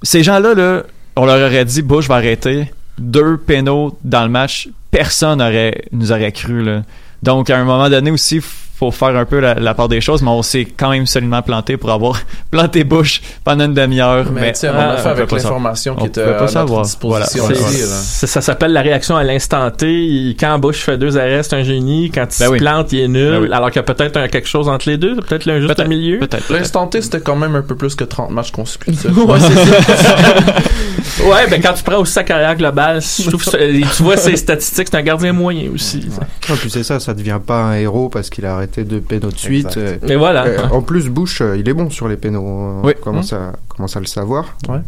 ces 0.02 0.23
gens-là 0.23 0.54
là, 0.54 0.83
on 1.14 1.26
leur 1.26 1.47
aurait 1.47 1.64
dit 1.66 1.83
Bush 1.83 2.09
va 2.09 2.16
arrêter 2.16 2.73
deux 2.99 3.37
pénaux 3.37 3.99
dans 4.02 4.23
le 4.23 4.30
match, 4.30 4.71
personne 4.90 5.42
aurait 5.42 5.83
nous 5.92 6.11
aurait 6.11 6.33
cru 6.33 6.64
là. 6.64 6.85
Donc 7.23 7.50
à 7.50 7.59
un 7.59 7.64
moment 7.64 7.90
donné 7.90 8.11
aussi 8.11 8.40
faut 8.78 8.90
faire 8.90 9.16
un 9.16 9.25
peu 9.25 9.40
la, 9.40 9.54
la 9.54 9.73
part 9.75 9.88
des 9.88 10.00
choses, 10.00 10.21
mais 10.23 10.28
on 10.30 10.42
s'est 10.42 10.66
quand 10.66 10.90
même 10.90 11.06
solidement 11.06 11.40
planté 11.42 11.76
pour 11.76 11.90
avoir 11.90 12.21
planté 12.50 12.85
bouche 12.85 13.23
pendant 13.45 13.64
une 13.64 13.75
demi-heure. 13.75 14.30
Mais, 14.33 14.40
Mais, 14.40 14.52
tu 14.52 14.61
sais, 14.61 14.68
on 14.68 14.73
ah, 14.76 14.90
a 14.92 14.97
fait 14.99 15.09
on 15.09 15.12
avec 15.12 15.33
l'information 15.33 15.95
qui 15.97 16.06
était 16.06 16.21
On 16.23 16.25
peut 16.25 16.30
pas 16.33 16.37
à 16.37 16.40
notre 16.42 16.52
savoir. 16.52 16.83
disposition. 16.83 17.45
Voilà. 17.47 17.61
aussi, 17.61 17.75
c'est- 17.78 18.26
ça 18.26 18.40
s'appelle 18.40 18.73
la 18.73 18.83
réaction 18.83 19.16
à 19.16 19.25
l'instant 19.25 19.71
T. 19.71 20.37
Quand 20.38 20.59
Bush 20.59 20.78
fait 20.78 20.99
deux 20.99 21.16
arrêts, 21.16 21.42
c'est 21.42 21.56
un 21.56 21.62
génie. 21.64 22.11
Quand 22.14 22.25
il 22.25 22.38
Ben 22.38 22.47
se 22.47 22.50
oui. 22.52 22.59
plante, 22.59 22.92
il 22.92 23.00
est 23.00 23.09
nul. 23.09 23.30
Ben 23.30 23.38
oui. 23.42 23.49
Alors 23.52 23.71
qu'il 23.71 23.76
y 23.76 23.80
a 23.80 23.95
peut-être 23.95 24.26
quelque 24.30 24.49
chose 24.49 24.68
entre 24.68 24.88
les 24.88 24.99
deux. 24.99 25.16
Peut-être 25.16 25.49
un 25.49 25.61
juste 25.61 25.75
Peut-être. 25.75 25.88
milieu. 25.88 26.18
Peut-être. 26.18 26.52
L'instant 26.52 26.87
T, 26.87 27.00
c'était 27.00 27.21
quand 27.21 27.37
même 27.37 27.54
un 27.56 27.62
peu 27.62 27.76
plus 27.76 27.95
que 27.95 28.04
30 28.04 28.30
matchs 28.30 28.50
consécutifs. 28.50 29.06
Ouais, 29.16 29.38
c'est 29.40 29.54
ça. 29.54 30.16
ouais, 31.25 31.47
ben 31.50 31.61
quand 31.62 31.73
tu 31.73 31.83
prends 31.83 31.99
aussi 31.99 32.12
sa 32.12 32.25
carrière 32.25 32.54
globale, 32.56 33.00
je 33.00 33.28
trouve 33.28 33.45
que 33.45 33.97
tu 33.97 34.02
vois 34.02 34.16
ses 34.16 34.37
statistiques, 34.37 34.88
c'est 34.90 34.97
un 34.97 35.02
gardien 35.02 35.33
moyen 35.33 35.71
aussi. 35.75 36.06
Ouais, 36.49 36.56
puis 36.61 36.71
c'est 36.71 36.83
ça, 36.83 37.00
ça 37.00 37.14
devient 37.14 37.40
pas 37.45 37.62
un 37.62 37.75
héros 37.76 38.09
parce 38.09 38.30
qu'il 38.30 38.45
a 38.47 38.65
arrêté 38.66 38.85
deux 38.85 39.00
pénaux 39.00 39.30
de 39.30 39.37
suite. 39.38 39.78
Mais 40.02 40.16
voilà. 40.16 40.73
en 40.73 40.82
plus, 40.82 41.08
Bush, 41.08 41.40
euh, 41.40 41.56
il 41.56 41.68
est 41.68 41.75
bon 41.75 41.90
sur 41.90 42.08
les 42.08 42.16
pénaux. 42.16 42.42
On 42.42 42.82
Oui. 42.85 42.94
commence, 43.00 43.32
à, 43.32 43.52
commence 43.68 43.96
à 43.96 44.00
le 44.00 44.06
savoir? 44.06 44.56
Ouais. 44.68 44.80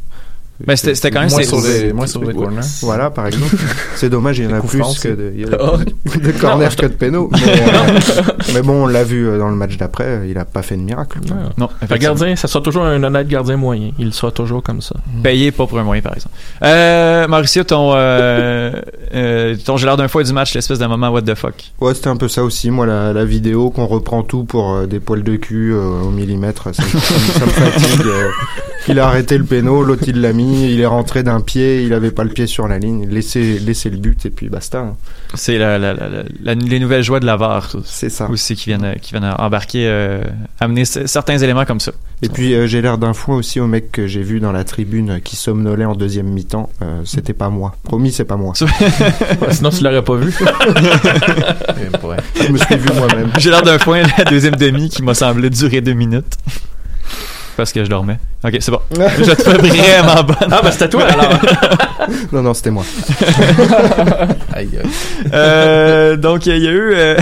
Ben, 0.67 0.75
c'était- 0.77 0.95
c'était 0.97 1.11
quand 1.13 1.21
même 1.21 1.31
moins 1.31 1.39
c'est- 1.43 1.49
sur 1.49 1.61
les, 1.61 1.93
moins 1.93 2.07
sur 2.09 2.25
les 2.25 2.35
corners. 2.35 2.61
Voilà, 2.83 3.11
par 3.11 3.27
exemple. 3.29 3.55
C'est 3.95 4.11
dommage, 4.11 4.39
il 4.39 4.45
y 4.45 4.53
en 4.53 4.57
a 4.57 4.61
plus 4.61 4.81
que 5.01 5.09
de, 5.09 5.33
il 5.35 5.41
y 5.43 5.45
a 5.45 5.49
Oh. 5.61 5.77
de 5.79 6.33
corners 6.33 6.75
que 6.77 6.87
de 6.87 6.93
pénaux. 6.95 7.31
Mais, 7.47 7.53
euh, 7.53 8.23
mais 8.55 8.63
bon, 8.63 8.85
on 8.85 8.87
l'a 8.87 9.05
vu 9.05 9.29
euh, 9.29 9.39
dans 9.39 9.49
le 9.51 9.55
match 9.57 9.77
d'après, 9.77 10.05
euh, 10.05 10.27
il 10.29 10.37
a 10.39 10.45
pas 10.45 10.63
fait 10.63 10.77
de 10.77 10.83
miracle. 10.83 11.19
Non, 11.59 11.67
Un 11.67 11.85
effectivement. 11.85 11.97
gardien, 12.15 12.37
ça 12.37 12.49
sera 12.49 12.63
toujours 12.63 12.85
un 12.85 13.03
honnête 13.03 13.29
gardien 13.29 13.57
moyen. 13.57 13.91
Il 13.99 14.13
sera 14.13 14.33
toujours 14.33 14.63
comme 14.63 14.81
ça. 14.81 14.97
Payé 15.23 15.53
pas 15.53 15.67
pour 15.67 15.79
un 15.79 15.85
moyen, 15.85 16.03
par 16.03 16.15
exemple. 16.15 16.35
Euh, 16.63 17.29
Mauricio, 17.29 17.63
ton, 17.65 17.93
euh, 17.95 18.73
euh, 19.15 19.57
ton 19.65 19.77
j'ai 19.77 19.87
l'air 19.87 19.97
d'un 19.97 20.09
fois 20.09 20.23
du 20.25 20.33
match, 20.33 20.55
l'espèce 20.55 20.79
de 20.79 20.87
moment 20.87 21.11
what 21.11 21.23
the 21.23 21.35
fuck? 21.35 21.55
Ouais, 21.81 21.95
c'était 21.95 22.09
un 22.09 22.17
peu 22.17 22.29
ça 22.29 22.43
aussi. 22.43 22.71
Moi, 22.71 22.87
la, 22.87 23.13
la 23.13 23.25
vidéo 23.25 23.71
qu'on 23.71 23.87
reprend 23.87 24.23
tout 24.23 24.45
pour 24.45 24.73
euh, 24.75 24.87
des 24.87 24.99
poils 25.01 25.23
de 25.23 25.37
cul 25.37 25.73
euh, 25.73 26.03
au 26.03 26.11
millimètre, 26.11 26.75
ça, 26.75 26.83
ça 26.83 26.99
ça 26.99 27.47
me 27.47 27.51
fatigue. 27.51 28.07
Il 28.87 28.99
a 29.01 29.07
arrêté 29.09 29.37
le 29.37 29.45
péno, 29.45 29.83
l'autre 29.83 30.05
il 30.07 30.21
l'a 30.21 30.33
mis, 30.33 30.73
il 30.73 30.81
est 30.81 30.87
rentré 30.87 31.23
d'un 31.23 31.41
pied, 31.41 31.83
il 31.83 31.93
avait 31.93 32.11
pas 32.11 32.25
le 32.25 32.31
pied 32.31 32.47
sur 32.47 32.69
la 32.69 32.79
ligne, 32.79 33.07
laissez, 33.11 33.59
laissez 33.59 33.91
le 33.91 33.97
but 33.97 34.25
et 34.27 34.31
puis 34.31 34.49
basta. 34.49 34.79
hein. 34.81 34.97
C'est 35.35 35.59
la, 35.59 35.79
la, 35.79 35.93
la, 35.93 36.09
la- 36.09 36.23
la- 36.43 36.55
les 36.55 36.79
nouvelles 36.81 37.03
joies 37.03 37.21
de 37.21 37.27
la 37.27 37.37
VAR 37.37 37.75
C'est 37.85 38.09
ça. 38.09 38.31
aussi 38.31 38.55
qui 38.57 38.67
viennent, 38.71 38.95
qui 39.03 39.11
viennent 39.13 39.35
embarquer, 39.39 39.87
euh, 39.89 40.23
amener 40.61 40.85
certains 40.85 41.37
éléments 41.39 41.65
comme 41.67 41.81
ça. 41.81 41.93
Et 42.23 42.29
puis 42.29 42.55
euh, 42.55 42.67
j'ai 42.67 42.81
l'air 42.83 42.99
d'un 42.99 43.13
fou 43.13 43.33
aussi 43.33 43.61
au 43.61 43.67
mec 43.67 43.93
que 43.93 44.07
j'ai 44.07 44.23
vu 44.23 44.41
dans 44.41 44.53
la 44.53 44.65
tribune 44.65 45.21
qui 45.23 45.37
somnolait 45.37 45.85
en 45.85 45.95
deuxième 45.95 46.27
mi-temps. 46.29 46.71
Euh, 46.83 47.03
C'était 47.05 47.33
pas 47.35 47.49
moi. 47.51 47.75
Promis, 47.85 48.11
c'est 48.13 48.25
pas 48.25 48.37
moi. 48.37 48.55
Sinon, 49.51 49.71
tu 49.71 49.85
l'aurais 49.85 50.03
pas 50.03 50.17
vu. 50.17 50.33
Je 52.35 52.53
me 52.53 52.59
suis 52.59 52.77
vu 52.77 52.89
moi-même. 52.97 53.31
J'ai 53.39 53.51
l'air 53.51 53.63
d'un 53.63 53.79
foin 53.79 54.03
la 54.17 54.25
deuxième 54.25 54.57
demi 54.57 54.89
qui 54.89 55.03
m'a 55.03 55.15
semblé 55.15 55.51
durer 55.51 55.81
deux 55.81 55.93
minutes. 55.93 56.35
Parce 57.59 57.73
que 57.73 57.85
je 57.85 57.91
dormais. 57.91 58.19
Ok, 58.45 58.57
c'est 58.61 58.71
bon. 58.71 58.79
Je 59.19 59.33
te 59.33 59.43
fais 59.43 59.53
vraiment 59.59 60.23
bonne. 60.23 60.49
Ah, 60.51 60.61
ben 60.63 60.71
c'était 60.71 60.89
toi 60.89 61.03
alors. 61.05 61.39
Non, 62.33 62.41
non, 62.41 62.55
c'était 62.55 62.71
moi. 62.71 62.85
Aïe, 64.55 64.69
aïe. 64.81 64.91
Euh, 65.33 66.17
donc 66.17 66.47
il 66.47 66.57
y 66.59 66.67
a 66.67 66.71
eu 66.71 66.93
euh, 66.95 67.17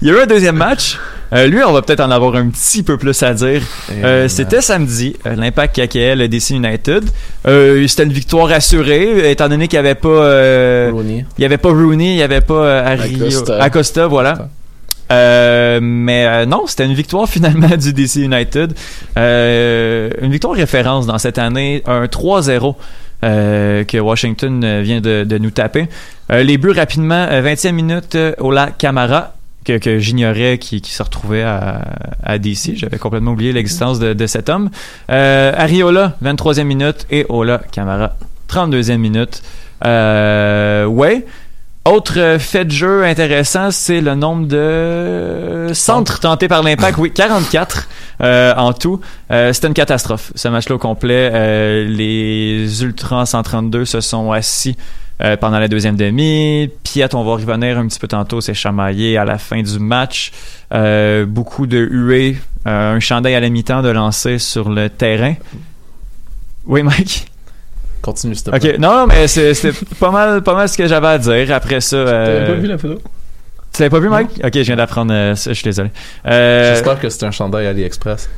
il 0.00 0.08
y 0.08 0.10
a 0.10 0.14
eu 0.14 0.20
un 0.20 0.26
deuxième 0.26 0.56
match. 0.56 0.96
Euh, 1.34 1.46
lui, 1.46 1.62
on 1.62 1.72
va 1.72 1.82
peut-être 1.82 2.00
en 2.00 2.10
avoir 2.10 2.36
un 2.36 2.48
petit 2.48 2.82
peu 2.82 2.96
plus 2.96 3.22
à 3.22 3.34
dire. 3.34 3.60
Euh, 3.90 4.04
euh, 4.04 4.28
C'était 4.28 4.62
samedi, 4.62 5.14
euh, 5.26 5.34
l'impact 5.36 5.76
KKL 5.76 6.26
DC 6.28 6.50
United. 6.50 7.04
Euh, 7.46 7.86
C'était 7.86 8.04
une 8.04 8.12
victoire 8.14 8.50
assurée, 8.50 9.30
étant 9.30 9.48
donné 9.48 9.68
qu'il 9.68 9.78
n'y 9.78 9.86
avait 9.86 9.94
pas 9.94 10.08
euh, 10.08 10.90
Rooney. 10.92 11.26
il 11.36 11.42
y 11.42 11.44
avait 11.44 11.58
pas 11.58 11.68
Rooney, 11.68 12.12
il 12.12 12.16
y 12.16 12.22
avait 12.22 12.40
pas 12.40 12.54
euh, 12.54 12.86
Harry- 12.94 13.16
Acosta. 13.16 13.62
Acosta, 13.62 14.06
voilà. 14.06 14.48
Euh, 15.10 15.80
mais 15.80 16.26
euh, 16.26 16.46
non, 16.46 16.66
c'était 16.66 16.84
une 16.86 16.94
victoire 16.94 17.28
finalement 17.28 17.76
du 17.76 17.92
DC 17.92 18.16
United. 18.16 18.74
Euh, 19.16 20.10
une 20.20 20.32
victoire 20.32 20.54
référence 20.54 21.06
dans 21.06 21.18
cette 21.18 21.38
année, 21.38 21.82
un 21.86 22.04
3-0 22.04 22.74
euh, 23.24 23.82
que 23.82 23.98
Washington 23.98 24.62
euh, 24.62 24.80
vient 24.80 25.00
de, 25.00 25.24
de 25.24 25.38
nous 25.38 25.50
taper. 25.50 25.88
Les 26.30 26.56
buts 26.56 26.70
rapidement, 26.70 27.26
euh, 27.28 27.42
20e 27.42 27.72
minute, 27.72 28.16
Ola 28.38 28.70
Camara, 28.70 29.34
que, 29.64 29.78
que 29.78 29.98
j'ignorais 29.98 30.58
qui, 30.58 30.80
qui 30.80 30.92
se 30.92 31.02
retrouvait 31.02 31.42
à, 31.42 31.80
à 32.22 32.38
DC. 32.38 32.76
J'avais 32.76 32.98
complètement 32.98 33.32
oublié 33.32 33.52
l'existence 33.52 33.98
de, 33.98 34.12
de 34.12 34.26
cet 34.28 34.48
homme. 34.48 34.70
Ariola, 35.08 36.16
23e 36.22 36.62
minute, 36.62 37.06
et 37.10 37.26
Ola 37.28 37.60
Camara, 37.72 38.14
32e 38.48 38.98
minute. 38.98 39.42
Ouais. 39.82 41.26
Autre 41.84 42.36
fait 42.38 42.66
de 42.66 42.70
jeu 42.70 43.04
intéressant, 43.04 43.70
c'est 43.70 44.02
le 44.02 44.14
nombre 44.14 44.46
de 44.46 45.70
centres 45.72 46.20
tentés 46.20 46.46
par 46.48 46.62
l'impact. 46.62 46.98
Oui, 46.98 47.10
44 47.12 47.88
euh, 48.20 48.54
en 48.56 48.74
tout. 48.74 49.00
Euh, 49.30 49.52
C'était 49.54 49.68
une 49.68 49.74
catastrophe, 49.74 50.32
ce 50.34 50.48
match-là 50.48 50.74
au 50.74 50.78
complet. 50.78 51.30
Euh, 51.32 51.84
les 51.88 52.82
Ultras 52.82 53.26
132 53.26 53.86
se 53.86 54.02
sont 54.02 54.32
assis 54.32 54.76
euh, 55.22 55.38
pendant 55.38 55.58
la 55.58 55.68
deuxième 55.68 55.96
demi. 55.96 56.68
Piet, 56.82 57.14
on 57.14 57.24
va 57.24 57.32
revenir 57.32 57.78
un 57.78 57.88
petit 57.88 57.98
peu 57.98 58.08
tantôt, 58.08 58.42
s'est 58.42 58.52
chamaillé 58.54 59.16
à 59.16 59.24
la 59.24 59.38
fin 59.38 59.62
du 59.62 59.78
match. 59.78 60.32
Euh, 60.74 61.24
beaucoup 61.24 61.66
de 61.66 61.78
huées, 61.78 62.36
un 62.66 63.00
chandail 63.00 63.34
à 63.34 63.40
la 63.40 63.48
mi-temps 63.48 63.80
de 63.80 63.88
lancer 63.88 64.38
sur 64.38 64.68
le 64.68 64.90
terrain. 64.90 65.34
Oui, 66.66 66.82
Mike? 66.82 67.30
Continue, 68.02 68.34
s'il 68.34 68.44
te 68.44 68.50
plaît. 68.50 68.72
Ok, 68.74 68.78
non, 68.78 68.92
non, 68.92 69.06
mais 69.06 69.26
c'est- 69.28 69.54
c'était 69.54 69.76
pas 69.98 70.10
mal, 70.10 70.42
pas 70.42 70.54
mal 70.54 70.68
ce 70.68 70.76
que 70.78 70.86
j'avais 70.86 71.06
à 71.08 71.18
dire. 71.18 71.52
Après 71.54 71.80
ça, 71.80 71.96
euh, 71.96 72.24
T'avais 72.44 72.54
pas 72.54 72.60
vu 72.60 72.66
la 72.68 72.78
photo? 72.78 72.94
tu 73.72 73.82
l'avais 73.82 73.90
pas 73.90 73.98
vu, 74.00 74.08
Mike? 74.08 74.40
Ok, 74.44 74.52
je 74.54 74.60
viens 74.62 74.76
d'apprendre 74.76 75.12
euh, 75.12 75.34
ça, 75.34 75.50
je 75.50 75.54
suis 75.54 75.64
désolé. 75.64 75.90
Euh, 76.26 76.74
J'espère 76.74 77.00
que 77.00 77.08
c'est 77.08 77.24
un 77.24 77.30
chandail 77.30 77.66
AliExpress. 77.66 78.28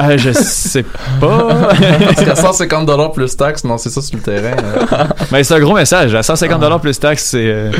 euh, 0.00 0.16
je 0.18 0.30
sais 0.32 0.82
pas. 1.20 1.70
Parce 2.06 2.24
qu'à 2.24 2.34
150$ 2.34 3.12
plus 3.14 3.36
taxes, 3.36 3.64
non, 3.64 3.78
c'est 3.78 3.90
ça 3.90 4.00
sur 4.02 4.16
le 4.16 4.22
terrain. 4.22 4.56
euh. 4.62 5.04
mais 5.32 5.42
c'est 5.42 5.54
un 5.54 5.60
gros 5.60 5.74
message. 5.74 6.14
À 6.14 6.20
150$ 6.20 6.80
plus 6.80 6.98
taxes, 7.00 7.24
c'est. 7.30 7.38
euh, 7.46 7.70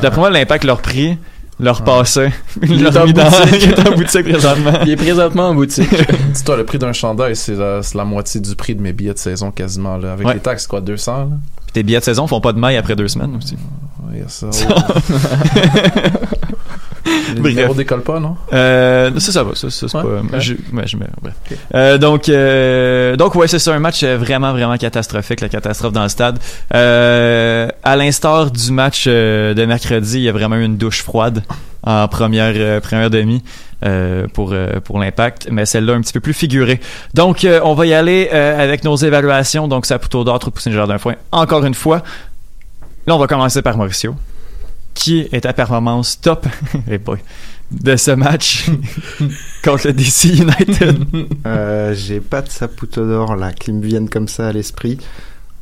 D'après 0.00 0.20
moi, 0.20 0.30
l'impact 0.30 0.64
leur 0.64 0.80
prix, 0.80 1.18
leur 1.58 1.82
passé. 1.84 2.30
Il 2.62 2.72
est 2.86 3.04
mis 3.04 3.12
dans 3.12 3.30
boutique. 3.30 3.62
il 3.62 3.70
est 3.70 3.88
en 3.88 3.94
boutique 3.94 4.28
présentement. 4.28 4.72
Il 4.84 4.90
est 4.90 4.96
présentement 4.96 5.48
en 5.48 5.54
boutique. 5.54 5.88
Dis-toi, 6.34 6.56
le 6.58 6.64
prix 6.64 6.78
d'un 6.78 6.92
chandail, 6.92 7.34
c'est 7.36 7.54
la, 7.56 8.04
moitié 8.04 8.40
du 8.40 8.54
prix 8.54 8.74
de 8.74 8.82
mes 8.82 8.92
billets 8.92 9.14
de 9.14 9.18
saison 9.18 9.50
quasiment. 9.50 9.96
Là. 9.96 10.12
Avec 10.12 10.26
Ouais. 10.26 10.34
les 10.34 10.40
taxes, 10.40 10.62
c'est 10.64 10.68
quoi, 10.68 10.80
200 10.80 11.16
là? 11.18 11.26
Puis 11.64 11.72
tes 11.72 11.82
billets 11.82 11.98
de 12.00 12.04
saison 12.04 12.26
font 12.26 12.40
pas 12.40 12.52
de 12.52 12.58
maille 12.58 12.76
après 12.76 12.94
deux 12.96 13.08
semaines 13.08 13.36
aussi. 13.36 13.56
Bref. 17.36 17.54
numéros 17.54 17.74
décollent 17.74 18.02
pas, 18.02 18.20
non? 18.20 18.36
Euh, 18.52 19.10
ça, 19.18 19.32
ça 19.32 19.42
va. 19.44 19.54
Ça, 19.54 19.70
ça, 19.70 19.88
c'est 19.88 19.96
Ouais, 19.96 20.02
pas. 20.02 20.36
ok. 20.36 20.40
je- 20.40 20.52
ouais, 20.54 20.86
je 20.86 20.96
mets- 20.96 21.06
bref. 21.22 21.34
Euh, 21.74 21.98
donc, 21.98 22.28
euh, 22.28 23.16
donc 23.16 23.34
ouais, 23.34 23.48
c'est 23.48 23.58
ça, 23.58 23.74
un 23.74 23.78
match 23.78 24.02
euh, 24.02 24.16
vraiment, 24.16 24.52
vraiment 24.52 24.76
catastrophique, 24.76 25.40
la 25.40 25.48
catastrophe 25.48 25.92
dans 25.92 26.02
le 26.02 26.08
stade. 26.08 26.38
Euh, 26.74 27.68
à 27.82 27.96
l'instar 27.96 28.50
du 28.50 28.72
match 28.72 29.04
euh, 29.06 29.54
de 29.54 29.64
mercredi, 29.64 30.18
il 30.18 30.22
y 30.22 30.28
a 30.28 30.32
vraiment 30.32 30.56
eu 30.56 30.64
une 30.64 30.76
douche 30.76 31.02
froide 31.02 31.42
en 31.82 32.08
première, 32.08 32.80
première 32.80 33.10
demi. 33.10 33.42
euh, 33.84 34.26
pour 34.32 34.50
euh, 34.54 34.80
pour 34.82 34.98
l'impact, 34.98 35.48
mais 35.50 35.66
celle-là 35.66 35.92
un 35.92 36.00
petit 36.00 36.14
peu 36.14 36.20
plus 36.20 36.32
figurée. 36.32 36.80
Donc, 37.12 37.44
euh, 37.44 37.60
on 37.62 37.74
va 37.74 37.84
y 37.84 37.92
aller 37.92 38.30
avec 38.30 38.84
nos 38.84 38.96
évaluations. 38.96 39.68
Donc, 39.68 39.84
Saputo 39.84 40.24
d'or, 40.24 40.38
poussé 40.38 40.72
jardin 40.72 40.96
foin. 40.96 41.14
Encore 41.30 41.62
une 41.66 41.74
fois, 41.74 42.02
là, 43.06 43.14
on 43.14 43.18
va 43.18 43.26
commencer 43.26 43.60
par 43.60 43.76
Mauricio. 43.76 44.14
Qui 44.96 45.28
est 45.30 45.42
ta 45.42 45.52
performance 45.52 46.20
top 46.20 46.46
de 47.70 47.96
ce 47.96 48.10
match 48.12 48.66
contre 49.62 49.88
le 49.88 49.92
DC 49.92 50.24
United? 50.24 51.04
Euh, 51.46 51.94
J'ai 51.94 52.20
pas 52.20 52.40
de 52.42 52.48
saputo 52.48 53.06
d'or 53.06 53.36
là 53.36 53.52
qui 53.52 53.72
me 53.72 53.84
viennent 53.84 54.08
comme 54.08 54.26
ça 54.26 54.48
à 54.48 54.52
l'esprit. 54.52 54.98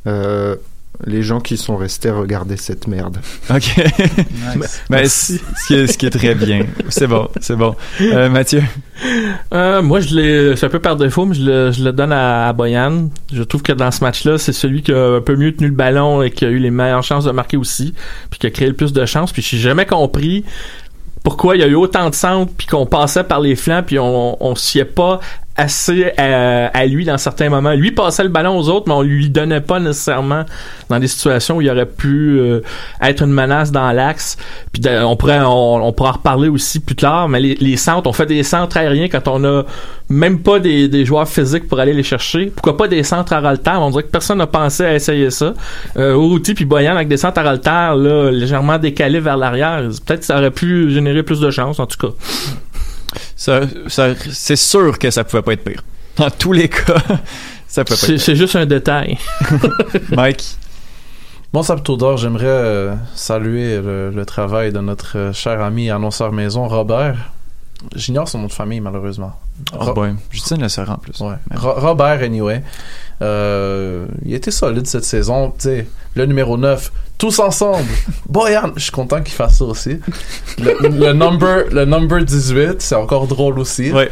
Euh, 0.06 0.54
les 1.06 1.22
gens 1.22 1.40
qui 1.40 1.56
sont 1.56 1.76
restés 1.76 2.10
regarder 2.10 2.56
cette 2.56 2.86
merde. 2.86 3.18
Ok. 3.50 3.74
Ben, 4.90 5.04
c- 5.06 5.40
ce, 5.56 5.66
qui 5.66 5.74
est, 5.74 5.86
ce 5.86 5.98
qui 5.98 6.06
est 6.06 6.10
très 6.10 6.34
bien. 6.34 6.66
C'est 6.88 7.06
bon, 7.06 7.28
c'est 7.40 7.56
bon. 7.56 7.74
Euh, 8.00 8.28
Mathieu? 8.28 8.62
Euh, 9.52 9.82
moi, 9.82 10.00
je 10.00 10.14
l'ai, 10.14 10.56
c'est 10.56 10.66
un 10.66 10.68
peu 10.68 10.78
par 10.78 10.96
défaut, 10.96 11.24
mais 11.26 11.34
je 11.34 11.42
le, 11.42 11.72
je 11.72 11.82
le 11.82 11.92
donne 11.92 12.12
à, 12.12 12.48
à 12.48 12.52
Boyan. 12.52 13.08
Je 13.32 13.42
trouve 13.42 13.62
que 13.62 13.72
dans 13.72 13.90
ce 13.90 14.04
match-là, 14.04 14.38
c'est 14.38 14.52
celui 14.52 14.82
qui 14.82 14.92
a 14.92 15.16
un 15.16 15.20
peu 15.20 15.34
mieux 15.36 15.52
tenu 15.54 15.68
le 15.68 15.74
ballon 15.74 16.22
et 16.22 16.30
qui 16.30 16.44
a 16.44 16.48
eu 16.48 16.58
les 16.58 16.70
meilleures 16.70 17.02
chances 17.02 17.24
de 17.24 17.30
marquer 17.32 17.56
aussi, 17.56 17.94
puis 18.30 18.38
qui 18.38 18.46
a 18.46 18.50
créé 18.50 18.68
le 18.68 18.74
plus 18.74 18.92
de 18.92 19.04
chances. 19.06 19.32
Puis 19.32 19.42
j'ai 19.42 19.58
jamais 19.58 19.86
compris 19.86 20.44
pourquoi 21.22 21.56
il 21.56 21.60
y 21.60 21.64
a 21.64 21.66
eu 21.68 21.74
autant 21.74 22.08
de 22.10 22.14
centres, 22.14 22.52
puis 22.56 22.66
qu'on 22.66 22.86
passait 22.86 23.24
par 23.24 23.40
les 23.40 23.56
flancs, 23.56 23.82
puis 23.84 23.98
on, 23.98 24.36
on 24.44 24.54
s'y 24.54 24.78
est 24.78 24.84
pas 24.84 25.20
assez 25.56 26.12
à, 26.16 26.66
à 26.68 26.86
lui 26.86 27.04
dans 27.04 27.18
certains 27.18 27.48
moments. 27.48 27.72
Lui 27.74 27.92
passait 27.92 28.24
le 28.24 28.28
ballon 28.28 28.58
aux 28.58 28.68
autres, 28.68 28.86
mais 28.88 28.94
on 28.94 29.02
lui 29.02 29.30
donnait 29.30 29.60
pas 29.60 29.78
nécessairement 29.78 30.44
dans 30.88 30.98
des 30.98 31.06
situations 31.06 31.56
où 31.58 31.60
il 31.62 31.70
aurait 31.70 31.86
pu 31.86 32.38
euh, 32.38 32.60
être 33.00 33.22
une 33.22 33.32
menace 33.32 33.70
dans 33.70 33.92
l'axe. 33.92 34.36
Puis 34.72 34.82
on 34.88 35.16
pourrait 35.16 35.40
on, 35.40 35.86
on 35.86 35.92
pourra 35.92 36.10
en 36.10 36.12
reparler 36.14 36.48
aussi 36.48 36.80
plus 36.80 36.96
tard, 36.96 37.28
mais 37.28 37.40
les, 37.40 37.54
les 37.54 37.76
centres, 37.76 38.08
on 38.08 38.12
fait 38.12 38.26
des 38.26 38.42
centres 38.42 38.76
aériens 38.76 39.08
quand 39.08 39.28
on 39.28 39.44
a 39.44 39.62
même 40.08 40.40
pas 40.40 40.58
des, 40.58 40.88
des 40.88 41.04
joueurs 41.04 41.28
physiques 41.28 41.68
pour 41.68 41.80
aller 41.80 41.94
les 41.94 42.02
chercher. 42.02 42.46
Pourquoi 42.46 42.76
pas 42.76 42.88
des 42.88 43.02
centres 43.02 43.32
à 43.32 43.40
Ralter? 43.40 43.72
On 43.78 43.90
dirait 43.90 44.02
que 44.02 44.10
personne 44.10 44.38
n'a 44.38 44.46
pensé 44.46 44.84
à 44.84 44.94
essayer 44.94 45.30
ça. 45.30 45.54
Euh, 45.96 46.38
puis 46.54 46.64
Boyan 46.64 46.94
avec 46.94 47.08
des 47.08 47.16
centres 47.16 47.38
à 47.40 47.42
Ralter, 47.42 47.94
là, 47.96 48.30
légèrement 48.30 48.78
décalés 48.78 49.20
vers 49.20 49.36
l'arrière, 49.36 49.82
peut-être 50.06 50.20
que 50.20 50.26
ça 50.26 50.38
aurait 50.38 50.50
pu 50.50 50.90
générer 50.90 51.22
plus 51.22 51.40
de 51.40 51.50
chances, 51.50 51.80
en 51.80 51.86
tout 51.86 51.96
cas. 51.98 52.14
Ça, 53.44 53.60
ça- 53.88 54.14
c'est 54.32 54.56
sûr 54.56 54.98
que 54.98 55.10
ça 55.10 55.24
pouvait 55.24 55.42
pas 55.42 55.52
être 55.52 55.64
pire. 55.64 55.82
Dans 56.16 56.30
tous 56.30 56.52
les 56.52 56.68
cas, 56.68 57.02
ça 57.68 57.84
pouvait 57.84 57.98
pas 58.00 58.06
C'est 58.06 58.14
être 58.14 58.20
c'est 58.20 58.36
juste 58.36 58.56
un 58.56 58.66
détail. 58.66 59.18
pire. 59.48 59.70
Mike? 60.16 60.56
Bon, 61.52 61.62
Saputo 61.62 61.96
d'or, 61.96 62.16
j'aimerais 62.16 62.46
euh, 62.46 62.94
saluer 63.14 63.80
le, 63.80 64.10
le 64.10 64.24
travail 64.26 64.72
de 64.72 64.80
notre 64.80 65.16
euh, 65.18 65.32
cher 65.32 65.60
ami 65.60 65.88
annonceur 65.90 66.32
maison, 66.32 66.66
Robert. 66.66 67.30
J'ignore 67.94 68.28
son 68.28 68.38
nom 68.38 68.46
de 68.46 68.52
famille, 68.52 68.80
malheureusement. 68.80 69.34
Oh 69.72 69.84
Ro- 69.84 69.92
boy, 69.94 70.14
Justine 70.30 70.60
le 70.62 70.68
sera 70.68 70.94
en 70.94 70.98
plus. 70.98 71.20
Ouais. 71.20 71.34
Ro- 71.54 71.74
Robert, 71.76 72.22
anyway. 72.22 72.62
Euh, 73.22 74.06
il 74.24 74.34
était 74.34 74.50
solide 74.50 74.86
cette 74.86 75.04
saison. 75.04 75.50
Tu 75.52 75.60
sais, 75.68 75.88
le 76.14 76.26
numéro 76.26 76.56
9, 76.56 76.90
tous 77.18 77.38
ensemble. 77.38 77.84
Boyan, 78.28 78.72
je 78.76 78.82
suis 78.82 78.90
content 78.92 79.22
qu'il 79.22 79.34
fasse 79.34 79.58
ça 79.58 79.64
aussi. 79.64 79.98
Le, 80.58 80.88
le 80.88 81.12
number, 81.12 81.64
le 81.70 81.84
number 81.84 82.24
18, 82.24 82.80
c'est 82.82 82.94
encore 82.96 83.26
drôle 83.26 83.58
aussi. 83.58 83.92
Ouais. 83.92 84.10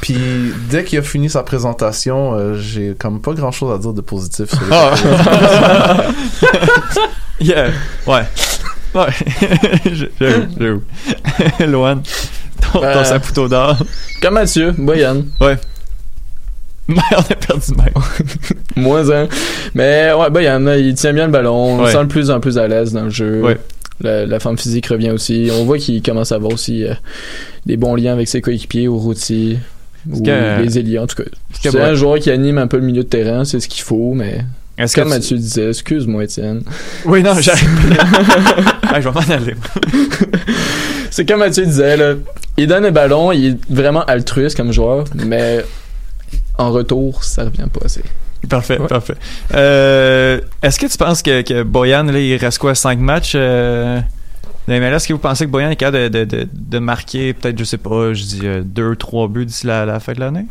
Puis 0.00 0.52
dès 0.68 0.84
qu'il 0.84 0.98
a 0.98 1.02
fini 1.02 1.28
sa 1.30 1.42
présentation, 1.42 2.34
euh, 2.34 2.54
j'ai 2.58 2.94
comme 2.98 3.20
pas 3.20 3.32
grand 3.32 3.50
chose 3.52 3.72
à 3.74 3.78
dire 3.78 3.92
de 3.92 4.00
positif 4.00 4.50
sur 4.50 4.60
les 4.60 4.72
Ah. 4.72 6.04
yeah. 7.40 7.68
Ouais. 8.06 8.22
Ouais. 8.94 9.06
J'avoue, 9.92 10.46
j'avoue. 10.58 10.82
Loan, 11.66 12.02
ton, 12.60 12.80
ton 12.80 12.84
Euh, 12.84 13.04
saputo 13.04 13.48
d'or. 13.48 13.76
Comme 14.22 14.34
Mathieu, 14.34 14.70
Boyan. 14.72 15.22
Ouais. 15.40 15.56
On 16.88 17.18
a 17.18 17.22
perdu 17.22 17.72
Mike. 17.76 17.94
Moins 18.76 19.10
un. 19.10 19.28
Mais 19.74 20.12
ouais, 20.12 20.30
Boyan, 20.30 20.66
il 20.76 20.94
tient 20.94 21.12
bien 21.12 21.26
le 21.26 21.32
ballon. 21.32 21.78
On 21.78 21.82
Ouais. 21.84 21.90
sent 21.92 21.98
de 22.04 22.08
plus 22.08 22.30
en 22.30 22.40
plus 22.40 22.58
à 22.58 22.68
l'aise 22.68 22.92
dans 22.92 23.04
le 23.04 23.10
jeu. 23.10 23.42
Ouais. 23.42 23.58
La, 24.00 24.26
la 24.26 24.40
forme 24.40 24.58
physique 24.58 24.86
revient 24.86 25.10
aussi. 25.10 25.50
On 25.52 25.64
voit 25.64 25.78
qu'il 25.78 26.02
commence 26.02 26.32
à 26.32 26.34
avoir 26.34 26.52
aussi 26.52 26.84
euh, 26.84 26.92
des 27.64 27.76
bons 27.76 27.94
liens 27.94 28.12
avec 28.12 28.28
ses 28.28 28.40
coéquipiers 28.42 28.88
ou 28.88 28.98
routiers. 28.98 29.58
Ou 30.10 30.20
que- 30.22 30.60
les 30.62 30.78
ailiers, 30.78 30.98
en 30.98 31.06
tout 31.06 31.16
cas. 31.22 31.28
C'est 31.62 31.80
un 31.80 31.94
joueur 31.94 32.18
qui 32.18 32.30
anime 32.30 32.58
un 32.58 32.66
peu 32.66 32.76
le 32.76 32.82
milieu 32.84 33.04
de 33.04 33.08
terrain, 33.08 33.44
c'est 33.44 33.60
ce 33.60 33.68
qu'il 33.68 33.82
faut, 33.82 34.12
mais. 34.14 34.40
Est-ce 34.76 34.96
que 34.96 35.00
Comme 35.00 35.10
tu- 35.10 35.14
Mathieu 35.16 35.36
disait, 35.38 35.68
excuse-moi, 35.68 36.24
Étienne. 36.24 36.62
Oui, 37.06 37.22
non, 37.22 37.32
j'arrive. 37.40 37.68
Ah, 38.82 39.00
je 39.00 39.08
vais 39.08 39.14
m'en 39.14 39.34
aller. 39.34 39.54
C'est 41.10 41.24
comme 41.26 41.38
Mathieu 41.38 41.64
disait, 41.64 41.96
là. 41.96 42.14
Il 42.56 42.66
donne 42.66 42.82
le 42.84 42.90
ballon, 42.90 43.32
il 43.32 43.46
est 43.46 43.56
vraiment 43.70 44.04
altruiste 44.04 44.56
comme 44.56 44.72
joueur, 44.72 45.04
mais 45.14 45.64
en 46.58 46.70
retour, 46.72 47.24
ça 47.24 47.44
revient 47.44 47.66
pas 47.72 47.84
assez. 47.86 48.02
Parfait, 48.48 48.78
parfait. 48.88 49.14
Euh, 49.54 50.40
Est-ce 50.62 50.78
que 50.78 50.86
tu 50.86 50.98
penses 50.98 51.22
que, 51.22 51.42
que 51.42 51.62
Boyan, 51.62 52.04
là, 52.04 52.18
il 52.18 52.36
reste 52.36 52.58
quoi, 52.58 52.74
5 52.74 52.98
matchs 52.98 53.32
euh, 53.36 54.00
dans 54.68 54.74
les 54.74 54.80
MLS? 54.80 54.96
Est-ce 54.96 55.08
que 55.08 55.12
vous 55.14 55.18
pensez 55.18 55.46
que 55.46 55.50
Boyan 55.50 55.70
est 55.70 55.76
capable 55.76 56.10
de, 56.10 56.24
de, 56.24 56.24
de, 56.24 56.48
de 56.52 56.78
marquer 56.78 57.32
peut-être, 57.32 57.58
je 57.58 57.64
sais 57.64 57.78
pas, 57.78 58.12
je 58.12 58.22
dis 58.24 58.40
2-3 58.42 59.30
buts 59.30 59.46
d'ici 59.46 59.66
la, 59.66 59.86
la 59.86 59.98
fin 59.98 60.12
de 60.12 60.20
l'année? 60.20 60.44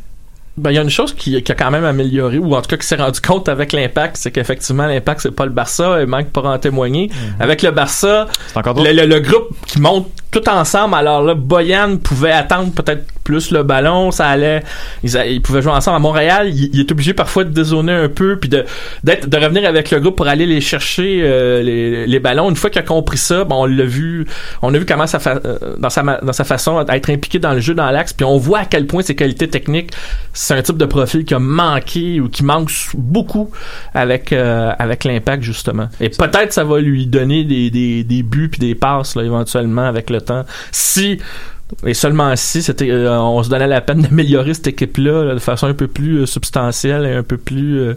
Ben, 0.57 0.69
il 0.71 0.75
y 0.75 0.77
a 0.77 0.81
une 0.83 0.89
chose 0.89 1.13
qui, 1.15 1.41
qui 1.41 1.51
a 1.51 1.55
quand 1.55 1.71
même 1.71 1.83
amélioré, 1.85 2.37
ou 2.37 2.53
en 2.55 2.61
tout 2.61 2.67
cas 2.69 2.77
qui 2.77 2.85
s'est 2.85 2.95
rendu 2.95 3.19
compte 3.21 3.49
avec 3.49 3.73
l'impact, 3.73 4.17
c'est 4.17 4.29
qu'effectivement, 4.31 4.85
l'impact, 4.85 5.21
c'est 5.21 5.31
pas 5.31 5.45
le 5.45 5.51
Barça, 5.51 6.01
et 6.01 6.05
Mike 6.05 6.31
pourra 6.31 6.53
en 6.53 6.59
témoigner. 6.59 7.09
Avec 7.39 7.61
le 7.63 7.71
Barça, 7.71 8.27
le, 8.55 8.91
le- 8.93 9.05
le 9.07 9.19
groupe 9.19 9.49
qui 9.65 9.79
monte 9.81 10.07
tout 10.33 10.49
ensemble, 10.49 10.95
alors 10.95 11.23
là, 11.23 11.35
Boyan 11.35 11.97
pouvait 11.97 12.31
attendre 12.31 12.71
peut-être 12.73 13.05
plus 13.23 13.51
le 13.51 13.63
ballon, 13.63 14.11
ça 14.11 14.27
allait, 14.27 14.63
ils, 15.03 15.41
pouvaient 15.41 15.61
jouer 15.61 15.71
ensemble. 15.71 15.95
À 15.95 15.99
Montréal, 15.99 16.49
il, 16.49 16.69
il 16.73 16.81
est 16.81 16.91
obligé 16.91 17.13
parfois 17.13 17.45
de 17.45 17.51
dézoner 17.51 17.93
un 17.93 18.09
peu, 18.09 18.37
puis 18.37 18.49
de, 18.49 18.65
d'être, 19.03 19.29
de 19.29 19.37
revenir 19.37 19.65
avec 19.67 19.91
le 19.91 20.01
groupe 20.01 20.17
pour 20.17 20.27
aller 20.27 20.45
les 20.45 20.59
chercher, 20.59 21.21
euh, 21.23 21.61
les, 21.61 22.05
les 22.05 22.19
ballons. 22.19 22.49
Une 22.49 22.57
fois 22.57 22.69
qu'il 22.69 22.79
a 22.79 22.83
compris 22.83 23.17
ça, 23.17 23.45
bon, 23.45 23.63
on 23.63 23.65
l'a 23.65 23.85
vu, 23.85 24.25
on 24.61 24.73
a 24.73 24.77
vu 24.77 24.85
comment 24.85 25.07
ça 25.07 25.19
fa- 25.19 25.39
euh, 25.45 25.57
dans 25.77 25.89
sa, 25.89 26.03
dans 26.03 26.33
sa 26.33 26.43
façon 26.43 26.83
d'être 26.83 27.09
impliqué 27.09 27.39
dans 27.39 27.53
le 27.53 27.61
jeu, 27.61 27.73
dans 27.73 27.89
l'axe, 27.91 28.11
puis 28.11 28.25
on 28.25 28.37
voit 28.37 28.59
à 28.59 28.65
quel 28.65 28.87
point 28.87 29.03
ses 29.03 29.15
qualités 29.15 29.47
techniques, 29.47 29.91
c'est 30.33 30.55
un 30.55 30.61
type 30.61 30.77
de 30.77 30.85
profil 30.85 31.23
qui 31.23 31.33
a 31.33 31.39
manqué 31.39 32.19
ou 32.19 32.27
qui 32.27 32.43
manque 32.43 32.71
beaucoup 32.95 33.51
avec 33.93 34.33
euh, 34.33 34.71
avec 34.79 35.03
l'impact 35.05 35.43
justement. 35.43 35.87
Et 36.01 36.09
peut-être 36.09 36.51
ça 36.51 36.63
va 36.63 36.79
lui 36.79 37.05
donner 37.07 37.43
des, 37.45 37.69
des, 37.69 38.03
des 38.03 38.23
buts 38.23 38.49
puis 38.49 38.59
des 38.59 38.75
passes 38.75 39.15
là, 39.15 39.23
éventuellement 39.23 39.85
avec 39.85 40.09
le 40.09 40.19
Si 40.71 41.19
et 41.85 41.93
seulement 41.93 42.35
si 42.35 42.63
euh, 42.81 43.17
on 43.17 43.41
se 43.41 43.49
donnait 43.49 43.67
la 43.67 43.81
peine 43.81 44.01
d'améliorer 44.01 44.53
cette 44.53 44.67
équipe 44.67 44.97
là, 44.97 45.33
de 45.33 45.39
façon 45.39 45.67
un 45.67 45.73
peu 45.73 45.87
plus 45.87 46.19
euh, 46.19 46.25
substantielle 46.25 47.05
et 47.05 47.13
un 47.13 47.23
peu 47.23 47.37
plus 47.37 47.79
euh, 47.79 47.95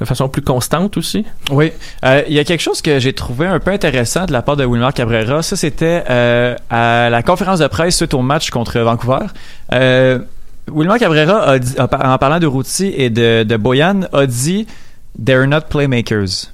de 0.00 0.04
façon 0.04 0.28
plus 0.28 0.42
constante 0.42 0.96
aussi. 0.96 1.24
Oui. 1.50 1.72
Il 2.02 2.34
y 2.34 2.38
a 2.38 2.44
quelque 2.44 2.60
chose 2.60 2.82
que 2.82 2.98
j'ai 2.98 3.12
trouvé 3.12 3.46
un 3.46 3.60
peu 3.60 3.70
intéressant 3.70 4.26
de 4.26 4.32
la 4.32 4.42
part 4.42 4.56
de 4.56 4.64
Wilmar 4.64 4.92
Cabrera. 4.92 5.42
Ça, 5.42 5.56
c'était 5.56 6.04
à 6.06 7.08
la 7.10 7.22
conférence 7.22 7.60
de 7.60 7.66
presse 7.66 7.96
suite 7.96 8.14
au 8.14 8.22
match 8.22 8.50
contre 8.50 8.78
Vancouver. 8.80 9.26
Wilmar 9.70 10.98
Cabrera, 10.98 11.56
en 11.78 12.18
parlant 12.18 12.38
de 12.38 12.46
Routy 12.46 12.92
et 12.96 13.10
de, 13.10 13.42
de 13.42 13.56
Boyan, 13.56 14.02
a 14.12 14.26
dit 14.26 14.66
«They're 15.24 15.46
not 15.46 15.62
playmakers». 15.70 16.50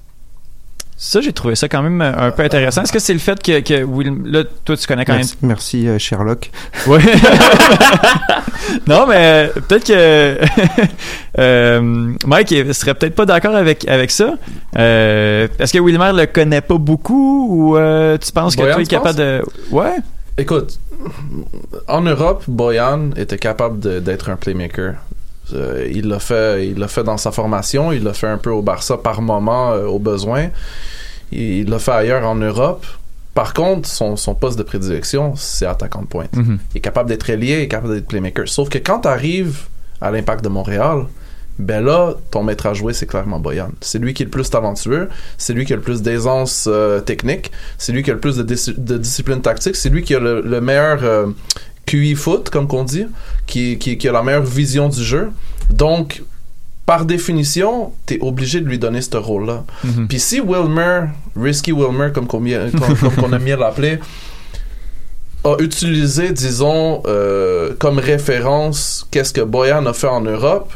Ça, 1.02 1.22
j'ai 1.22 1.32
trouvé 1.32 1.54
ça 1.54 1.66
quand 1.66 1.80
même 1.82 2.02
euh, 2.02 2.12
un 2.14 2.30
peu 2.30 2.42
intéressant. 2.42 2.82
Est-ce 2.82 2.92
que 2.92 2.98
c'est 2.98 3.14
le 3.14 3.18
fait 3.20 3.42
que, 3.42 3.60
que 3.60 3.82
Will- 3.84 4.20
là, 4.26 4.44
toi, 4.66 4.76
tu 4.76 4.86
connais 4.86 5.06
quand 5.06 5.14
Merci, 5.14 5.36
merci, 5.40 5.88
euh, 5.88 5.98
Sherlock. 5.98 6.50
même... 6.86 6.98
Oui. 6.98 7.02
non, 8.86 9.06
mais 9.08 9.16
euh, 9.16 9.48
peut-être 9.66 9.86
que 9.86 10.36
euh, 11.38 12.12
Mike 12.26 12.50
il 12.50 12.74
serait 12.74 12.92
peut-être 12.92 13.14
pas 13.14 13.24
d'accord 13.24 13.56
avec, 13.56 13.88
avec 13.88 14.10
ça. 14.10 14.34
Euh, 14.76 15.48
Est-ce 15.58 15.72
que 15.72 15.78
Wilmer 15.78 16.10
le 16.14 16.26
connaît 16.26 16.60
pas 16.60 16.76
beaucoup 16.76 17.46
ou 17.50 17.76
euh, 17.78 18.18
tu 18.18 18.30
penses 18.32 18.54
que 18.54 18.60
Boyan, 18.60 18.74
toi, 18.74 18.82
il 18.82 18.84
est 18.84 18.90
capable 18.90 19.18
de... 19.18 19.42
Ouais? 19.70 19.96
Écoute, 20.36 20.78
en 21.88 22.02
Europe, 22.02 22.44
Boyan 22.46 23.12
était 23.16 23.38
capable 23.38 23.80
de- 23.80 24.00
d'être 24.00 24.28
un 24.28 24.36
playmaker. 24.36 24.96
Euh, 25.54 25.88
il 25.92 26.08
l'a 26.08 26.18
fait, 26.18 26.68
il 26.68 26.78
l'a 26.78 26.88
fait 26.88 27.04
dans 27.04 27.16
sa 27.16 27.32
formation, 27.32 27.92
il 27.92 28.02
l'a 28.04 28.12
fait 28.14 28.26
un 28.28 28.38
peu 28.38 28.50
au 28.50 28.62
Barça 28.62 28.96
par 28.98 29.22
moment 29.22 29.72
euh, 29.72 29.86
au 29.86 29.98
besoin. 29.98 30.48
Il 31.32 31.68
l'a 31.70 31.78
fait 31.78 31.92
ailleurs 31.92 32.26
en 32.26 32.34
Europe. 32.34 32.84
Par 33.34 33.54
contre, 33.54 33.88
son, 33.88 34.16
son 34.16 34.34
poste 34.34 34.58
de 34.58 34.64
prédilection, 34.64 35.34
c'est 35.36 35.66
attaquant 35.66 36.02
de 36.02 36.06
pointe. 36.06 36.34
Mhm. 36.34 36.58
Il 36.74 36.78
est 36.78 36.80
capable 36.80 37.08
d'être 37.08 37.30
ailier, 37.30 37.58
il 37.58 37.60
est 37.62 37.68
capable 37.68 37.94
d'être 37.94 38.08
playmaker. 38.08 38.48
Sauf 38.48 38.68
que 38.68 38.78
quand 38.78 39.00
tu 39.00 39.08
arrives 39.08 39.60
à 40.00 40.10
l'impact 40.10 40.42
de 40.42 40.48
Montréal, 40.48 41.04
ben 41.60 41.84
là, 41.84 42.14
ton 42.30 42.42
maître 42.42 42.66
à 42.66 42.74
jouer, 42.74 42.92
c'est 42.92 43.06
clairement 43.06 43.38
Boyan. 43.38 43.68
C'est 43.80 43.98
lui 43.98 44.14
qui 44.14 44.22
est 44.22 44.26
le 44.26 44.30
plus 44.30 44.48
talentueux, 44.50 45.08
c'est 45.36 45.52
lui 45.52 45.64
qui 45.66 45.72
a 45.74 45.76
le 45.76 45.82
plus 45.82 46.00
d'aisance 46.02 46.66
euh, 46.70 47.00
technique, 47.00 47.52
c'est 47.78 47.92
lui 47.92 48.02
qui 48.02 48.10
a 48.10 48.14
le 48.14 48.20
plus 48.20 48.36
de, 48.36 48.42
dis- 48.42 48.74
de 48.76 48.96
discipline 48.98 49.42
tactique, 49.42 49.76
c'est 49.76 49.90
lui 49.90 50.02
qui 50.02 50.14
a 50.14 50.20
le, 50.20 50.40
le 50.40 50.60
meilleur 50.62 51.00
euh, 51.04 51.26
QI 51.86 52.14
foot, 52.14 52.48
comme 52.50 52.66
qu'on 52.66 52.82
dit, 52.84 53.06
qui, 53.50 53.76
qui, 53.78 53.98
qui 53.98 54.08
a 54.08 54.12
la 54.12 54.22
meilleure 54.22 54.44
vision 54.44 54.88
du 54.88 55.02
jeu. 55.02 55.30
Donc, 55.68 56.22
par 56.86 57.04
définition, 57.04 57.92
t'es 58.06 58.18
obligé 58.20 58.60
de 58.60 58.66
lui 58.66 58.78
donner 58.78 59.02
ce 59.02 59.16
rôle-là. 59.16 59.64
Mhm. 59.84 60.08
Puis 60.08 60.18
si 60.18 60.40
Wilmer, 60.40 61.02
Risky 61.36 61.72
Wilmer, 61.72 62.08
comme 62.14 62.26
qu'on 62.26 62.44
aime 62.46 63.44
bien 63.44 63.56
l'appeler, 63.56 63.98
a 65.44 65.56
utilisé, 65.60 66.32
disons, 66.32 67.02
euh, 67.06 67.74
comme 67.78 67.98
référence 67.98 69.06
qu'est-ce 69.10 69.32
que 69.32 69.40
Boyan 69.40 69.86
a 69.86 69.92
fait 69.92 70.08
en 70.08 70.22
Europe, 70.22 70.72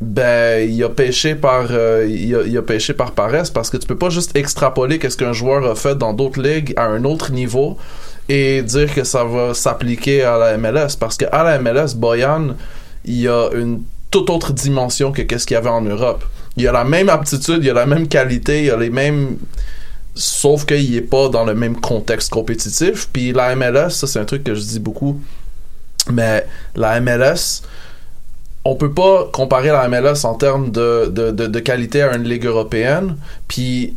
ben 0.00 0.68
il 0.68 0.82
a 0.82 0.88
pêché 0.88 1.34
par 1.34 1.66
euh, 1.70 2.06
il, 2.08 2.34
a, 2.34 2.42
il 2.42 2.56
a 2.56 2.62
pêché 2.62 2.94
par 2.94 3.12
paresse 3.12 3.50
parce 3.50 3.68
que 3.68 3.76
tu 3.76 3.86
peux 3.86 3.98
pas 3.98 4.08
juste 4.08 4.34
extrapoler 4.34 4.98
qu'est-ce 4.98 5.18
qu'un 5.18 5.34
joueur 5.34 5.70
a 5.70 5.74
fait 5.74 5.94
dans 5.94 6.14
d'autres 6.14 6.40
ligues 6.40 6.72
à 6.76 6.86
un 6.86 7.04
autre 7.04 7.32
niveau 7.32 7.76
et 8.30 8.62
dire 8.62 8.94
que 8.94 9.02
ça 9.02 9.24
va 9.24 9.54
s'appliquer 9.54 10.22
à 10.22 10.38
la 10.38 10.56
MLS 10.56 10.96
parce 10.98 11.16
que 11.16 11.24
à 11.32 11.42
la 11.42 11.58
MLS 11.58 11.96
Boyan 11.96 12.54
il 13.04 13.22
y 13.22 13.28
a 13.28 13.50
une 13.52 13.82
toute 14.12 14.30
autre 14.30 14.52
dimension 14.52 15.10
que 15.10 15.22
qu'est-ce 15.22 15.46
qu'il 15.46 15.56
y 15.56 15.58
avait 15.58 15.68
en 15.68 15.82
Europe. 15.82 16.24
Il 16.56 16.66
a 16.68 16.72
la 16.72 16.84
même 16.84 17.08
aptitude, 17.08 17.58
il 17.64 17.70
a 17.70 17.74
la 17.74 17.86
même 17.86 18.06
qualité, 18.06 18.64
il 18.64 18.70
a 18.70 18.76
les 18.76 18.90
mêmes 18.90 19.36
sauf 20.14 20.64
qu'il 20.64 20.94
est 20.94 21.00
pas 21.00 21.28
dans 21.28 21.44
le 21.44 21.54
même 21.54 21.80
contexte 21.80 22.30
compétitif. 22.30 23.08
Puis 23.12 23.32
la 23.32 23.56
MLS, 23.56 23.90
ça 23.90 24.06
c'est 24.06 24.20
un 24.20 24.24
truc 24.24 24.44
que 24.44 24.54
je 24.54 24.60
dis 24.60 24.80
beaucoup, 24.80 25.20
mais 26.12 26.46
la 26.76 27.00
MLS, 27.00 27.62
on 28.64 28.76
peut 28.76 28.92
pas 28.92 29.28
comparer 29.32 29.70
la 29.70 29.88
MLS 29.88 30.24
en 30.24 30.34
termes 30.34 30.70
de, 30.70 31.06
de, 31.06 31.32
de, 31.32 31.48
de 31.48 31.60
qualité 31.60 32.02
à 32.02 32.14
une 32.14 32.28
ligue 32.28 32.46
européenne. 32.46 33.16
Puis 33.48 33.96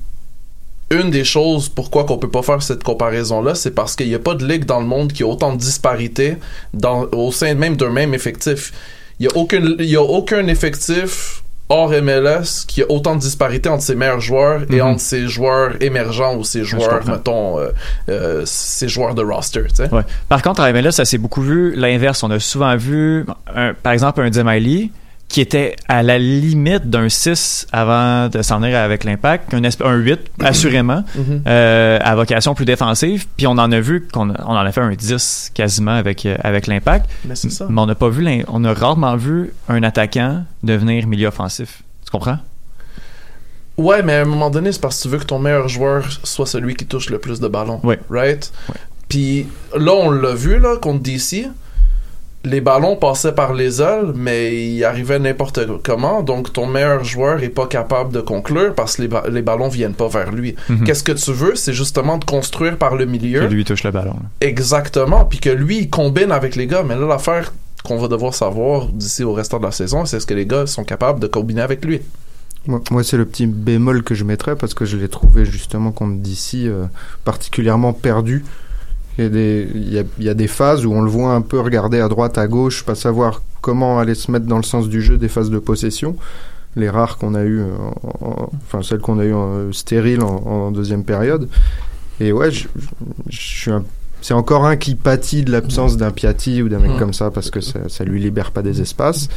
une 0.93 1.09
des 1.11 1.23
choses 1.23 1.69
pourquoi 1.69 2.05
qu'on 2.05 2.17
peut 2.17 2.29
pas 2.29 2.41
faire 2.43 2.61
cette 2.63 2.83
comparaison 2.83 3.41
là, 3.41 3.55
c'est 3.55 3.71
parce 3.71 3.95
qu'il 3.95 4.07
n'y 4.07 4.15
a 4.15 4.19
pas 4.19 4.35
de 4.35 4.45
ligue 4.47 4.65
dans 4.65 4.79
le 4.79 4.85
monde 4.85 5.11
qui 5.11 5.23
a 5.23 5.27
autant 5.27 5.53
de 5.53 5.57
disparités 5.57 6.37
dans, 6.73 7.05
au 7.11 7.31
sein 7.31 7.53
même 7.55 7.75
d'un 7.75 7.89
même 7.89 8.13
effectif. 8.13 8.71
Il 9.19 9.25
y 9.25 9.27
a 9.29 9.35
aucun 9.35 9.61
il 9.79 9.85
y 9.85 9.95
a 9.95 10.01
aucun 10.01 10.47
effectif 10.47 11.41
hors 11.69 11.91
MLS 11.91 12.65
qui 12.67 12.81
a 12.83 12.85
autant 12.91 13.15
de 13.15 13.21
disparités 13.21 13.69
entre 13.69 13.83
ses 13.83 13.95
meilleurs 13.95 14.19
joueurs 14.19 14.63
et 14.69 14.75
Mhm. 14.75 14.81
entre 14.81 15.01
ses 15.01 15.27
joueurs 15.27 15.81
émergents 15.81 16.35
ou 16.35 16.43
ses 16.43 16.63
joueurs 16.63 17.05
mettons 17.07 17.57
euh, 17.59 17.69
euh, 18.09 18.41
ses 18.45 18.87
joueurs 18.89 19.15
de 19.15 19.23
roster. 19.23 19.63
Ouais. 19.91 20.01
Par 20.29 20.41
contre, 20.41 20.61
à 20.61 20.71
MLS, 20.73 20.91
ça 20.91 21.05
s'est 21.05 21.17
beaucoup 21.17 21.41
vu 21.41 21.73
l'inverse. 21.75 22.21
On 22.21 22.31
a 22.31 22.39
souvent 22.39 22.75
vu, 22.75 23.25
un- 23.55 23.73
par 23.73 23.93
exemple, 23.93 24.21
un 24.21 24.29
Demiley 24.29 24.89
qui 25.33 25.41
était 25.41 25.75
à 25.87 26.03
la 26.03 26.19
limite 26.19 26.91
d'un 26.91 27.09
6 27.09 27.65
avant 27.71 28.29
de 28.29 28.43
s'en 28.43 28.59
venir 28.59 28.77
avec 28.77 29.03
l'impact, 29.03 29.51
un, 29.55 29.63
un 29.63 29.95
8 29.95 30.19
assurément, 30.39 31.03
Mhm. 31.15 31.41
euh, 31.47 31.97
à 32.03 32.13
vocation 32.15 32.53
plus 32.53 32.65
défensive, 32.65 33.25
puis 33.35 33.47
on 33.47 33.53
en 33.57 33.71
a 33.71 33.79
vu 33.79 34.07
qu'on 34.13 34.29
on 34.29 34.35
en 34.45 34.55
a 34.57 34.71
fait 34.71 34.81
un 34.81 34.93
10 34.93 35.49
quasiment 35.55 35.95
avec, 35.95 36.27
euh, 36.27 36.35
avec 36.43 36.67
l'impact, 36.67 37.09
Mais 37.25 37.33
c'est 37.33 37.49
ça. 37.49 37.65
mais 37.67 37.81
on 37.81 37.87
n'a 37.87 37.95
pas 37.95 38.09
vu, 38.09 38.45
on 38.47 38.63
a 38.63 38.73
rarement 38.75 39.15
vu 39.15 39.53
un 39.69 39.81
attaquant 39.81 40.43
devenir 40.61 41.07
milieu 41.07 41.29
offensif. 41.29 41.81
Tu 42.05 42.11
comprends? 42.11 42.37
Ouais, 43.75 44.03
mais 44.03 44.13
à 44.13 44.21
un 44.21 44.25
moment 44.25 44.51
donné, 44.51 44.71
c'est 44.71 44.79
parce 44.81 44.97
que 44.97 45.01
tu 45.03 45.09
veux 45.09 45.17
que 45.17 45.25
ton 45.25 45.39
meilleur 45.39 45.67
joueur 45.67 46.05
soit 46.23 46.45
celui 46.45 46.75
qui 46.75 46.85
touche 46.85 47.09
le 47.09 47.17
plus 47.17 47.39
de 47.39 47.47
ballons. 47.47 47.79
Oui. 47.83 47.95
Right? 48.07 48.51
Puis 49.09 49.47
là, 49.75 49.93
on 49.93 50.11
l'a 50.11 50.35
vu, 50.35 50.59
là, 50.59 50.77
contre 50.77 51.01
DC. 51.01 51.47
Les 52.45 52.59
ballons 52.59 52.97
passaient 52.97 53.31
par 53.33 53.53
les 53.53 53.81
ailes, 53.81 54.11
mais 54.15 54.67
ils 54.67 54.83
arrivaient 54.83 55.17
n'importe 55.19 55.61
comment. 55.81 56.21
Donc, 56.23 56.51
ton 56.51 56.67
meilleur 56.67 57.01
joueur 57.03 57.41
est 57.41 57.47
pas 57.49 57.67
capable 57.67 58.11
de 58.11 58.19
conclure 58.19 58.75
parce 58.75 58.97
que 58.97 59.03
les, 59.03 59.07
ba- 59.07 59.23
les 59.31 59.41
ballons 59.41 59.69
viennent 59.69 59.93
pas 59.93 60.09
vers 60.09 60.29
lui. 60.31 60.53
Mhm. 60.67 60.83
Qu'est-ce 60.83 61.03
que 61.03 61.13
tu 61.13 61.31
veux? 61.31 61.55
C'est 61.55 61.71
justement 61.71 62.17
de 62.17 62.25
construire 62.25 62.77
par 62.77 62.95
le 62.95 63.05
milieu. 63.05 63.39
Que 63.47 63.53
lui 63.53 63.63
touche 63.63 63.83
le 63.85 63.91
ballon. 63.91 64.11
là. 64.13 64.29
Exactement. 64.41 65.23
Puis 65.23 65.39
que 65.39 65.49
lui, 65.49 65.79
il 65.79 65.89
combine 65.89 66.33
avec 66.33 66.57
les 66.57 66.67
gars. 66.67 66.83
Mais 66.85 66.95
là, 66.95 67.05
l'affaire 67.07 67.53
qu'on 67.85 67.97
va 67.97 68.09
devoir 68.09 68.33
savoir 68.33 68.87
d'ici 68.87 69.23
au 69.23 69.31
restant 69.33 69.59
de 69.59 69.63
la 69.65 69.71
saison, 69.71 70.05
c'est 70.05 70.17
est-ce 70.17 70.27
que 70.27 70.33
les 70.33 70.45
gars 70.45 70.67
sont 70.67 70.83
capables 70.83 71.21
de 71.21 71.27
combiner 71.27 71.61
avec 71.61 71.85
lui. 71.85 72.01
Moi, 72.67 72.81
moi, 72.91 73.03
c'est 73.05 73.17
le 73.17 73.25
petit 73.25 73.45
bémol 73.47 74.03
que 74.03 74.15
je 74.15 74.23
mettrais 74.25 74.55
parce 74.57 74.73
que 74.73 74.83
je 74.85 74.95
l'ai 74.97 75.09
trouvé 75.09 75.45
justement 75.45 75.91
contre 75.91 76.21
DC 76.21 76.55
euh, 76.65 76.85
particulièrement 77.25 77.93
perdu. 77.93 78.43
Il 79.17 79.23
y, 79.23 79.27
a 79.27 79.29
des, 79.29 79.69
il, 79.75 79.93
y 79.93 79.99
a, 79.99 80.03
il 80.17 80.23
y 80.23 80.29
a 80.29 80.33
des 80.33 80.47
phases 80.47 80.85
où 80.85 80.93
on 80.93 81.01
le 81.01 81.09
voit 81.09 81.33
un 81.33 81.41
peu 81.41 81.59
regarder 81.59 81.99
à 81.99 82.07
droite, 82.07 82.37
à 82.37 82.47
gauche, 82.47 82.83
pas 82.83 82.95
savoir 82.95 83.43
comment 83.61 83.99
aller 83.99 84.15
se 84.15 84.31
mettre 84.31 84.45
dans 84.47 84.57
le 84.57 84.63
sens 84.63 84.89
du 84.89 85.01
jeu 85.01 85.17
des 85.17 85.27
phases 85.27 85.49
de 85.49 85.59
possession. 85.59 86.15
Les 86.75 86.89
rares 86.89 87.17
qu'on 87.19 87.35
a 87.35 87.43
eu, 87.43 87.61
enfin 88.65 88.81
celles 88.81 88.99
qu'on 88.99 89.19
a 89.19 89.25
eu 89.25 89.33
en, 89.33 89.71
stériles 89.71 90.23
en, 90.23 90.71
deuxième 90.71 91.03
période. 91.03 91.47
Et 92.19 92.31
ouais, 92.31 92.49
je, 92.49 92.67
je 93.29 93.39
suis 93.39 93.71
un 93.71 93.83
c'est 94.23 94.33
encore 94.33 94.65
un 94.65 94.77
qui 94.77 94.95
pâtit 94.95 95.43
de 95.43 95.51
l'absence 95.51 95.97
d'un 95.97 96.11
Piatti 96.11 96.61
ou 96.61 96.69
d'un 96.69 96.79
mec 96.79 96.91
Mmh. 96.91 96.99
comme 96.99 97.13
ça 97.13 97.29
parce 97.29 97.51
que 97.51 97.59
ça, 97.59 97.89
ça 97.89 98.05
lui 98.05 98.21
libère 98.21 98.51
pas 98.51 98.61
des 98.61 98.79
espaces. 98.79 99.27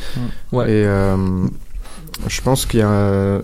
Ouais. 0.53 0.71
Et 0.71 0.87
euh, 0.87 1.17
je 2.29 2.41
pense 2.41 2.67
qu'il 2.67 2.81
y 2.81 2.83
a 2.85 3.41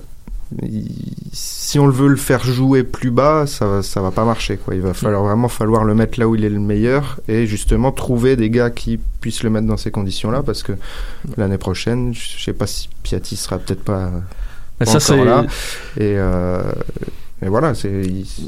si 1.32 1.78
on 1.78 1.86
le 1.86 1.92
veut 1.92 2.08
le 2.08 2.16
faire 2.16 2.44
jouer 2.44 2.82
plus 2.82 3.10
bas, 3.10 3.46
ça 3.46 3.66
va, 3.66 3.82
ça 3.82 4.00
va 4.00 4.10
pas 4.10 4.24
marcher 4.24 4.56
quoi. 4.56 4.74
Il 4.74 4.80
va 4.80 4.94
falloir 4.94 5.22
vraiment 5.22 5.48
falloir 5.48 5.84
le 5.84 5.94
mettre 5.94 6.18
là 6.18 6.28
où 6.28 6.34
il 6.34 6.44
est 6.44 6.50
le 6.50 6.60
meilleur 6.60 7.20
et 7.28 7.46
justement 7.46 7.92
trouver 7.92 8.36
des 8.36 8.50
gars 8.50 8.70
qui 8.70 8.98
puissent 9.20 9.42
le 9.42 9.50
mettre 9.50 9.66
dans 9.66 9.76
ces 9.76 9.90
conditions-là 9.90 10.42
parce 10.42 10.62
que 10.62 10.72
l'année 11.36 11.58
prochaine, 11.58 12.14
je 12.14 12.42
sais 12.42 12.52
pas 12.52 12.66
si 12.66 12.88
Piatti 13.02 13.36
sera 13.36 13.58
peut-être 13.58 13.82
pas, 13.82 14.10
pas 14.78 14.86
ça, 14.86 15.14
encore 15.14 15.24
là. 15.24 15.44
Et, 15.96 16.14
euh, 16.16 16.62
et 17.44 17.48
voilà, 17.48 17.74
c'est 17.74 18.02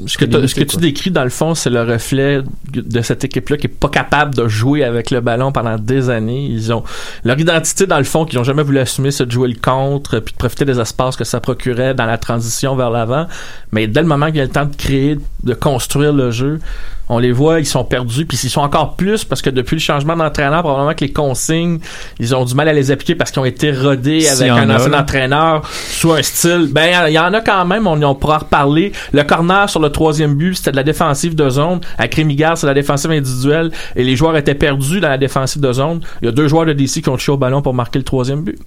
Ce 0.07 0.17
que, 0.17 0.23
c'est 0.25 0.27
t'as- 0.29 0.37
limité, 0.37 0.47
ce 0.47 0.55
que 0.55 0.63
tu 0.63 0.77
décris, 0.77 1.11
dans 1.11 1.23
le 1.25 1.29
fond, 1.29 1.53
c'est 1.53 1.69
le 1.69 1.81
reflet 1.83 2.41
de 2.71 3.01
cette 3.01 3.23
équipe-là 3.25 3.57
qui 3.57 3.67
est 3.67 3.69
pas 3.69 3.89
capable 3.89 4.33
de 4.35 4.47
jouer 4.47 4.83
avec 4.85 5.11
le 5.11 5.19
ballon 5.19 5.51
pendant 5.51 5.77
des 5.77 6.09
années. 6.09 6.45
Ils 6.45 6.71
ont 6.71 6.83
leur 7.25 7.37
identité, 7.37 7.87
dans 7.87 7.97
le 7.97 8.03
fond, 8.05 8.23
qu'ils 8.25 8.39
ont 8.39 8.43
jamais 8.45 8.63
voulu 8.63 8.79
assumer, 8.79 9.11
c'est 9.11 9.25
de 9.25 9.31
jouer 9.31 9.49
le 9.49 9.59
contre, 9.59 10.19
puis 10.19 10.31
de 10.33 10.37
profiter 10.37 10.63
des 10.65 10.79
espaces 10.79 11.15
que 11.17 11.25
ça 11.25 11.39
procurait 11.41 11.93
dans 11.93 12.05
la 12.05 12.17
transition 12.17 12.75
vers 12.77 12.89
l'avant. 12.89 13.27
Mais 13.73 13.87
dès 13.87 14.01
le 14.01 14.07
moment 14.07 14.27
qu'il 14.27 14.37
y 14.37 14.41
a 14.41 14.45
le 14.45 14.49
temps 14.51 14.65
de 14.65 14.75
créer, 14.75 15.17
de 15.43 15.53
construire 15.53 16.13
le 16.13 16.31
jeu, 16.31 16.59
on 17.09 17.19
les 17.19 17.31
voit, 17.31 17.59
ils 17.59 17.65
sont 17.65 17.83
perdus, 17.83 18.25
puis 18.25 18.37
ils 18.43 18.49
sont 18.49 18.61
encore 18.61 18.95
plus 18.95 19.23
parce 19.23 19.41
que 19.41 19.49
depuis 19.49 19.75
le 19.75 19.79
changement 19.81 20.15
d'entraîneur, 20.15 20.61
probablement 20.61 20.93
que 20.93 21.05
les 21.05 21.11
consignes, 21.11 21.79
ils 22.19 22.35
ont 22.35 22.45
du 22.45 22.55
mal 22.55 22.67
à 22.69 22.73
les 22.73 22.89
appliquer 22.91 23.15
parce 23.15 23.31
qu'ils 23.31 23.41
ont 23.41 23.45
été 23.45 23.71
rodés 23.71 24.27
avec 24.27 24.49
un 24.57 24.69
ancien 24.75 24.93
entraîneur 24.93 25.61
sous 25.69 26.11
un 26.11 26.21
style. 26.21 26.69
Ben, 26.71 27.07
il 27.07 27.13
y 27.13 27.19
en 27.19 27.33
a 27.33 27.41
quand 27.41 27.65
même, 27.65 27.85
on, 27.87 28.01
on 28.01 28.15
pourra 28.15 28.37
en 28.37 28.39
reparler. 28.39 28.91
Le 29.13 29.23
corner 29.23 29.69
sur 29.69 29.79
le 29.79 29.89
troisième 29.89 30.35
but, 30.35 30.55
c'était 30.55 30.71
de 30.71 30.75
la 30.77 30.83
défensive 30.83 31.35
de 31.35 31.49
zone. 31.49 31.79
À 31.97 32.07
Crémigard, 32.07 32.57
c'est 32.57 32.67
la 32.67 32.73
défensive 32.73 33.11
individuelle. 33.11 33.71
Et 33.95 34.03
les 34.03 34.15
joueurs 34.15 34.35
étaient 34.37 34.55
perdus 34.55 34.99
dans 34.99 35.09
la 35.09 35.17
défensive 35.17 35.61
de 35.61 35.71
zone. 35.73 36.01
Il 36.21 36.25
y 36.25 36.29
a 36.29 36.31
deux 36.31 36.47
joueurs 36.47 36.65
de 36.65 36.73
DC 36.73 37.01
qui 37.01 37.09
ont 37.09 37.17
touché 37.17 37.31
au 37.31 37.37
ballon 37.37 37.61
pour 37.61 37.73
marquer 37.73 37.99
le 37.99 38.05
troisième 38.05 38.41
but. 38.43 38.57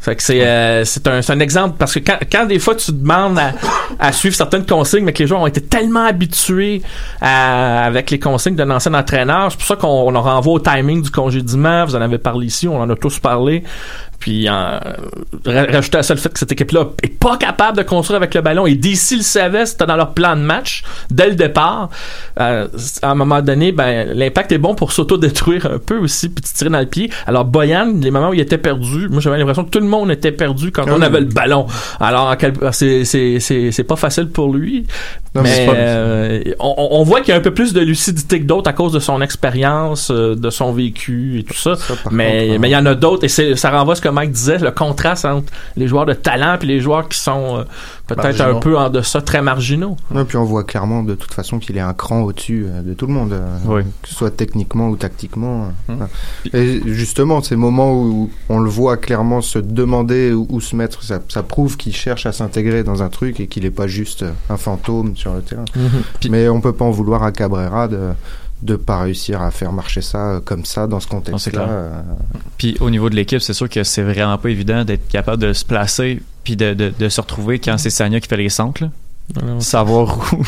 Fait 0.00 0.16
que 0.16 0.22
c'est 0.22 0.44
euh, 0.46 0.84
c'est 0.84 1.06
un, 1.06 1.22
c'est 1.22 1.32
un 1.32 1.40
exemple 1.40 1.76
parce 1.78 1.94
que 1.94 2.00
quand, 2.00 2.18
quand 2.30 2.46
des 2.46 2.58
fois 2.58 2.74
tu 2.74 2.92
demandes 2.92 3.38
à, 3.38 3.52
à 3.98 4.12
suivre 4.12 4.34
certaines 4.34 4.66
consignes, 4.66 5.04
mais 5.04 5.12
que 5.12 5.22
les 5.22 5.26
joueurs 5.26 5.40
ont 5.40 5.46
été 5.46 5.60
tellement 5.62 6.04
habitués 6.04 6.82
à- 7.20 7.83
avec 7.84 8.10
les 8.10 8.18
consignes 8.18 8.56
d'un 8.56 8.70
ancien 8.70 8.94
entraîneur, 8.94 9.50
c'est 9.50 9.58
pour 9.58 9.66
ça 9.66 9.76
qu'on 9.76 9.88
on 9.88 10.14
en 10.14 10.22
renvoie 10.22 10.54
au 10.54 10.60
timing 10.60 11.02
du 11.02 11.10
congédiement. 11.10 11.84
Vous 11.84 11.96
en 11.96 12.00
avez 12.00 12.18
parlé 12.18 12.46
ici, 12.46 12.66
on 12.66 12.80
en 12.80 12.88
a 12.88 12.96
tous 12.96 13.18
parlé. 13.18 13.62
Puis 14.24 14.48
euh, 14.48 14.78
ra- 15.44 15.66
rajouter 15.70 15.98
à 15.98 16.02
ça 16.02 16.14
le 16.14 16.20
fait 16.20 16.32
que 16.32 16.38
cette 16.38 16.50
équipe-là 16.50 16.86
est 17.02 17.08
pas 17.18 17.36
capable 17.36 17.76
de 17.76 17.82
construire 17.82 18.16
avec 18.16 18.32
le 18.34 18.40
ballon 18.40 18.64
et 18.64 18.74
DC 18.74 19.16
le 19.18 19.22
savait, 19.22 19.66
c'était 19.66 19.84
dans 19.84 19.96
leur 19.96 20.14
plan 20.14 20.34
de 20.34 20.40
match 20.40 20.82
dès 21.10 21.28
le 21.28 21.34
départ. 21.34 21.90
Euh, 22.40 22.66
à 23.02 23.10
un 23.10 23.14
moment 23.14 23.42
donné, 23.42 23.70
ben 23.70 24.08
l'impact 24.14 24.52
est 24.52 24.56
bon 24.58 24.74
pour 24.74 24.92
s'auto-détruire 24.92 25.66
un 25.66 25.78
peu 25.78 25.98
aussi 25.98 26.30
puis 26.30 26.42
tirer 26.42 26.70
dans 26.70 26.80
le 26.80 26.86
pied. 26.86 27.10
Alors 27.26 27.44
Boyan, 27.44 27.92
les 28.00 28.10
moments 28.10 28.30
où 28.30 28.34
il 28.34 28.40
était 28.40 28.56
perdu, 28.56 29.10
moi 29.10 29.20
j'avais 29.20 29.36
l'impression 29.36 29.64
que 29.64 29.68
tout 29.70 29.80
le 29.80 29.88
monde 29.88 30.10
était 30.10 30.32
perdu 30.32 30.72
quand 30.72 30.84
on 30.88 31.00
oui. 31.00 31.04
avait 31.04 31.20
le 31.20 31.26
ballon. 31.26 31.66
Alors 32.00 32.34
c'est 32.72 33.84
pas 33.86 33.96
facile 33.96 34.28
pour 34.28 34.54
lui. 34.54 34.86
Non, 35.34 35.42
mais 35.42 35.66
euh, 35.68 36.42
on, 36.60 36.74
on 36.92 37.02
voit 37.02 37.20
qu'il 37.20 37.30
y 37.30 37.32
a 37.32 37.36
un 37.36 37.42
peu 37.42 37.52
plus 37.52 37.74
de 37.74 37.80
lucidité 37.80 38.40
que 38.40 38.46
d'autres 38.46 38.70
à 38.70 38.72
cause 38.72 38.92
de 38.92 39.00
son 39.00 39.20
expérience, 39.20 40.10
de 40.10 40.50
son 40.50 40.72
vécu 40.72 41.40
et 41.40 41.42
tout 41.42 41.52
ça. 41.58 41.74
Mais 42.12 42.46
contre, 42.48 42.60
mais 42.60 42.68
il 42.68 42.72
y 42.72 42.76
en 42.76 42.86
a 42.86 42.94
d'autres 42.94 43.24
et 43.24 43.56
ça 43.56 43.70
renvoie 43.70 43.96
ce 43.96 44.00
que 44.00 44.13
Mike 44.14 44.32
disait, 44.32 44.58
le 44.58 44.70
contraste 44.70 45.24
entre 45.24 45.52
les 45.76 45.88
joueurs 45.88 46.06
de 46.06 46.14
talent 46.14 46.56
puis 46.58 46.68
les 46.68 46.80
joueurs 46.80 47.08
qui 47.08 47.18
sont 47.18 47.58
euh, 47.58 47.64
peut-être 48.06 48.40
un 48.40 48.54
peu 48.60 48.78
en 48.78 48.88
deçà, 48.90 49.20
très 49.20 49.42
marginaux. 49.42 49.96
Ouais, 50.10 50.24
puis 50.24 50.36
on 50.36 50.44
voit 50.44 50.64
clairement 50.64 51.02
de 51.02 51.14
toute 51.14 51.32
façon 51.34 51.58
qu'il 51.58 51.76
est 51.76 51.80
un 51.80 51.92
cran 51.94 52.20
au-dessus 52.22 52.66
euh, 52.68 52.82
de 52.82 52.94
tout 52.94 53.06
le 53.06 53.12
monde, 53.12 53.32
euh, 53.32 53.56
Oui. 53.66 53.82
que 54.02 54.08
ce 54.08 54.14
soit 54.14 54.30
techniquement 54.30 54.88
ou 54.88 54.96
tactiquement. 54.96 55.68
Hum. 55.88 56.06
Et 56.52 56.80
justement, 56.86 57.42
ces 57.42 57.56
moments 57.56 57.92
où 57.94 58.30
on 58.48 58.60
le 58.60 58.70
voit 58.70 58.96
clairement 58.96 59.40
se 59.40 59.58
demander 59.58 60.32
où, 60.32 60.60
se 60.60 60.76
mettre, 60.76 61.02
ça, 61.02 61.18
ça 61.28 61.42
prouve 61.42 61.76
qu'il 61.76 61.94
cherche 61.94 62.26
à 62.26 62.32
s'intégrer 62.32 62.84
dans 62.84 63.02
un 63.02 63.08
truc 63.08 63.40
et 63.40 63.46
qu'il 63.46 63.64
n'est 63.64 63.70
pas 63.70 63.86
juste 63.86 64.24
un 64.48 64.56
fantôme 64.56 65.16
sur 65.16 65.34
le 65.34 65.42
terrain. 65.42 65.64
Puis- 66.20 66.30
Mais 66.30 66.48
on 66.48 66.60
peut 66.60 66.72
pas 66.72 66.84
en 66.84 66.90
vouloir 66.90 67.22
à 67.22 67.32
Cabrera 67.32 67.88
de 67.88 67.98
de 68.64 68.76
pas 68.76 68.98
réussir 69.02 69.42
à 69.42 69.50
faire 69.50 69.72
marcher 69.72 70.00
ça 70.00 70.18
euh, 70.36 70.40
comme 70.40 70.64
ça 70.64 70.86
dans 70.86 70.98
ce 70.98 71.06
contexte-là. 71.06 71.62
euh, 71.68 72.02
Puis 72.58 72.76
au 72.80 72.88
niveau 72.90 73.10
de 73.10 73.14
l'équipe, 73.14 73.40
c'est 73.40 73.52
sûr 73.52 73.68
que 73.68 73.84
c'est 73.84 74.02
vraiment 74.02 74.38
pas 74.38 74.48
évident 74.50 74.84
d'être 74.84 75.06
capable 75.08 75.42
de 75.42 75.52
se 75.52 75.64
placer 75.64 76.20
puis 76.44 76.56
de, 76.56 76.74
de, 76.74 76.92
de 76.98 77.08
se 77.08 77.20
retrouver 77.20 77.58
quand 77.58 77.76
c'est 77.78 77.90
Sanya 77.90 78.20
qui 78.20 78.28
fait 78.28 78.36
les 78.38 78.48
centres. 78.48 78.82
là. 78.84 78.90
Savoir 79.58 80.18
où, 80.32 80.44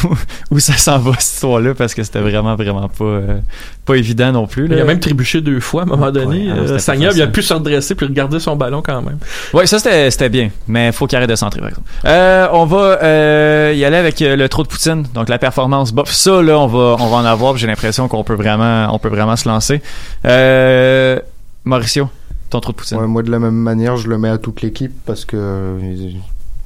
où 0.55 0.59
ça 0.61 0.75
s'en 0.77 0.99
va 0.99 1.12
cette 1.19 1.35
histoire-là 1.35 1.75
parce 1.75 1.95
que 1.95 2.03
c'était 2.03 2.21
vraiment 2.21 2.55
vraiment 2.57 2.89
pas 2.89 3.05
euh, 3.05 3.39
pas 3.87 3.95
évident 3.97 4.33
non 4.33 4.47
plus. 4.47 4.67
Il 4.67 4.79
a 4.79 4.85
même 4.85 5.01
trébuché 5.01 5.41
deux 5.41 5.61
fois 5.61 5.83
à 5.83 5.85
un 5.85 5.89
moment 5.89 6.11
donné. 6.12 6.53
Ouais, 6.53 6.59
Euh, 6.59 6.79
Sagna, 6.79 7.11
il 7.12 7.23
a 7.23 7.27
pu 7.27 7.43
se 7.43 7.55
redresser 7.55 7.95
puis 7.95 8.07
regarder 8.07 8.39
son 8.39 8.55
ballon 8.55 8.83
quand 8.83 9.01
même. 9.01 9.19
Ouais, 9.55 9.67
ça 9.67 9.79
c'était 9.79 10.11
c'était 10.11 10.29
bien, 10.29 10.51
mais 10.69 10.93
faut 10.93 11.07
qu'il 11.07 11.17
arrête 11.17 11.31
de 11.31 11.35
centrer 11.37 11.61
par 11.61 11.71
exemple. 11.71 11.89
Euh, 12.05 12.49
on 12.53 12.67
va 12.67 12.99
euh, 13.03 13.73
y 13.75 13.85
aller 13.85 13.97
avec 13.97 14.21
le 14.21 14.47
trou 14.49 14.62
de 14.62 14.69
poutine, 14.69 15.05
donc 15.15 15.31
la 15.31 15.39
performance 15.39 15.93
bof. 15.93 16.12
Ça 16.12 16.43
là, 16.43 16.59
on 16.59 16.67
va 16.67 16.97
on 17.01 17.09
va 17.09 17.17
en 17.17 17.25
avoir. 17.25 17.55
puis 17.55 17.62
J'ai 17.62 17.67
l'impression 17.67 18.09
qu'on 18.09 18.25
peut 18.25 18.35
vraiment 18.35 18.89
on 18.93 18.99
peut 18.99 19.09
vraiment 19.09 19.37
se 19.37 19.49
lancer. 19.49 19.81
Euh, 20.27 21.19
Mauricio, 21.65 22.09
ton 22.51 22.61
trou 22.61 22.73
de 22.73 22.77
poutine. 22.77 22.99
Ouais, 22.99 23.07
moi, 23.07 23.23
de 23.23 23.31
la 23.31 23.39
même 23.39 23.55
manière, 23.55 23.97
je 23.97 24.09
le 24.09 24.19
mets 24.19 24.29
à 24.29 24.39
toute 24.39 24.62
l'équipe 24.62 24.93
parce 25.05 25.25
que 25.25 25.37
euh, 25.37 26.11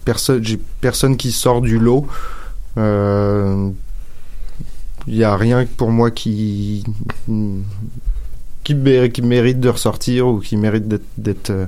personne, 0.04 0.42
j'ai 0.44 0.58
personne 0.80 1.16
qui 1.16 1.32
sort 1.32 1.60
du 1.60 1.78
lot. 1.78 2.06
Euh, 2.78 3.68
Il 5.06 5.16
y 5.16 5.24
a 5.24 5.34
rien 5.36 5.66
pour 5.76 5.90
moi 5.90 6.10
qui 6.10 6.84
qui, 8.64 8.74
mé- 8.74 9.10
qui 9.10 9.22
mérite 9.22 9.60
de 9.60 9.68
ressortir 9.68 10.26
ou 10.28 10.40
qui 10.40 10.56
mérite 10.56 10.86
d'être 10.88 11.06
d'être 11.16 11.50
euh, 11.50 11.66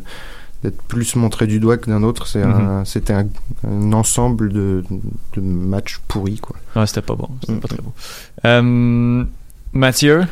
d'être 0.62 0.80
plus 0.82 1.16
montré 1.16 1.46
du 1.48 1.58
doigt 1.58 1.76
que 1.78 1.90
d'un 1.90 2.02
autre. 2.04 2.26
C'est 2.26 2.42
un- 2.42 2.84
c'était 2.84 3.14
un, 3.14 3.26
un 3.66 3.92
ensemble 3.94 4.52
de, 4.52 4.84
de 5.34 5.40
matchs 5.40 5.98
pourris 6.06 6.38
quoi. 6.38 6.56
Ouais, 6.76 6.86
c'était 6.86 7.02
pas 7.02 7.14
bon, 7.16 7.28
c'était 7.40 7.54
Mm. 7.54 7.60
pas 7.60 7.68
très 7.68 7.82
beau. 7.82 7.92
Euh, 8.44 9.24
Mathieu, 9.72 10.24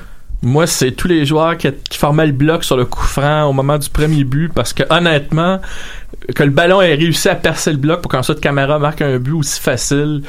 Moi, 0.43 0.67
c'est 0.67 0.93
tous 0.93 1.07
les 1.09 1.27
joueurs 1.27 1.59
qui, 1.59 1.69
qui 1.91 1.99
formaient 1.99 2.27
le 2.27 2.33
bloc 2.33 2.65
sur 2.65 2.77
le 2.79 2.87
coup 2.87 3.03
franc 3.03 3.45
au 3.45 3.53
moment 3.53 3.77
du 3.77 3.91
premier 3.91 4.25
but 4.25 4.51
parce 4.53 4.73
que 4.73 4.83
honnêtement, 4.89 5.61
que 6.35 6.43
le 6.43 6.51
ballon 6.51 6.81
ait 6.83 6.95
réussi 6.95 7.29
à 7.29 7.35
percer 7.35 7.71
le 7.73 7.79
bloc 7.79 8.03
pour 8.03 8.11
qu'ensuite 8.11 8.41
Camara 8.41 8.79
marque 8.79 9.01
un 9.03 9.19
but 9.19 9.33
aussi 9.33 9.61
facile. 9.61 10.23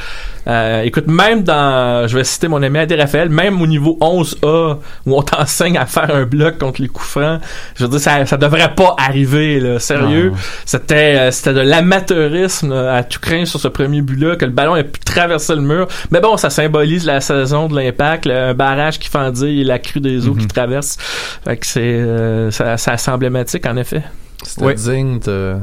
Euh, 0.48 0.82
écoute, 0.82 1.08
même 1.08 1.44
dans, 1.44 2.08
je 2.08 2.18
vais 2.18 2.24
citer 2.24 2.48
mon 2.48 2.64
ami 2.64 2.80
Adi 2.80 2.96
Raphaël, 2.96 3.30
même 3.30 3.62
au 3.62 3.68
niveau 3.68 3.98
11A 4.02 4.78
où 5.06 5.18
on 5.18 5.22
t'enseigne 5.24 5.78
à 5.78 5.86
faire 5.86 6.14
un 6.16 6.24
bloc 6.26 6.58
contre 6.58 6.82
les 6.82 6.88
coups 6.88 7.08
francs, 7.10 7.42
je 7.76 7.84
veux 7.84 7.90
dire, 7.90 8.00
ça, 8.00 8.26
ça 8.26 8.38
devrait 8.38 8.74
pas 8.74 8.96
arriver, 8.98 9.60
là. 9.60 9.80
Sérieux? 9.80 10.32
C'était, 10.66 11.16
euh, 11.20 11.32
c'était 11.32 11.54
de 11.54 11.62
l'amateurisme 11.62 12.74
là, 12.74 12.96
à 12.96 13.04
tout 13.04 13.20
craint 13.20 13.46
sur 13.46 13.60
ce 13.60 13.68
premier 13.68 14.02
but-là, 14.02 14.36
que 14.36 14.46
le 14.46 14.52
ballon 14.52 14.76
ait 14.76 14.84
pu 14.84 15.00
traverser 15.02 15.56
le 15.56 15.62
mur. 15.62 15.88
Mais 16.10 16.22
bon, 16.22 16.38
ça 16.38 16.50
symbolise 16.50 17.06
la 17.06 17.22
saison 17.22 17.68
de 17.68 17.76
l'impact, 17.76 18.26
le- 18.26 18.36
un 18.36 18.54
barrage 18.54 18.98
qui 18.98 19.10
fendille 19.10 19.62
et 19.62 19.64
la 19.64 19.78
crue 19.80 20.00
des 20.00 20.28
eaux 20.28 20.34
qui 20.36 20.48
traverse. 20.48 20.98
Fait 21.44 21.58
que 21.58 21.66
c'est, 21.66 21.82
euh, 21.82 22.50
ça, 22.52 22.78
ça 22.78 22.98
c'est 22.98 23.12
emblématique, 23.12 23.66
en 23.68 23.78
effet. 23.78 24.02
C'était 24.44 24.66
Oui. 24.66 24.76
digne 24.76 25.20
de, 25.20 25.58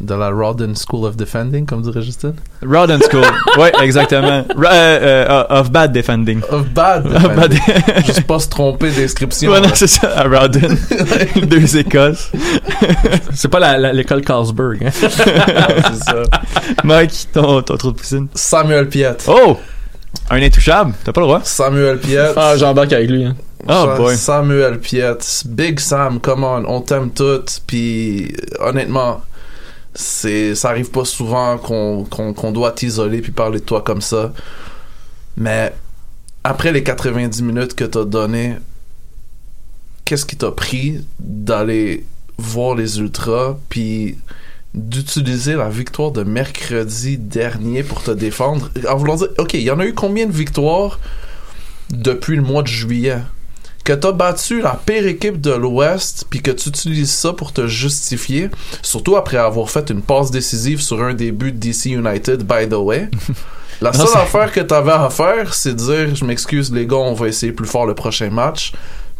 de 0.00 0.14
la 0.14 0.30
Rodden 0.30 0.74
School 0.76 1.06
of 1.06 1.16
Defending, 1.16 1.64
comme 1.66 1.82
dirait 1.82 2.02
Justin? 2.02 2.34
Rod 2.64 2.90
and 2.90 3.00
School. 3.10 3.24
ouais, 3.58 3.72
exactement. 3.82 4.44
Euh, 4.56 4.64
euh, 4.64 5.44
of 5.48 5.70
bad 5.70 5.92
defending. 5.92 6.40
Of 6.50 6.68
bad 6.68 7.06
Of 7.06 7.34
bad- 7.34 7.50
defending. 7.50 8.04
Juste 8.06 8.26
pas 8.26 8.38
se 8.38 8.48
tromper 8.48 8.90
d'inscription. 8.90 9.50
Ouais, 9.50 9.60
non, 9.60 9.70
c'est 9.74 9.86
ça, 9.86 10.12
à 10.16 10.24
Rawdon. 10.28 10.76
Deux 11.46 11.76
écoles. 11.78 12.16
C'est 13.34 13.48
pas 13.48 13.76
l'école 13.92 14.22
Carlsberg. 14.22 14.84
hein. 14.84 14.90
c'est 14.92 15.10
ça. 15.10 16.22
Mike, 16.84 17.28
ton, 17.32 17.62
ton 17.62 17.76
trou 17.76 17.92
de 17.92 17.98
piscine. 18.00 18.28
Samuel 18.34 18.88
Piette. 18.88 19.24
Oh! 19.28 19.56
Un 20.30 20.42
intouchable, 20.42 20.92
t'as 21.04 21.12
pas 21.12 21.20
le 21.20 21.26
droit. 21.26 21.40
Samuel 21.44 21.98
Piette. 21.98 22.32
Ah, 22.36 22.54
j'embarque 22.56 22.92
avec 22.92 23.08
lui. 23.10 23.24
Hein. 23.24 23.36
Oh 23.66 23.94
boy. 23.96 24.16
Samuel 24.16 24.78
Piette. 24.78 25.42
Big 25.46 25.80
Sam, 25.80 26.20
come 26.20 26.44
on, 26.44 26.64
on 26.66 26.80
t'aime 26.80 27.10
toutes. 27.10 27.62
Puis 27.66 28.32
honnêtement, 28.60 29.22
c'est 29.94 30.54
ça 30.54 30.70
arrive 30.70 30.90
pas 30.90 31.04
souvent 31.04 31.58
qu'on 31.58 32.04
qu'on 32.04 32.32
qu'on 32.32 32.52
doit 32.52 32.72
t'isoler 32.72 33.20
puis 33.20 33.32
parler 33.32 33.58
de 33.58 33.64
toi 33.64 33.82
comme 33.82 34.00
ça. 34.00 34.32
Mais 35.36 35.74
après 36.44 36.72
les 36.72 36.82
90 36.82 37.42
minutes 37.42 37.74
que 37.74 37.84
t'as 37.84 38.04
donné, 38.04 38.56
qu'est-ce 40.04 40.24
qui 40.24 40.36
t'a 40.36 40.52
pris 40.52 41.04
d'aller 41.18 42.06
voir 42.38 42.76
les 42.76 43.00
ultras 43.00 43.56
puis 43.68 44.18
d'utiliser 44.74 45.54
la 45.54 45.68
victoire 45.68 46.12
de 46.12 46.22
mercredi 46.22 47.18
dernier 47.18 47.82
pour 47.82 48.02
te 48.02 48.12
défendre? 48.12 48.70
En 48.88 48.96
voulant 48.96 49.16
dire 49.16 49.28
ok 49.38 49.54
il 49.54 49.62
y 49.62 49.70
en 49.70 49.80
a 49.80 49.86
eu 49.86 49.94
combien 49.94 50.26
de 50.26 50.32
victoires 50.32 51.00
depuis 51.90 52.36
le 52.36 52.42
mois 52.42 52.62
de 52.62 52.68
juillet? 52.68 53.18
Que 53.88 53.94
t'as 53.94 54.12
battu 54.12 54.60
la 54.60 54.78
pire 54.84 55.06
équipe 55.06 55.40
de 55.40 55.50
l'Ouest 55.50 56.26
puis 56.28 56.42
que 56.42 56.50
tu 56.50 56.68
utilises 56.68 57.10
ça 57.10 57.32
pour 57.32 57.54
te 57.54 57.66
justifier 57.66 58.50
surtout 58.82 59.16
après 59.16 59.38
avoir 59.38 59.70
fait 59.70 59.88
une 59.88 60.02
passe 60.02 60.30
décisive 60.30 60.82
sur 60.82 61.02
un 61.02 61.14
des 61.14 61.32
buts 61.32 61.52
de 61.52 61.58
DC 61.58 61.86
United 61.86 62.42
by 62.42 62.68
the 62.68 62.74
way 62.74 63.08
la 63.80 63.94
seule 63.94 64.14
affaire 64.14 64.52
que 64.52 64.60
t'avais 64.60 64.92
à 64.92 65.08
faire 65.08 65.54
c'est 65.54 65.72
de 65.72 65.78
dire 65.78 66.14
je 66.14 66.22
m'excuse 66.26 66.70
les 66.70 66.86
gars 66.86 66.96
on 66.96 67.14
va 67.14 67.28
essayer 67.28 67.50
plus 67.50 67.66
fort 67.66 67.86
le 67.86 67.94
prochain 67.94 68.28
match 68.28 68.74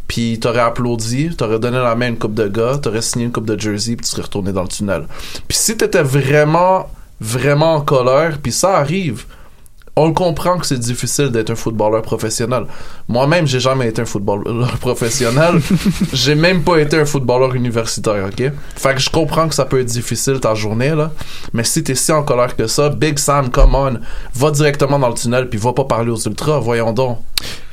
puis 0.06 0.38
t'aurais 0.38 0.60
applaudi, 0.60 1.34
t'aurais 1.34 1.58
donné 1.58 1.78
la 1.78 1.94
main 1.94 2.06
à 2.06 2.08
une 2.08 2.18
coupe 2.18 2.32
de 2.32 2.48
gars, 2.48 2.78
t'aurais 2.82 3.02
signé 3.02 3.26
une 3.26 3.32
coupe 3.32 3.44
de 3.44 3.60
jersey, 3.60 3.94
puis 3.94 4.04
tu 4.06 4.10
serais 4.10 4.22
retourné 4.22 4.52
dans 4.52 4.62
le 4.62 4.68
tunnel. 4.68 5.04
Puis 5.46 5.58
si 5.58 5.76
t'étais 5.76 6.02
vraiment, 6.02 6.88
vraiment 7.20 7.74
en 7.74 7.82
colère, 7.82 8.38
puis 8.42 8.50
ça 8.50 8.78
arrive, 8.78 9.26
on 9.98 10.12
comprend 10.12 10.58
que 10.58 10.66
c'est 10.66 10.78
difficile 10.78 11.30
d'être 11.30 11.50
un 11.50 11.56
footballeur 11.56 12.02
professionnel. 12.02 12.66
Moi-même, 13.08 13.46
j'ai 13.46 13.58
jamais 13.58 13.88
été 13.88 14.00
un 14.00 14.04
footballeur 14.04 14.78
professionnel. 14.80 15.60
j'ai 16.12 16.36
même 16.36 16.62
pas 16.62 16.78
été 16.78 16.96
un 16.96 17.04
footballeur 17.04 17.54
universitaire, 17.54 18.26
ok? 18.26 18.52
Fait 18.76 18.94
que 18.94 19.00
je 19.00 19.10
comprends 19.10 19.48
que 19.48 19.54
ça 19.54 19.64
peut 19.64 19.80
être 19.80 19.86
difficile 19.86 20.38
ta 20.38 20.54
journée, 20.54 20.90
là. 20.90 21.10
Mais 21.52 21.64
si 21.64 21.82
t'es 21.82 21.96
si 21.96 22.12
en 22.12 22.22
colère 22.22 22.54
que 22.54 22.68
ça, 22.68 22.90
Big 22.90 23.18
Sam, 23.18 23.50
come 23.50 23.74
on, 23.74 23.98
va 24.34 24.50
directement 24.52 25.00
dans 25.00 25.08
le 25.08 25.14
tunnel, 25.14 25.48
puis 25.48 25.58
va 25.58 25.72
pas 25.72 25.84
parler 25.84 26.10
aux 26.10 26.20
ultras, 26.20 26.60
voyons 26.60 26.92
donc. 26.92 27.18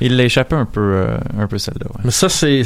Il 0.02 0.18
l'a 0.18 0.26
échappé 0.26 0.56
un 0.56 0.66
peu, 0.66 0.82
euh, 0.82 1.18
un 1.40 1.48
peu 1.48 1.58
celle-là. 1.58 1.86
ouais. 1.90 2.02
Mais 2.04 2.12
ça, 2.12 2.28
c'est 2.30 2.62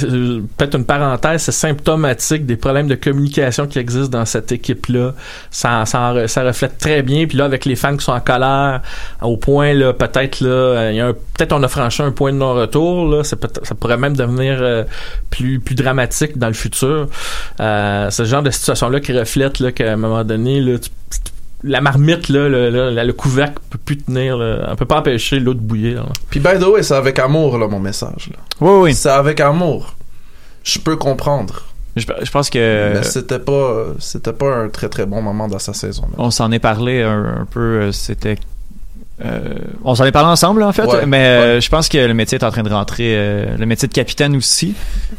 peut-être 0.57 0.75
une 0.75 0.85
parenthèse, 0.85 1.43
c'est 1.43 1.51
symptomatique 1.51 2.45
des 2.45 2.55
problèmes 2.57 2.87
de 2.87 2.95
communication 2.95 3.67
qui 3.67 3.79
existent 3.79 4.17
dans 4.17 4.25
cette 4.25 4.51
équipe-là. 4.51 5.13
Ça, 5.51 5.85
ça, 5.85 6.27
ça 6.27 6.43
reflète 6.43 6.77
très 6.77 7.01
bien. 7.03 7.27
Puis 7.27 7.37
là, 7.37 7.45
avec 7.45 7.65
les 7.65 7.75
fans 7.75 7.95
qui 7.95 8.03
sont 8.03 8.11
en 8.11 8.19
colère, 8.19 8.81
au 9.21 9.37
point, 9.37 9.73
là, 9.73 9.93
peut-être, 9.93 10.41
là, 10.41 10.49
euh, 10.49 11.13
peut-être 11.37 11.53
on 11.53 11.61
a 11.63 11.67
franchi 11.67 12.01
un 12.01 12.11
point 12.11 12.33
de 12.33 12.37
non-retour, 12.37 13.23
ça 13.25 13.35
pourrait 13.79 13.97
même 13.97 14.17
devenir 14.17 14.57
euh, 14.59 14.83
plus, 15.29 15.59
plus 15.59 15.75
dramatique 15.75 16.37
dans 16.37 16.47
le 16.47 16.53
futur. 16.53 17.07
Euh, 17.59 18.09
c'est 18.09 18.25
ce 18.25 18.29
genre 18.29 18.43
de 18.43 18.49
situation-là 18.51 18.99
qui 18.99 19.17
reflète, 19.17 19.59
là, 19.59 19.71
qu'à 19.71 19.93
un 19.93 19.97
moment 19.97 20.23
donné, 20.23 20.59
là, 20.61 20.79
tu- 20.79 20.89
la 21.63 21.81
marmite, 21.81 22.29
là, 22.29 22.47
le, 22.47 22.69
le, 22.69 23.03
le 23.03 23.13
couvercle 23.13 23.59
peut 23.69 23.77
plus 23.83 23.97
tenir, 23.97 24.37
là. 24.37 24.69
On 24.71 24.75
peut 24.75 24.85
pas 24.85 24.99
empêcher 24.99 25.39
l'eau 25.39 25.53
de 25.53 25.59
bouillir. 25.59 26.05
Puis 26.29 26.39
by 26.39 26.57
the 26.59 26.63
way, 26.67 26.83
c'est 26.83 26.93
avec 26.95 27.19
amour, 27.19 27.57
là, 27.57 27.67
mon 27.67 27.79
message, 27.79 28.29
là. 28.31 28.37
Oui, 28.61 28.83
oui. 28.83 28.93
C'est 28.95 29.09
avec 29.09 29.39
amour. 29.41 29.95
Je 30.63 30.79
peux 30.79 30.95
comprendre. 30.95 31.63
Je, 31.95 32.05
je 32.21 32.31
pense 32.31 32.49
que. 32.49 32.93
Mais 32.93 33.03
c'était 33.03 33.39
pas, 33.39 33.85
c'était 33.99 34.33
pas 34.33 34.55
un 34.55 34.69
très 34.69 34.89
très 34.89 35.05
bon 35.05 35.21
moment 35.21 35.47
dans 35.47 35.59
sa 35.59 35.73
saison. 35.73 36.03
là. 36.03 36.15
On 36.17 36.31
s'en 36.31 36.51
est 36.51 36.59
parlé 36.59 37.01
un, 37.01 37.41
un 37.41 37.45
peu. 37.49 37.59
euh, 37.59 37.91
C'était. 37.91 38.37
Euh, 39.23 39.39
on 39.83 39.95
s'en 39.95 40.05
est 40.05 40.11
parlé 40.11 40.29
ensemble 40.29 40.63
en 40.63 40.71
fait, 40.71 40.85
Ouais, 40.85 41.05
mais 41.05 41.25
euh, 41.25 41.59
je 41.61 41.69
pense 41.69 41.89
que 41.89 41.97
le 41.97 42.13
métier 42.13 42.37
est 42.37 42.43
en 42.43 42.51
train 42.51 42.63
de 42.63 42.69
rentrer. 42.69 43.15
euh, 43.17 43.57
le 43.57 43.65
métier 43.65 43.87
de 43.87 43.93
capitaine 43.93 44.35
aussi, 44.35 44.73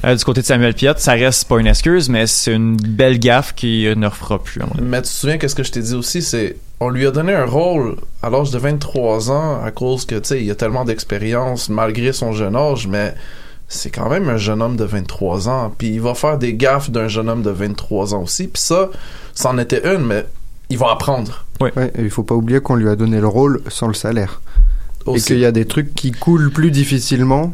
du 0.05 0.25
côté 0.25 0.41
de 0.41 0.47
Samuel 0.47 0.75
Piette, 0.75 0.99
ça 1.01 1.13
reste 1.13 1.47
pas 1.49 1.59
une 1.59 1.67
excuse, 1.67 2.09
mais 2.09 2.27
c'est 2.27 2.53
une 2.55 2.77
belle 2.77 3.19
gaffe 3.19 3.55
qui 3.55 3.87
ne 3.95 4.07
refera 4.07 4.43
plus. 4.43 4.63
à 4.63 4.67
mon 4.67 4.73
avis. 4.73 4.83
Mais 4.83 4.99
tu 5.03 5.09
te 5.09 5.15
souviens 5.15 5.37
qu'est-ce 5.39 5.55
que 5.55 5.63
je 5.65 5.73
t'ai 5.73 5.81
dit 5.83 5.95
aussi, 5.95 6.23
c'est 6.23 6.57
on 6.81 6.89
lui 6.89 7.07
a 7.07 7.11
donné 7.11 7.35
un 7.35 7.45
rôle 7.45 7.97
à 8.23 8.31
l'âge 8.31 8.51
de 8.51 8.59
23 8.59 9.31
ans 9.31 9.63
à 9.63 9.71
cause 9.71 10.07
que 10.07 10.15
tu 10.15 10.29
sais 10.29 10.43
il 10.43 10.51
a 10.51 10.55
tellement 10.55 10.87
d'expérience 10.87 11.69
malgré 11.69 12.13
son 12.15 12.33
jeune 12.33 12.57
âge, 12.57 12.87
mais 12.87 13.15
c'est 13.69 13.91
quand 13.91 14.09
même 14.09 14.29
un 14.31 14.39
jeune 14.39 14.63
homme 14.63 14.77
de 14.77 14.85
23 14.85 15.49
ans, 15.49 15.73
puis 15.77 15.89
il 15.91 16.01
va 16.01 16.15
faire 16.15 16.39
des 16.39 16.55
gaffes 16.55 16.91
d'un 16.91 17.07
jeune 17.07 17.29
homme 17.29 17.43
de 17.43 17.51
23 17.51 18.15
ans 18.15 18.23
aussi, 18.23 18.49
puis 18.49 18.63
ça, 18.63 18.89
c'en 19.35 19.59
était 19.59 19.83
une, 19.95 20.05
mais 20.07 20.25
il 20.71 20.79
va 20.79 20.91
apprendre. 20.93 21.45
Ouais, 21.61 21.73
et 21.77 22.03
il 22.03 22.11
faut 22.11 22.23
pas 22.23 22.35
oublier 22.35 22.61
qu'on 22.61 22.75
lui 22.77 22.89
a 22.89 22.97
donné 22.97 23.21
le 23.21 23.27
rôle 23.29 23.61
sans 23.69 23.89
le 23.89 23.95
salaire. 23.95 24.41
Et 25.15 25.21
qu'il 25.21 25.39
y 25.39 25.45
a 25.45 25.53
des 25.53 25.67
trucs 25.67 25.95
qui 25.95 26.13
coulent 26.13 26.51
plus 26.51 26.71
difficilement. 26.71 27.53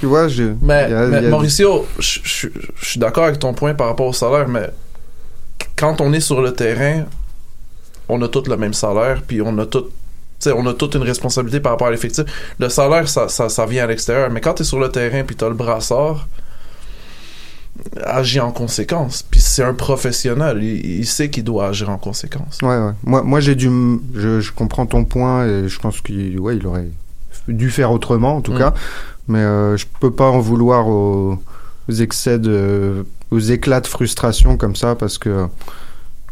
Tu 0.00 0.06
vois, 0.06 0.28
je. 0.28 0.52
Mais, 0.62 0.92
a- 0.92 1.02
a- 1.16 1.20
Mauricio, 1.22 1.86
je 1.98 2.20
je- 2.22 2.48
je 2.76 2.84
suis 2.86 3.00
d'accord 3.00 3.24
avec 3.24 3.38
ton 3.38 3.54
point 3.54 3.72
par 3.74 3.86
rapport 3.88 4.06
au 4.06 4.12
salaire, 4.12 4.46
mais 4.48 4.68
quand 5.76 6.00
on 6.00 6.12
est 6.12 6.20
sur 6.20 6.40
le 6.42 6.52
terrain, 6.52 7.04
on 8.08 8.20
a 8.22 8.28
tous 8.28 8.46
le 8.48 8.56
même 8.56 8.74
salaire, 8.74 9.22
puis 9.26 9.40
on 9.42 9.56
a 9.58 9.66
tout. 9.66 9.82
tu 9.82 9.88
sais, 10.50 10.52
on 10.52 10.66
a 10.66 10.74
toute 10.74 10.94
une 10.94 11.02
responsabilité 11.02 11.60
par 11.60 11.72
rapport 11.72 11.86
à 11.88 11.90
l'effectif. 11.90 12.24
Le 12.58 12.68
salaire, 12.68 13.08
ça, 13.08 13.28
ça, 13.28 13.48
ça 13.48 13.64
vient 13.64 13.84
à 13.84 13.86
l'extérieur. 13.86 14.28
Mais 14.30 14.42
quand 14.42 14.52
tu 14.54 14.62
es 14.62 14.66
sur 14.66 14.78
le 14.78 14.90
terrain 14.90 15.22
puis 15.24 15.34
tu 15.34 15.44
as 15.44 15.48
le 15.48 15.54
brassard, 15.54 16.28
agis 18.04 18.40
en 18.40 18.52
conséquence. 18.52 19.22
Puis 19.22 19.40
c'est 19.40 19.62
un 19.64 19.74
professionnel. 19.74 20.62
Il, 20.62 20.84
il 21.00 21.06
sait 21.06 21.30
qu'il 21.30 21.44
doit 21.44 21.68
agir 21.68 21.90
en 21.90 21.98
conséquence. 21.98 22.58
Ouais, 22.62 22.68
ouais. 22.78 22.92
Moi, 23.04 23.22
moi 23.22 23.40
j'ai 23.40 23.54
dû. 23.54 23.68
Je, 24.14 24.40
je 24.40 24.52
comprends 24.52 24.86
ton 24.86 25.04
point 25.04 25.46
et 25.46 25.68
je 25.68 25.78
pense 25.78 26.00
qu'il 26.00 26.38
ouais, 26.40 26.56
il 26.56 26.66
aurait 26.66 26.88
dû 27.48 27.70
faire 27.70 27.92
autrement, 27.92 28.36
en 28.36 28.40
tout 28.40 28.52
Mm. 28.54 28.58
cas. 28.58 28.74
Mais 29.28 29.40
euh, 29.40 29.76
je 29.76 29.86
peux 30.00 30.10
pas 30.12 30.28
en 30.30 30.38
vouloir 30.40 30.86
aux, 30.88 31.38
aux 31.88 31.92
excès 31.92 32.38
de. 32.38 33.04
aux 33.30 33.38
éclats 33.40 33.80
de 33.80 33.86
frustration 33.88 34.56
comme 34.56 34.76
ça 34.76 34.94
parce 34.94 35.18
que. 35.18 35.28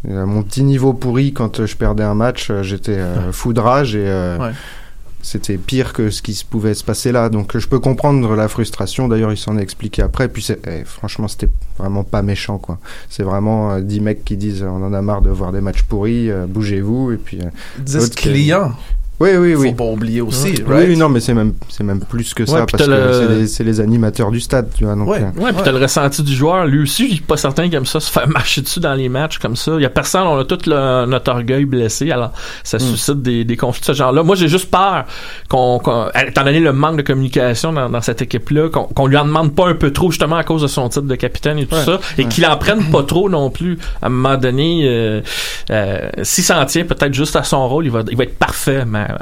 euh, 0.08 0.22
à 0.22 0.26
mon 0.26 0.42
petit 0.42 0.62
niveau 0.64 0.92
pourri, 0.92 1.32
quand 1.32 1.64
je 1.64 1.76
perdais 1.76 2.02
un 2.04 2.14
match, 2.14 2.52
j'étais 2.62 2.98
euh, 2.98 3.32
fou 3.32 3.52
de 3.54 3.60
rage 3.60 3.94
et 3.96 4.04
euh, 4.06 4.38
Ouais. 4.38 4.52
C'était 5.24 5.56
pire 5.56 5.92
que 5.92 6.10
ce 6.10 6.22
qui 6.22 6.34
se 6.34 6.44
pouvait 6.44 6.74
se 6.74 6.84
passer 6.84 7.10
là. 7.10 7.28
Donc 7.30 7.56
je 7.56 7.66
peux 7.66 7.80
comprendre 7.80 8.36
la 8.36 8.46
frustration. 8.48 9.08
D'ailleurs, 9.08 9.32
il 9.32 9.36
s'en 9.38 9.56
est 9.58 9.62
expliqué 9.62 10.02
après. 10.02 10.28
Puis 10.28 10.42
c'est- 10.42 10.60
eh, 10.68 10.84
franchement, 10.84 11.26
c'était 11.28 11.48
vraiment 11.78 12.04
pas 12.04 12.22
méchant, 12.22 12.58
quoi. 12.58 12.78
C'est 13.08 13.22
vraiment 13.24 13.72
euh, 13.72 13.80
10 13.80 14.00
mecs 14.00 14.24
qui 14.24 14.36
disent 14.36 14.62
on 14.62 14.82
en 14.84 14.92
a 14.92 15.02
marre 15.02 15.22
de 15.22 15.30
voir 15.30 15.50
des 15.52 15.60
matchs 15.60 15.82
pourris, 15.82 16.30
euh, 16.30 16.46
bougez-vous. 16.46 17.12
Et 17.12 17.16
puis. 17.16 17.40
euh, 17.40 17.44
10 17.78 17.96
l'autre 17.96 18.14
qui- 18.14 18.28
clients. 18.28 18.72
Oui, 19.20 19.30
oui, 19.38 19.54
Faut 19.54 19.60
oui. 19.60 19.72
pas 19.74 19.84
oublier 19.84 20.20
aussi, 20.20 20.48
Oui, 20.48 20.64
right? 20.66 20.88
oui, 20.88 20.96
non, 20.96 21.08
mais 21.08 21.20
c'est 21.20 21.34
même, 21.34 21.54
c'est 21.68 21.84
même 21.84 22.00
plus 22.00 22.34
que 22.34 22.44
ça 22.44 22.66
parce 22.68 22.84
que 22.84 22.90
le- 22.90 23.12
c'est 23.12 23.28
les, 23.34 23.46
c'est 23.46 23.64
les 23.64 23.80
animateurs 23.80 24.32
du 24.32 24.40
stade, 24.40 24.68
tu 24.76 24.84
vois. 24.84 24.96
Donc, 24.96 25.08
Ouais. 25.08 25.22
euh, 25.22 25.40
Ouais, 25.40 25.52
puis 25.52 25.62
t'as 25.64 25.70
le 25.70 25.78
ressenti 25.78 26.22
du 26.24 26.34
joueur. 26.34 26.66
Lui 26.66 26.82
aussi, 26.82 27.08
je 27.10 27.14
suis 27.14 27.22
pas 27.22 27.36
certain 27.36 27.64
qu'il 27.64 27.74
aime 27.76 27.86
ça 27.86 28.00
se 28.00 28.10
faire 28.10 28.28
marcher 28.28 28.60
dessus 28.62 28.80
dans 28.80 28.94
les 28.94 29.08
matchs 29.08 29.38
comme 29.38 29.54
ça. 29.54 29.72
Il 29.76 29.82
y 29.82 29.84
a 29.84 29.90
personne, 29.90 30.26
on 30.26 30.36
a 30.38 30.44
tout 30.44 30.58
le- 30.66 31.06
notre 31.06 31.30
orgueil 31.30 31.64
blessé, 31.64 32.10
alors 32.10 32.32
ça 32.64 32.80
suscite 32.80 33.22
des, 33.22 33.44
des 33.44 33.56
conflits 33.56 33.82
de 33.82 33.86
ce 33.86 33.92
genre-là. 33.92 34.24
Moi, 34.24 34.34
j'ai 34.34 34.48
juste 34.48 34.68
peur 34.68 35.04
qu'on, 35.48 35.78
qu'on- 35.78 36.08
étant 36.26 36.42
donné 36.44 36.58
le 36.58 36.72
manque 36.72 36.96
de 36.96 37.02
communication 37.02 37.72
dans, 37.72 37.88
dans 37.88 38.00
cette 38.00 38.20
équipe-là, 38.20 38.68
qu'on, 38.68 38.82
qu'on 38.84 39.06
lui 39.06 39.16
en 39.16 39.26
demande 39.26 39.54
pas 39.54 39.68
un 39.68 39.74
peu 39.74 39.92
trop 39.92 40.10
justement 40.10 40.36
à 40.36 40.42
cause 40.44 40.62
de 40.62 40.66
son 40.66 40.88
titre 40.88 41.06
de 41.06 41.14
capitaine 41.14 41.58
et 41.58 41.66
tout 41.66 41.76
Ouais. 41.76 41.84
ça, 41.84 42.00
et 42.18 42.26
qu'il 42.26 42.44
en 42.46 42.56
prenne 42.56 42.84
pas 42.90 43.04
trop 43.04 43.30
non 43.30 43.48
plus. 43.50 43.78
À 44.02 44.06
un 44.06 44.08
moment 44.08 44.36
donné, 44.36 44.82
euh, 44.88 45.20
euh, 45.70 46.10
s'il 46.24 46.42
s'en 46.42 46.64
tient 46.66 46.84
peut-être 46.84 47.14
juste 47.14 47.36
à 47.36 47.44
son 47.44 47.68
rôle, 47.68 47.84
il 47.86 47.92
va, 47.92 48.02
il 48.10 48.16
va 48.16 48.24
être 48.24 48.38
parfait, 48.38 48.84
mais 48.84 49.03
euh, 49.10 49.16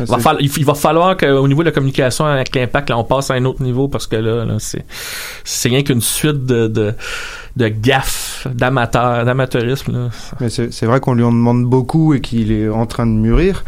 il 0.00 0.06
va, 0.06 0.18
falloir, 0.18 0.42
il, 0.42 0.50
il 0.56 0.64
va 0.64 0.74
falloir 0.74 1.16
qu'au 1.16 1.46
niveau 1.48 1.62
de 1.62 1.68
la 1.68 1.72
communication 1.72 2.26
avec 2.26 2.54
l'impact, 2.54 2.90
là, 2.90 2.98
on 2.98 3.04
passe 3.04 3.30
à 3.30 3.34
un 3.34 3.44
autre 3.44 3.62
niveau 3.62 3.88
parce 3.88 4.06
que 4.06 4.16
là, 4.16 4.44
là, 4.44 4.56
c'est, 4.58 4.84
c'est 5.44 5.68
rien 5.68 5.82
qu'une 5.82 6.00
suite 6.00 6.44
de, 6.46 6.66
de, 6.66 6.94
de 7.56 7.68
gaffes 7.68 8.46
d'amateurs, 8.52 9.24
d'amateurisme. 9.24 9.92
Là. 9.92 10.10
Mais 10.40 10.50
c'est 10.50 10.72
c'est 10.72 10.86
vrai 10.86 11.00
qu'on 11.00 11.14
lui 11.14 11.24
en 11.24 11.32
demande 11.32 11.64
beaucoup 11.64 12.14
et 12.14 12.20
qu'il 12.20 12.52
est 12.52 12.68
en 12.68 12.86
train 12.86 13.06
de 13.06 13.12
mûrir. 13.12 13.64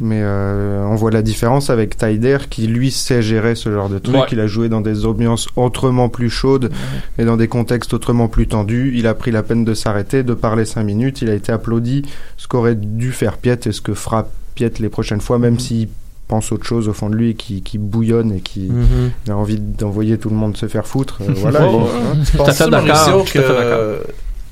Mais 0.00 0.20
euh, 0.22 0.84
on 0.84 0.94
voit 0.94 1.10
la 1.10 1.22
différence 1.22 1.70
avec 1.70 1.96
Tyder 1.96 2.38
qui 2.48 2.68
lui 2.68 2.90
sait 2.90 3.20
gérer 3.20 3.56
ce 3.56 3.72
genre 3.72 3.88
de 3.88 3.98
truc. 3.98 4.14
Ouais. 4.14 4.26
Il 4.30 4.40
a 4.40 4.46
joué 4.46 4.68
dans 4.68 4.80
des 4.80 5.06
ambiances 5.06 5.48
autrement 5.56 6.08
plus 6.08 6.30
chaudes 6.30 6.70
et 7.18 7.24
dans 7.24 7.36
des 7.36 7.48
contextes 7.48 7.92
autrement 7.94 8.28
plus 8.28 8.46
tendus. 8.46 8.92
Il 8.94 9.08
a 9.08 9.14
pris 9.14 9.32
la 9.32 9.42
peine 9.42 9.64
de 9.64 9.74
s'arrêter, 9.74 10.22
de 10.22 10.34
parler 10.34 10.64
cinq 10.64 10.84
minutes. 10.84 11.22
Il 11.22 11.30
a 11.30 11.34
été 11.34 11.50
applaudi. 11.50 12.02
Ce 12.36 12.46
qu'aurait 12.46 12.76
dû 12.76 13.10
faire 13.10 13.38
Piet 13.38 13.58
et 13.66 13.72
ce 13.72 13.80
que 13.80 13.94
fera 13.94 14.28
Piet 14.58 14.72
les 14.80 14.88
prochaines 14.88 15.20
fois, 15.20 15.38
même 15.38 15.60
s'il 15.60 15.88
pense 16.26 16.50
autre 16.52 16.64
chose 16.66 16.88
au 16.88 16.92
fond 16.92 17.08
de 17.10 17.14
lui, 17.16 17.36
qui, 17.36 17.62
qui 17.62 17.78
bouillonne 17.78 18.32
et 18.32 18.40
qui 18.40 18.68
Mhm. 18.68 19.10
a 19.28 19.32
envie 19.36 19.58
d'envoyer 19.58 20.18
tout 20.18 20.28
le 20.30 20.34
monde 20.36 20.56
se 20.56 20.66
faire 20.66 20.86
foutre. 20.86 21.18
euh, 21.22 21.32
voilà. 21.36 21.62
Hein. 21.62 22.24
Fait 22.24 22.38
Penses-tu, 22.38 22.70
d'accord. 22.70 23.08
Mauricio, 23.08 23.40
que 23.40 24.02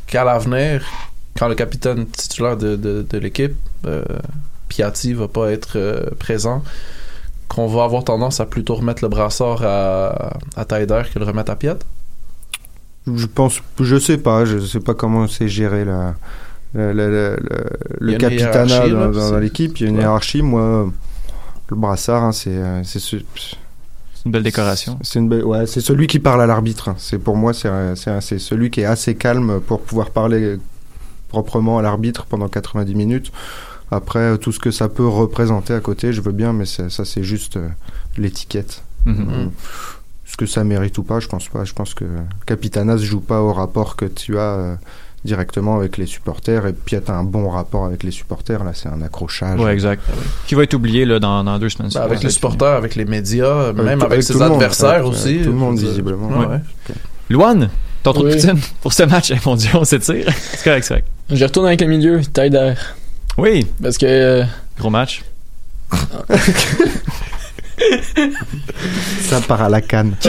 qu'à 0.06 0.22
l'avenir, 0.24 0.82
quand 1.36 1.48
le 1.48 1.54
capitaine 1.56 2.06
titulaire 2.06 2.56
de, 2.56 2.76
de, 2.76 3.04
de 3.08 3.18
l'équipe, 3.18 3.56
euh, 3.86 4.04
Piatti, 4.68 5.12
va 5.12 5.26
pas 5.28 5.50
être 5.50 5.72
euh, 5.76 6.00
présent, 6.18 6.62
qu'on 7.48 7.66
va 7.66 7.82
avoir 7.84 8.04
tendance 8.04 8.38
à 8.40 8.46
plutôt 8.46 8.76
remettre 8.76 9.02
le 9.02 9.08
brassard 9.08 9.62
à, 9.64 10.38
à 10.56 10.64
Taider 10.64 11.02
que 11.12 11.18
le 11.18 11.24
remettre 11.24 11.50
à 11.50 11.56
Piat? 11.56 11.76
Je 13.12 13.26
pense, 13.26 13.60
je 13.80 13.96
sais 13.98 14.18
pas, 14.18 14.44
je 14.44 14.58
sais 14.58 14.80
pas 14.80 14.94
comment 14.94 15.28
c'est 15.28 15.48
géré 15.48 15.84
la, 15.84 16.14
le 16.76 18.12
une 18.12 18.18
capitanat 18.18 18.86
hiérarchie, 18.86 19.30
dans, 19.30 19.38
l'équipe. 19.38 19.78
Il 19.80 19.82
y 19.82 19.86
a 19.86 19.88
une 19.90 19.96
Ouais. 19.96 20.02
hiérarchie. 20.02 20.42
Moi, 20.42 20.90
le 21.68 21.76
brassard, 21.76 22.24
hein, 22.24 22.32
c'est 22.32 22.50
euh, 22.50 22.82
c'est 22.84 22.98
ce- 23.00 23.16
une 24.24 24.32
belle 24.32 24.42
décoration. 24.42 24.98
c'est 25.02 25.18
une 25.20 25.28
belle- 25.28 25.44
ouais, 25.44 25.66
c'est 25.66 25.80
celui 25.80 26.06
qui 26.06 26.18
parle 26.18 26.42
à 26.42 26.46
l'arbitre. 26.46 26.94
C'est 26.98 27.18
pour 27.18 27.36
moi, 27.36 27.52
c'est 27.54 27.70
c'est 28.20 28.38
celui 28.38 28.70
qui 28.70 28.80
est 28.80 28.84
assez 28.84 29.14
calme 29.14 29.60
pour 29.60 29.80
pouvoir 29.80 30.10
parler 30.10 30.58
proprement 31.28 31.78
à 31.78 31.82
l'arbitre 31.82 32.26
pendant 32.26 32.48
90 32.48 32.94
minutes. 32.94 33.32
Après, 33.90 34.36
tout 34.38 34.50
ce 34.52 34.58
que 34.58 34.72
ça 34.72 34.88
peut 34.88 35.06
représenter 35.06 35.72
à 35.72 35.80
côté, 35.80 36.12
je 36.12 36.20
veux 36.20 36.32
bien, 36.32 36.52
mais 36.52 36.64
ça, 36.66 36.88
c'est 37.04 37.22
juste 37.22 37.56
euh, 37.56 37.68
l'étiquette. 38.16 38.82
Mhm. 39.04 39.26
Euh, 39.30 39.46
Est-ce 40.26 40.36
que 40.36 40.46
ça 40.46 40.64
mérite 40.64 40.98
ou 40.98 41.04
pas 41.04 41.20
Je 41.20 41.28
pense 41.28 41.48
pas. 41.48 41.64
Je 41.64 41.72
pense 41.72 41.94
que 41.94 42.04
Capitana 42.46 42.98
se 42.98 43.04
joue 43.04 43.20
pas 43.20 43.40
au 43.42 43.52
rapport 43.52 43.94
que 43.94 44.04
tu 44.06 44.38
as 44.38 44.54
euh, 44.54 44.74
directement 45.26 45.76
avec 45.76 45.98
les 45.98 46.06
supporters. 46.06 46.66
Et 46.66 46.72
Piat 46.72 47.00
a 47.08 47.12
un 47.12 47.24
bon 47.24 47.50
rapport 47.50 47.84
avec 47.84 48.02
les 48.02 48.10
supporters. 48.10 48.64
Là, 48.64 48.70
c'est 48.72 48.88
un 48.88 49.02
accrochage. 49.02 49.60
Ouais, 49.60 49.72
exact. 49.74 50.02
Qui 50.46 50.54
va 50.54 50.62
être 50.62 50.72
oublié 50.72 51.04
là, 51.04 51.18
dans, 51.18 51.44
dans 51.44 51.58
deux 51.58 51.68
semaines. 51.68 51.90
Ben, 51.92 52.00
avec 52.00 52.22
les 52.22 52.30
supporters, 52.30 52.68
avec 52.72 52.94
les 52.94 53.04
médias, 53.04 53.72
même 53.74 54.00
Avec- 54.02 54.22
ses 54.22 54.32
tout 54.32 54.38
le 54.38 54.44
monde, 54.46 54.54
adversaires 54.54 54.88
avec, 54.90 55.04
aussi. 55.04 55.40
euh, 55.40 55.44
tout 55.44 55.50
le 55.50 55.56
monde, 55.56 55.78
visiblement. 55.78 56.28
ouais, 56.28 56.46
Ouais. 56.46 56.46
ouais. 56.46 56.94
Luan, 57.28 57.68
ton 58.02 58.12
trou 58.14 58.22
de 58.22 58.28
Oui. 58.28 58.34
poutine 58.36 58.58
pour 58.80 58.92
ce 58.92 59.02
match, 59.02 59.30
eh, 59.32 59.36
mon 59.44 59.56
Dieu, 59.56 59.70
on 59.74 59.84
s'étire. 59.84 60.26
C'est 60.52 60.62
correct, 60.64 60.84
c'est 60.84 60.88
correct. 60.94 61.06
Je 61.30 61.44
retourne 61.44 61.66
avec 61.66 61.80
le 61.82 61.88
milieu, 61.88 62.20
Taider. 62.22 62.74
Oui, 63.36 63.66
Parce 63.82 63.98
que. 63.98 64.06
euh, 64.06 64.44
gros 64.78 64.90
match. 64.90 65.22
Ça 69.28 69.40
part 69.46 69.62
à 69.62 69.68
la 69.68 69.80
canne. 69.82 70.14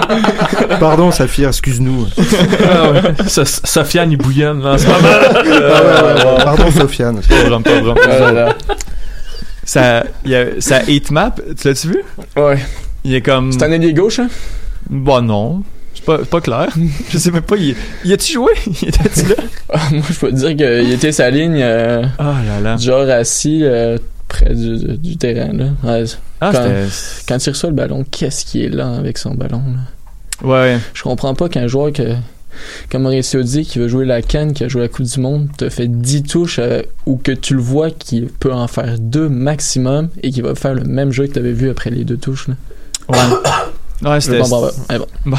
Pardon, 0.80 1.10
Saphir, 1.10 1.48
excuse-nous. 1.48 2.06
Ah 2.70 2.90
ouais. 2.90 3.02
Sofiane, 3.26 4.12
il 4.12 4.16
bouillonne 4.18 4.62
là, 4.62 4.72
en 4.72 4.78
ce 4.78 4.86
moment. 4.86 4.98
Ah 5.02 5.42
ouais, 5.42 5.50
ouais, 5.50 6.36
ouais. 6.36 6.44
Pardon, 6.44 6.70
Sofiane. 6.70 7.20
Homme. 7.50 7.62
oh 7.66 8.32
là. 8.32 8.54
Ça, 9.64 10.04
il 10.24 10.30
y 10.30 10.34
a, 10.34 10.46
ça 10.60 10.80
map, 11.10 11.34
tu 11.60 11.68
l'as-tu 11.68 11.88
vu? 11.88 12.02
Ouais. 12.36 12.58
Il 13.04 13.14
est 13.14 13.20
comme. 13.20 13.52
C'est 13.52 13.62
un 13.62 13.70
ailier 13.72 13.92
gauche, 13.92 14.18
hein? 14.18 14.28
Bon, 14.88 15.20
non. 15.20 15.62
C'est 15.94 16.04
pas, 16.04 16.18
c'est 16.20 16.30
pas 16.30 16.40
clair. 16.40 16.68
Je 17.10 17.18
sais 17.18 17.30
même 17.30 17.42
pas. 17.42 17.56
Il, 17.56 17.74
il 18.04 18.12
a-tu 18.12 18.32
joué? 18.32 18.52
Il 18.82 18.88
était-tu 18.88 19.26
là? 19.28 19.34
Ah, 19.72 19.78
Moi, 19.90 20.02
je 20.08 20.18
peux 20.18 20.30
te 20.30 20.36
dire 20.36 20.56
qu'il 20.56 20.92
était 20.92 21.12
sa 21.12 21.28
ligne, 21.28 21.60
euh, 21.60 22.02
Ah 22.18 22.36
là 22.46 22.60
là. 22.60 22.76
genre 22.78 23.08
assis 23.10 23.60
euh, 23.64 23.98
près 24.28 24.54
du 24.54 25.16
terrain, 25.18 25.52
là. 25.52 25.66
Ouais, 25.82 26.04
Ah, 26.40 26.50
quand, 26.52 26.68
quand 27.28 27.46
il 27.46 27.50
reçoit 27.50 27.70
le 27.70 27.74
ballon, 27.76 28.04
qu'est-ce 28.10 28.44
qui 28.44 28.64
est 28.64 28.68
là 28.68 28.94
avec 28.94 29.18
son 29.18 29.34
ballon, 29.34 29.62
là? 29.66 29.80
Ouais. 30.42 30.78
Je 30.94 31.02
comprends 31.02 31.34
pas 31.34 31.48
qu'un 31.48 31.66
joueur 31.66 31.92
que, 31.92 32.14
comme 32.90 33.02
Mauricio 33.02 33.42
dit, 33.42 33.64
qui 33.64 33.78
veut 33.78 33.88
jouer 33.88 34.04
la 34.04 34.22
canne, 34.22 34.52
qui 34.52 34.64
a 34.64 34.68
joué 34.68 34.82
la 34.82 34.88
Coupe 34.88 35.06
du 35.06 35.20
Monde, 35.20 35.48
te 35.56 35.68
fait 35.68 35.88
10 35.88 36.22
touches 36.24 36.58
euh, 36.60 36.82
ou 37.06 37.16
que 37.16 37.32
tu 37.32 37.54
le 37.54 37.60
vois 37.60 37.90
qui 37.90 38.22
peut 38.38 38.52
en 38.52 38.68
faire 38.68 38.98
deux 38.98 39.28
maximum 39.28 40.08
et 40.22 40.30
qui 40.30 40.40
va 40.40 40.54
faire 40.54 40.74
le 40.74 40.84
même 40.84 41.10
jeu 41.10 41.26
que 41.26 41.32
tu 41.32 41.38
avais 41.38 41.52
vu 41.52 41.70
après 41.70 41.90
les 41.90 42.04
deux 42.04 42.16
touches. 42.16 42.48
Là. 42.48 42.54
Ouais. 43.08 43.18
Ouais, 44.02 44.20
c'était. 44.20 44.38
pas. 44.38 44.70
Mais 44.90 44.98
bon. 44.98 45.06
Bon. 45.26 45.36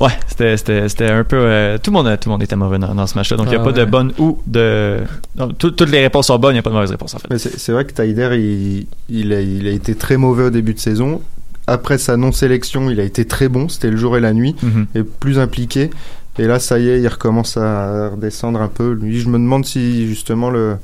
ouais, 0.00 0.10
c'était, 0.26 0.56
c'était, 0.56 0.88
c'était 0.88 1.10
un 1.10 1.24
peu. 1.24 1.36
euh, 1.38 1.78
tout, 1.78 1.90
le 1.90 1.96
monde, 1.96 2.06
tout 2.20 2.28
le 2.28 2.32
monde 2.32 2.42
était 2.42 2.56
mauvais 2.56 2.78
dans, 2.78 2.94
dans 2.94 3.06
ce 3.06 3.14
match-là. 3.16 3.36
Donc, 3.36 3.46
il 3.46 3.50
n'y 3.50 3.56
a 3.56 3.60
Ah 3.60 3.64
pas 3.64 3.72
de 3.72 3.84
bonne 3.84 4.12
ou 4.18 4.38
de. 4.46 4.98
non, 5.36 5.48
tout- 5.48 5.70
toutes 5.70 5.90
les 5.90 6.00
réponses 6.00 6.26
sont 6.28 6.38
bonnes, 6.38 6.52
il 6.52 6.54
n'y 6.54 6.58
a 6.60 6.62
pas 6.62 6.70
de 6.70 6.74
mauvaise 6.74 6.90
réponse 6.90 7.14
en 7.14 7.18
fait. 7.18 7.28
Mais 7.30 7.38
c'est 7.38 7.58
c'est 7.58 7.72
vrai 7.72 7.84
que 7.84 7.92
Taider, 7.92 8.30
il, 8.38 8.86
il, 9.08 9.32
a, 9.32 9.40
il 9.40 9.66
a 9.66 9.70
été 9.70 9.94
très 9.94 10.16
mauvais 10.16 10.44
au 10.44 10.50
début 10.50 10.74
de 10.74 10.78
saison. 10.80 11.20
Après 11.66 11.98
sa 11.98 12.16
non-sélection, 12.16 12.90
il 12.90 13.00
a 13.00 13.04
été 13.04 13.24
très 13.24 13.48
bon. 13.48 13.68
C'était 13.68 13.90
le 13.90 13.96
jour 13.96 14.16
et 14.16 14.20
la 14.20 14.32
nuit. 14.32 14.54
Mhm. 14.62 14.86
Et 14.94 15.02
plus 15.02 15.38
impliqué. 15.38 15.90
Et 16.38 16.46
là, 16.46 16.58
ça 16.58 16.78
y 16.78 16.88
est, 16.88 17.00
il 17.00 17.08
recommence 17.08 17.56
à 17.56 18.10
redescendre 18.10 18.60
un 18.60 18.68
peu. 18.68 18.92
Lui, 18.92 19.18
je 19.20 19.28
me 19.28 19.38
demande 19.38 19.64
si 19.64 20.06
justement 20.06 20.50
le 20.50 20.76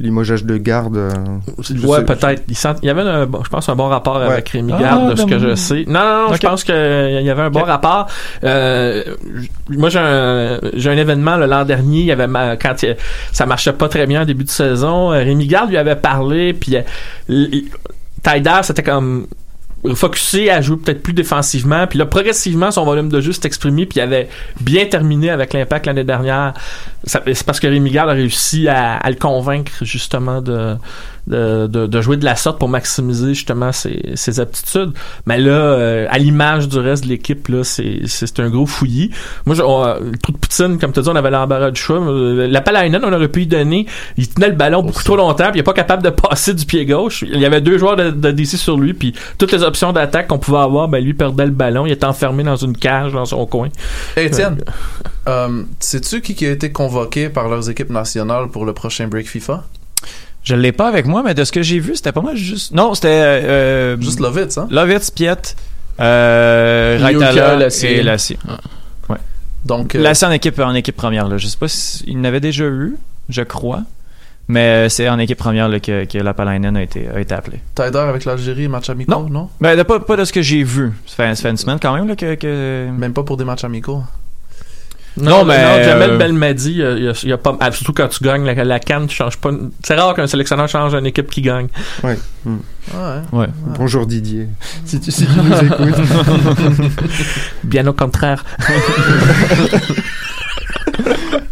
limogeage 0.00 0.44
de 0.44 0.56
garde. 0.56 0.96
euh, 0.96 1.10
Ouais, 1.84 2.04
peut-être. 2.04 2.42
Il, 2.48 2.56
sent- 2.56 2.74
il 2.82 2.86
y 2.86 2.90
avait, 2.90 3.02
un, 3.02 3.26
bon, 3.26 3.42
je 3.44 3.48
pense, 3.50 3.68
un 3.68 3.76
bon 3.76 3.88
rapport 3.88 4.16
Ouais. 4.16 4.24
avec 4.26 4.48
Rémi 4.48 4.72
Ah, 4.76 4.80
Garde, 4.80 5.10
de 5.12 5.16
ce 5.16 5.22
ben, 5.24 5.30
que 5.30 5.38
je 5.38 5.54
sais. 5.54 5.84
Non, 5.86 6.00
non, 6.28 6.34
je 6.34 6.38
pense 6.40 6.64
qu'il 6.64 6.74
y 6.74 7.30
avait 7.30 7.42
un 7.42 7.50
bon 7.50 7.62
rapport. 7.62 8.06
Euh, 8.44 9.02
moi, 9.68 9.88
j'ai 9.90 9.98
un, 9.98 10.58
j'ai 10.74 10.90
un 10.90 10.96
événement 10.96 11.36
le 11.36 11.46
l'an 11.46 11.64
dernier. 11.64 12.00
Il 12.00 12.06
y 12.06 12.12
avait 12.12 12.26
ma- 12.26 12.56
quand 12.56 12.82
il- 12.82 12.96
ça 13.32 13.46
marchait 13.46 13.72
pas 13.72 13.88
très 13.88 14.06
bien 14.06 14.22
au 14.22 14.24
début 14.24 14.44
de 14.44 14.50
saison. 14.50 15.12
euh, 15.12 15.18
Rémi 15.18 15.46
Garde 15.46 15.70
lui 15.70 15.76
avait 15.76 15.96
parlé, 15.96 16.52
puis 16.54 16.76
euh, 16.76 16.82
il- 17.28 17.68
Taider, 18.22 18.60
c'était 18.62 18.82
comme 18.82 19.26
focusé 19.94 20.50
à 20.50 20.60
jouer 20.60 20.76
peut-être 20.76 21.02
plus 21.02 21.12
défensivement. 21.12 21.86
Puis 21.86 21.98
là 21.98 22.06
progressivement 22.06 22.70
son 22.70 22.84
volume 22.84 23.08
de 23.08 23.20
jeu 23.20 23.32
s'est 23.32 23.46
exprimé 23.46 23.86
puis 23.86 23.98
il 23.98 24.02
avait 24.02 24.28
bien 24.60 24.86
terminé 24.86 25.30
avec 25.30 25.52
l'impact 25.52 25.86
l'année 25.86 26.04
dernière. 26.04 26.54
C'est 27.04 27.44
parce 27.44 27.60
que 27.60 27.66
Rémi 27.66 27.96
a 27.96 28.06
réussi 28.06 28.68
à 28.68 29.08
le 29.08 29.16
convaincre 29.16 29.72
justement 29.82 30.42
de, 30.42 30.76
de, 31.26 31.66
de, 31.66 31.86
de 31.86 32.00
jouer 32.00 32.16
de 32.16 32.24
la 32.24 32.36
sorte 32.36 32.58
pour 32.58 32.68
maximiser 32.68 33.34
justement 33.34 33.72
ses, 33.72 34.12
ses 34.14 34.40
aptitudes. 34.40 34.92
Mais 35.26 35.38
là 35.38 35.52
euh, 35.52 36.06
à 36.10 36.18
l'image 36.18 36.68
du 36.68 36.78
reste 36.78 37.04
de 37.04 37.08
l'équipe 37.08 37.48
là 37.48 37.64
c'est 37.64 38.00
c'est 38.06 38.26
c'est 38.26 38.40
un 38.40 38.48
gros 38.48 38.66
fouillis. 38.66 39.10
Moi 39.46 39.54
je, 39.54 39.62
on, 39.62 39.84
le 39.84 40.18
trou 40.18 40.32
de 40.32 40.38
Poutine 40.38 40.78
comme 40.78 40.92
tu 40.92 41.00
dis 41.00 41.08
on 41.08 41.16
avait 41.16 41.30
l'embarras 41.30 41.70
du 41.70 41.80
choix. 41.80 42.00
Euh, 42.00 42.46
la 42.48 42.60
Palainen 42.60 43.02
on 43.04 43.12
aurait 43.12 43.28
pu 43.28 43.42
y 43.42 43.46
donner. 43.46 43.86
Il 44.16 44.28
tenait 44.28 44.48
le 44.48 44.54
ballon 44.54 44.82
beaucoup 44.82 45.02
trop 45.02 45.16
longtemps 45.16 45.50
puis 45.50 45.58
il 45.58 45.60
est 45.60 45.64
pas 45.64 45.72
capable 45.72 46.02
de 46.02 46.10
passer 46.10 46.54
du 46.54 46.64
pied 46.64 46.86
gauche. 46.86 47.22
Il 47.26 47.40
y 47.40 47.46
avait 47.46 47.60
deux 47.60 47.78
joueurs 47.78 47.96
de, 47.96 48.10
de 48.10 48.30
DC 48.30 48.56
sur 48.56 48.76
lui 48.78 48.94
puis 48.94 49.14
toutes 49.38 49.52
les 49.52 49.62
options 49.62 49.92
d'attaque 49.92 50.28
qu'on 50.28 50.38
pouvait 50.38 50.58
avoir 50.58 50.88
ben 50.88 51.02
lui 51.02 51.14
perdait 51.14 51.46
le 51.46 51.50
ballon. 51.52 51.86
Il 51.86 51.92
était 51.92 52.06
enfermé 52.06 52.42
dans 52.42 52.56
une 52.56 52.76
cage 52.76 53.12
dans 53.12 53.24
son 53.24 53.46
coin. 53.46 53.68
Hey, 54.16 54.26
Étienne, 54.26 54.58
euh, 55.28 55.62
sais-tu 55.80 56.20
qui 56.20 56.34
qui 56.34 56.46
a 56.46 56.50
été 56.50 56.72
convoqué 56.72 57.28
par 57.28 57.48
leurs 57.48 57.68
équipes 57.70 57.90
nationales 57.90 58.48
pour 58.48 58.64
le 58.64 58.72
prochain 58.72 59.06
break 59.08 59.28
FIFA? 59.28 59.64
Je 60.50 60.56
l'ai 60.56 60.72
pas 60.72 60.88
avec 60.88 61.06
moi, 61.06 61.22
mais 61.24 61.32
de 61.32 61.44
ce 61.44 61.52
que 61.52 61.62
j'ai 61.62 61.78
vu, 61.78 61.94
c'était 61.94 62.10
pas 62.10 62.22
mal 62.22 62.36
juste. 62.36 62.72
Non, 62.74 62.92
c'était. 62.94 63.06
Euh, 63.08 63.96
Juste 64.00 64.18
Lovitz, 64.18 64.58
hein? 64.58 64.66
Lovitz, 64.68 65.10
Piet, 65.12 65.36
euh, 66.00 66.98
Raitala 67.00 67.54
Lassie. 67.56 67.86
et 67.86 68.02
Lassie. 68.02 68.36
Donc, 69.64 69.94
euh, 69.94 70.02
Lassie 70.02 70.24
en 70.24 70.32
équipe, 70.32 70.58
en 70.58 70.74
équipe 70.74 70.96
première. 70.96 71.28
Là. 71.28 71.36
Je 71.36 71.46
sais 71.46 71.56
pas 71.56 71.68
s'il 71.68 72.20
n'avait 72.20 72.40
déjà 72.40 72.64
eu, 72.64 72.96
je 73.28 73.42
crois. 73.42 73.82
Mais 74.48 74.88
c'est 74.88 75.08
en 75.08 75.20
équipe 75.20 75.38
première 75.38 75.68
là, 75.68 75.78
que, 75.78 76.04
que 76.06 76.18
la 76.18 76.34
Palainen 76.34 76.76
a 76.76 76.82
été, 76.82 77.06
a 77.14 77.20
été 77.20 77.32
appelé. 77.32 77.60
Taider 77.76 77.98
avec 77.98 78.24
l'Algérie, 78.24 78.66
match 78.66 78.90
amicaux, 78.90 79.12
Non. 79.12 79.28
non? 79.30 79.48
Ben, 79.60 79.84
pas, 79.84 80.00
pas 80.00 80.16
de 80.16 80.24
ce 80.24 80.32
que 80.32 80.42
j'ai 80.42 80.64
vu. 80.64 80.90
Ça 81.06 81.14
fait, 81.14 81.34
ça 81.36 81.42
fait 81.42 81.50
une 81.50 81.56
semaine 81.56 81.78
quand 81.80 81.94
même 81.94 82.08
là, 82.08 82.16
que. 82.16 82.34
que... 82.34 82.88
Même 82.90 83.12
pas 83.12 83.22
pour 83.22 83.36
des 83.36 83.44
matchs 83.44 83.62
amicaux. 83.62 84.02
Non, 85.20 85.44
mais, 85.44 85.62
non, 85.78 85.82
Jamel 85.84 86.10
euh, 86.10 86.18
Belmadi, 86.18 86.70
il 86.72 86.76
y 86.78 87.08
a- 87.08 87.34
y 87.34 87.36
pas, 87.36 87.56
ah, 87.60 87.70
surtout 87.72 87.92
quand 87.92 88.08
tu 88.08 88.22
gagnes 88.24 88.44
la, 88.44 88.54
la 88.64 88.78
canne, 88.80 89.06
tu 89.06 89.16
changes 89.16 89.36
pas. 89.36 89.50
C'est 89.84 89.94
rare 89.94 90.14
qu'un 90.14 90.26
sélectionneur 90.26 90.68
change 90.68 90.94
une 90.94 91.06
équipe 91.06 91.30
qui 91.30 91.42
gagne. 91.42 91.68
Ouais. 92.02 92.18
Hmm. 92.44 92.56
Ouais. 92.94 93.20
Ouais. 93.40 93.46
Bonjour 93.78 94.06
Didier. 94.06 94.48
Si 94.84 94.98
tu, 95.00 95.10
si 95.10 95.26
tu 95.26 95.32
nous 95.38 95.54
écoutes. 95.64 96.00
Bien 97.64 97.86
au 97.86 97.92
contraire. 97.92 98.44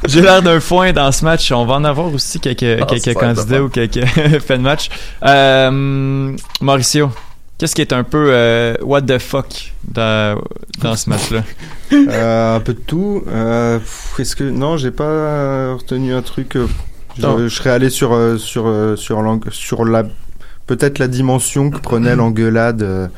J'ai 0.06 0.22
l'air 0.22 0.40
d'un 0.42 0.60
foin 0.60 0.92
dans 0.92 1.12
ce 1.12 1.24
match. 1.24 1.52
On 1.52 1.66
va 1.66 1.74
en 1.74 1.84
avoir 1.84 2.12
aussi 2.12 2.40
quelques, 2.40 2.80
Ah, 2.80 2.86
quelques 2.86 3.14
candidats 3.14 3.62
ou 3.62 3.68
quelques 3.68 4.04
faits 4.40 4.58
de 4.58 4.62
match. 4.62 4.88
Euh, 5.24 6.34
Mauricio, 6.60 7.10
qu'est-ce 7.58 7.74
qui 7.74 7.82
est 7.82 7.92
un 7.92 8.04
peu 8.04 8.28
euh, 8.30 8.74
what 8.82 9.02
the 9.02 9.18
fuck 9.18 9.74
dans, 9.84 10.40
dans 10.80 10.96
ce 10.96 11.10
match-là? 11.10 11.42
Euh, 11.90 12.56
un 12.56 12.60
peu 12.60 12.74
de 12.74 12.80
tout. 12.80 13.22
Euh, 13.28 13.78
Est-ce 14.18 14.36
que 14.36 14.44
non, 14.44 14.76
j'ai 14.76 14.90
pas 14.90 15.72
retenu 15.72 16.12
un 16.12 16.20
truc. 16.20 16.58
je, 17.16 17.48
serais 17.48 17.70
allé 17.70 17.88
sur 17.88 18.38
sur 18.38 18.94
sur 18.98 19.40
sur 19.50 19.84
la 19.86 20.04
peut-être 20.66 20.98
la 20.98 21.08
dimension 21.08 21.70
que 21.70 21.78
prenait 21.78 22.14
l'engueulade. 22.16 23.10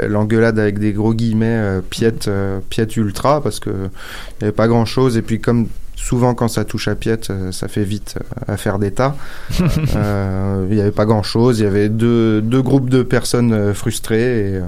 l'engueulade 0.00 0.60
avec 0.60 0.78
des 0.78 0.92
gros 0.92 1.12
guillemets 1.12 1.80
piète 1.90 2.28
euh, 2.28 2.60
piète 2.68 2.96
ultra 2.96 3.42
parce 3.42 3.60
que 3.60 3.70
il 3.70 4.42
y 4.42 4.44
avait 4.44 4.52
pas 4.52 4.68
grand 4.68 4.84
chose 4.84 5.16
et 5.16 5.22
puis 5.22 5.40
comme 5.40 5.66
souvent 6.00 6.34
quand 6.34 6.48
ça 6.48 6.64
touche 6.64 6.88
à 6.88 6.94
piète 6.94 7.28
euh, 7.30 7.50
ça 7.52 7.66
fait 7.68 7.82
vite 7.84 8.14
euh, 8.48 8.52
affaire 8.54 8.78
d'état 8.78 9.14
Euh, 9.96 10.66
il 10.70 10.76
y 10.76 10.80
avait 10.80 10.90
pas 10.92 11.04
grand 11.06 11.22
chose 11.22 11.58
il 11.58 11.64
y 11.64 11.66
avait 11.66 11.88
deux 11.88 12.40
deux 12.40 12.62
groupes 12.62 12.88
de 12.90 13.02
personnes 13.02 13.74
frustrées 13.74 14.52
et 14.54 14.60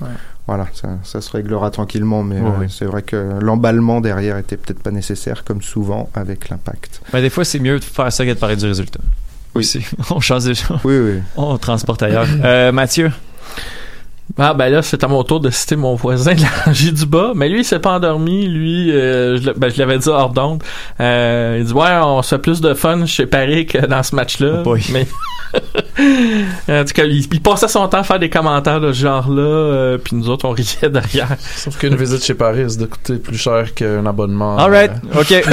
Ouais. 0.00 0.08
voilà 0.48 0.66
ça, 0.74 0.88
ça 1.04 1.20
se 1.20 1.30
réglera 1.30 1.70
tranquillement 1.70 2.24
mais 2.24 2.40
Ouais, 2.40 2.64
euh, 2.64 2.68
c'est 2.68 2.86
vrai 2.86 3.02
que 3.02 3.38
l'emballement 3.40 4.00
derrière 4.00 4.36
était 4.38 4.56
peut-être 4.56 4.82
pas 4.82 4.90
nécessaire 4.90 5.44
comme 5.44 5.62
souvent 5.62 6.10
avec 6.14 6.48
l'impact 6.48 7.00
Ben, 7.12 7.20
des 7.20 7.30
fois, 7.30 7.44
c'est 7.44 7.60
mieux 7.60 7.78
de 7.78 7.84
faire 7.84 8.12
ça 8.12 8.24
que 8.24 8.30
de 8.30 8.38
parler 8.38 8.56
du 8.56 8.66
résultat. 8.66 8.98
Oui. 9.54 9.60
Aussi. 9.60 9.84
On 10.10 10.18
change 10.18 10.44
des 10.44 10.54
choses. 10.56 10.78
oui 10.84 10.98
oui 10.98 11.20
On 11.36 11.56
transporte 11.58 12.02
ailleurs. 12.02 12.26
Euh, 12.42 12.72
Mathieu, 12.72 13.12
Ah 14.38 14.54
ben 14.54 14.68
là, 14.70 14.82
c'est 14.82 15.04
à 15.04 15.08
mon 15.08 15.22
tour 15.24 15.40
de 15.40 15.50
citer 15.50 15.76
mon 15.76 15.94
voisin 15.94 16.34
de 16.34 16.40
la 16.40 16.48
rangée 16.64 16.90
du 16.92 17.04
bas. 17.06 17.32
Mais 17.34 17.48
lui, 17.48 17.60
il 17.60 17.64
s'est 17.64 17.78
pas 17.80 17.90
endormi. 17.92 18.46
Lui, 18.46 18.90
euh, 18.90 19.36
je, 19.36 19.50
ben, 19.50 19.70
je 19.70 19.78
l'avais 19.78 19.98
dit 19.98 20.08
hors 20.08 20.30
d'onde. 20.30 20.62
Euh, 21.00 21.58
il 21.60 21.66
dit 21.66 21.72
ouais, 21.72 21.90
on 22.02 22.22
se 22.22 22.30
fait 22.36 22.38
plus 22.40 22.60
de 22.60 22.72
fun 22.74 23.04
chez 23.06 23.26
Paris 23.26 23.66
que 23.66 23.78
dans 23.86 24.02
ce 24.02 24.14
match-là. 24.14 24.62
mais 24.92 25.06
en 26.68 26.84
tout 26.84 26.92
cas, 26.94 27.04
il, 27.04 27.26
il 27.30 27.40
passait 27.42 27.68
son 27.68 27.86
temps 27.88 27.98
à 27.98 28.02
faire 28.04 28.18
des 28.18 28.30
commentaires 28.30 28.80
de 28.80 28.92
ce 28.92 29.00
genre-là. 29.02 29.42
euh, 29.42 29.98
puis 29.98 30.16
nous 30.16 30.28
autres, 30.30 30.46
on 30.48 30.52
riait 30.52 30.88
derrière. 30.88 31.28
Sauf 31.56 31.76
qu'une 31.78 31.94
visite 31.96 32.24
chez 32.24 32.34
Paris 32.34 32.64
risque 32.64 32.80
de 32.80 32.86
coûter 32.86 33.16
plus 33.16 33.36
cher 33.36 33.74
qu'un 33.74 34.06
abonnement. 34.06 34.56
Alright, 34.58 34.92
euh, 35.14 35.20
ok. 35.20 35.28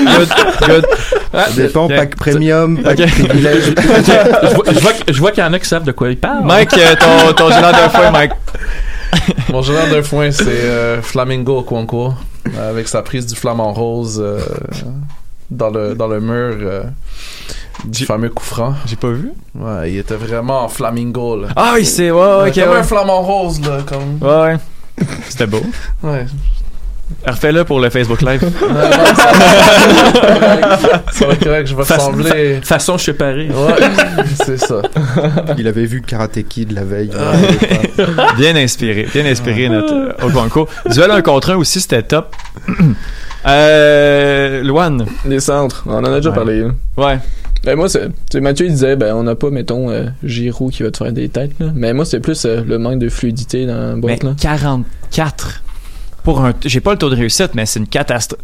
Good, 0.00 0.28
good, 0.28 0.28
good, 0.28 0.28
good, 0.60 0.68
good. 0.68 0.86
Ça 1.32 1.46
dépend, 1.56 1.88
pack 1.88 2.16
premium, 2.16 2.82
pack 2.82 2.98
Ok. 3.00 3.06
privilège. 3.10 3.64
je 3.76 4.54
vois, 4.54 4.64
je 4.72 4.78
vois, 4.80 4.92
que- 4.92 5.12
je 5.12 5.18
vois 5.20 5.30
qu'il 5.32 5.44
y 5.44 5.46
en 5.46 5.52
a 5.52 5.58
qui 5.58 5.68
savent 5.68 5.84
de 5.84 5.92
quoi 5.92 6.08
ils 6.10 6.16
parlent. 6.18 6.44
Mike, 6.44 6.72
euh, 6.78 6.94
ton, 7.18 7.32
ton 7.34 7.50
gérant 7.50 7.72
d'un 7.72 7.88
foin, 7.88 8.10
Mike. 8.10 8.32
Mon 9.50 9.62
gérant 9.62 9.88
d'un 9.88 10.02
foin, 10.02 10.30
c'est 10.30 10.44
euh, 10.46 11.02
Flamingo 11.02 11.58
Okonkwo, 11.58 12.14
euh, 12.56 12.70
avec 12.70 12.88
sa 12.88 13.02
prise 13.02 13.26
du 13.26 13.34
flamant 13.34 13.72
rose 13.72 14.20
euh, 14.24 14.40
dans, 15.50 15.70
le, 15.70 15.94
dans 15.94 16.06
le 16.06 16.20
mur 16.20 16.56
euh, 16.60 16.82
du 17.84 18.04
fameux 18.04 18.30
coup 18.30 18.44
franc. 18.44 18.74
J'ai 18.86 18.96
pas 18.96 19.08
vu. 19.10 19.32
Ouais, 19.54 19.92
il 19.92 19.98
était 19.98 20.14
vraiment 20.14 20.64
en 20.64 20.68
flamingo, 20.68 21.36
là. 21.42 21.48
Ah 21.56 21.72
oui, 21.74 21.84
c'est, 21.84 22.10
ouais, 22.10 22.18
ouais, 22.20 22.36
Ouais, 22.42 22.48
ok, 22.50 22.54
comme 22.64 22.72
ouais. 22.72 22.78
un 22.78 22.82
flamant 22.84 23.22
rose, 23.22 23.60
là, 23.62 23.78
comme... 23.86 24.18
Ouais, 24.20 24.52
ouais. 24.52 25.06
C'était 25.28 25.46
beau. 25.46 25.62
Ouais. 26.02 26.26
Refais-le 27.26 27.64
pour 27.64 27.80
le 27.80 27.90
Facebook 27.90 28.22
Live. 28.22 28.40
Ça 31.12 31.26
va 31.26 31.32
être 31.34 31.44
correct, 31.44 31.66
je 31.66 31.74
vais 31.74 31.84
Fa- 31.84 31.96
ressembler... 31.96 32.54
fa- 32.62 32.78
façon 32.78 32.96
chez 32.98 33.12
Paris. 33.12 33.48
Ouais, 33.50 33.74
c'est 34.44 34.56
ça. 34.58 34.80
Il 35.58 35.66
avait 35.68 35.84
vu 35.86 36.00
Karate 36.02 36.42
Kid 36.48 36.72
la 36.72 36.84
veille. 36.84 37.10
Bien 38.38 38.56
inspiré, 38.56 39.06
bien 39.12 39.26
inspiré 39.26 39.68
notre 39.68 39.92
euh, 39.94 40.12
Okonko. 40.26 40.68
Duel 40.86 41.10
un 41.10 41.20
contre 41.22 41.50
un 41.50 41.56
aussi, 41.56 41.80
c'était 41.80 42.02
top. 42.02 42.34
euh, 43.46 44.62
Luan. 44.62 45.04
Les 45.26 45.40
centres, 45.40 45.84
on 45.86 45.94
en 45.94 46.04
a 46.04 46.16
déjà 46.16 46.30
Ouais. 46.30 46.36
parlé. 46.36 46.64
Ouais. 46.96 47.18
Ben 47.64 47.76
moi, 47.76 47.88
c'est, 47.90 48.06
tu 48.08 48.12
sais, 48.32 48.40
Mathieu 48.40 48.66
il 48.66 48.72
disait, 48.72 48.96
ben 48.96 49.14
on 49.14 49.22
n'a 49.24 49.34
pas, 49.34 49.50
mettons, 49.50 49.90
euh, 49.90 50.06
Giroud 50.24 50.72
qui 50.72 50.82
va 50.82 50.90
te 50.90 50.96
faire 50.96 51.12
des 51.12 51.28
têtes, 51.28 51.52
là. 51.60 51.66
Mais 51.74 51.92
moi, 51.92 52.06
c'est 52.06 52.20
plus 52.20 52.46
euh, 52.46 52.62
le 52.66 52.78
manque 52.78 52.98
de 53.00 53.10
fluidité 53.10 53.66
dans 53.66 53.76
la 53.78 53.94
Mais 53.96 54.00
boîte, 54.00 54.22
là. 54.22 54.34
44 54.40 55.62
pour 56.34 56.44
un. 56.44 56.52
J'ai 56.64 56.80
pas 56.80 56.92
le 56.92 56.98
taux 56.98 57.10
de 57.10 57.16
réussite, 57.16 57.50
mais 57.54 57.66
c'est 57.66 57.78
une 57.80 57.86
catastrophe. 57.88 58.40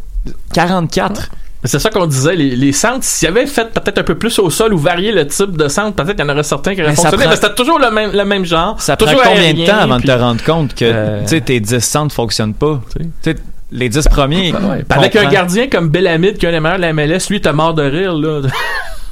44. 0.53 1.29
C'est 1.65 1.79
ça 1.81 1.91
qu'on 1.91 2.07
disait, 2.07 2.37
les, 2.37 2.55
les 2.55 2.73
centres, 2.73 3.03
s'ils 3.03 3.27
avaient 3.27 3.47
fait 3.47 3.73
peut-être 3.73 3.99
un 3.99 4.03
peu 4.05 4.15
plus 4.17 4.39
au 4.39 4.51
sol 4.51 4.73
ou 4.73 4.79
varié 4.79 5.11
le 5.11 5.27
type 5.27 5.57
de 5.57 5.67
centre, 5.69 5.97
peut-être 5.97 6.17
qu'il 6.17 6.25
y 6.25 6.29
en 6.29 6.33
aurait 6.33 6.43
certains 6.45 6.75
qui 6.75 6.81
auraient 6.83 6.91
Mais 6.91 6.97
fonctionné, 6.97 7.25
prend- 7.25 7.31
mais 7.31 7.37
c'était 7.37 7.55
toujours 7.55 7.79
le 7.81 7.91
même, 7.91 8.13
le 8.13 8.25
même 8.25 8.45
genre. 8.45 8.81
Ça 8.81 8.97
prend 8.97 9.11
combien 9.25 9.53
de 9.55 9.67
temps 9.67 9.79
avant 9.79 9.97
de 9.99 10.03
te 10.05 10.11
rendre 10.13 10.45
compte 10.45 10.75
que 10.75 10.85
Euh, 10.85 11.41
tes 11.45 11.59
10 11.59 11.81
centres 11.81 12.15
fonctionnent 12.15 12.55
pas? 12.55 12.81
Tu 12.97 13.05
sais, 13.23 13.37
les 13.73 13.89
10 13.89 14.07
premiers. 14.09 14.53
Ouais. 14.53 14.85
Avec 14.91 15.17
un 15.17 15.29
gardien 15.29 15.67
comme 15.69 15.89
Bellamide, 15.89 16.39
qui 16.39 16.47
est 16.47 16.51
un 16.51 16.53
des 16.53 16.61
meilleurs 16.61 16.77
de 16.79 16.83
la 16.83 16.93
MLS, 16.93 17.29
lui, 17.31 17.41
t'as 17.41 17.53
mort 17.53 17.75
de 17.75 17.83
rire, 17.83 18.15
là. 18.15 18.43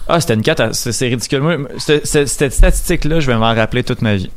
Ah, 0.07 0.21
c'était 0.21 0.35
une 0.35 0.43
catastrophe. 0.43 0.95
C'est- 0.95 1.09
ridicule. 1.09 1.67
Cette 1.79 2.53
statistique-là, 2.53 3.21
je 3.21 3.27
vais 3.27 3.37
m'en 3.39 3.55
rappeler 3.55 3.83
toute 3.83 4.03
ma 4.03 4.17
vie. 4.17 4.31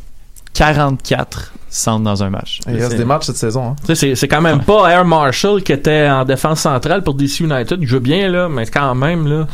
44 0.54 1.54
centres 1.70 2.04
dans 2.04 2.24
un 2.24 2.30
match. 2.30 2.60
Il 2.68 2.76
reste 2.76 2.92
C'est- 2.92 2.98
des 2.98 3.06
matchs 3.06 3.26
cette 3.26 3.38
saison, 3.38 3.70
hein. 3.72 3.94
C'est- 3.96 4.16
c'est 4.16 4.28
quand 4.28 4.42
même 4.42 4.62
pas 4.64 4.90
Air 4.90 5.06
Marshall 5.06 5.62
qui 5.64 5.72
était 5.74 6.08
en 6.10 6.24
défense 6.26 6.62
centrale 6.62 7.04
pour 7.04 7.14
DC 7.16 7.42
United. 7.42 7.80
Il 7.82 7.88
joue 7.88 8.00
bien, 8.00 8.30
là, 8.30 8.48
mais 8.50 8.66
quand 8.66 8.96
même, 8.96 9.28
là. 9.28 9.48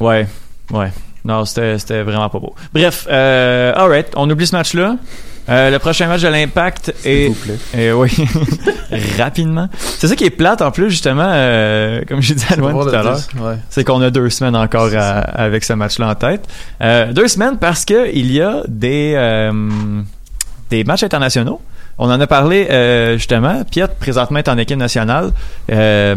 Ouais, 0.00 0.26
ouais. 0.72 0.90
Non, 1.24 1.44
c'était 1.44 1.78
c'était 1.78 2.02
vraiment 2.02 2.28
pas 2.28 2.38
beau. 2.40 2.54
Bref, 2.74 3.06
euh, 3.10 3.72
alright, 3.76 4.08
on 4.16 4.28
oublie 4.28 4.46
ce 4.46 4.56
match-là. 4.56 4.96
Euh, 5.48 5.70
le 5.70 5.78
prochain 5.80 6.06
match 6.06 6.22
de 6.22 6.28
l'Impact 6.28 6.94
est... 7.04 7.26
vous 7.28 7.34
plaît. 7.34 7.58
Et 7.76 7.92
oui, 7.92 8.10
rapidement. 9.18 9.68
C'est 9.76 10.06
ça 10.08 10.16
qui 10.16 10.24
est 10.24 10.30
plate 10.30 10.62
en 10.62 10.70
plus, 10.70 10.90
justement, 10.90 11.28
euh, 11.28 12.02
comme 12.08 12.20
j'ai 12.22 12.34
dit 12.34 12.44
à 12.50 12.56
Pour 12.56 12.84
tout 12.88 12.94
à 12.94 13.02
l'heure. 13.02 13.20
ouais. 13.40 13.56
C'est 13.68 13.84
qu'on 13.84 14.00
a 14.02 14.10
deux 14.10 14.30
semaines 14.30 14.56
encore 14.56 14.90
à- 14.96 15.18
avec 15.20 15.64
ce 15.64 15.72
match-là 15.72 16.10
en 16.10 16.14
tête. 16.14 16.46
Euh, 16.80 17.12
deux 17.12 17.28
semaines 17.28 17.58
parce 17.58 17.84
que 17.84 18.12
il 18.14 18.32
y 18.32 18.40
a 18.40 18.62
des, 18.68 19.14
euh, 19.16 19.52
des 20.72 20.84
matchs 20.84 21.02
internationaux. 21.04 21.60
On 21.98 22.10
en 22.10 22.18
a 22.20 22.26
parlé 22.26 22.66
euh, 22.70 23.14
justement. 23.18 23.62
Piet, 23.70 23.86
présentement, 24.00 24.38
est 24.38 24.48
en 24.48 24.56
équipe 24.58 24.78
nationale. 24.78 25.32
Euh, 25.70 26.14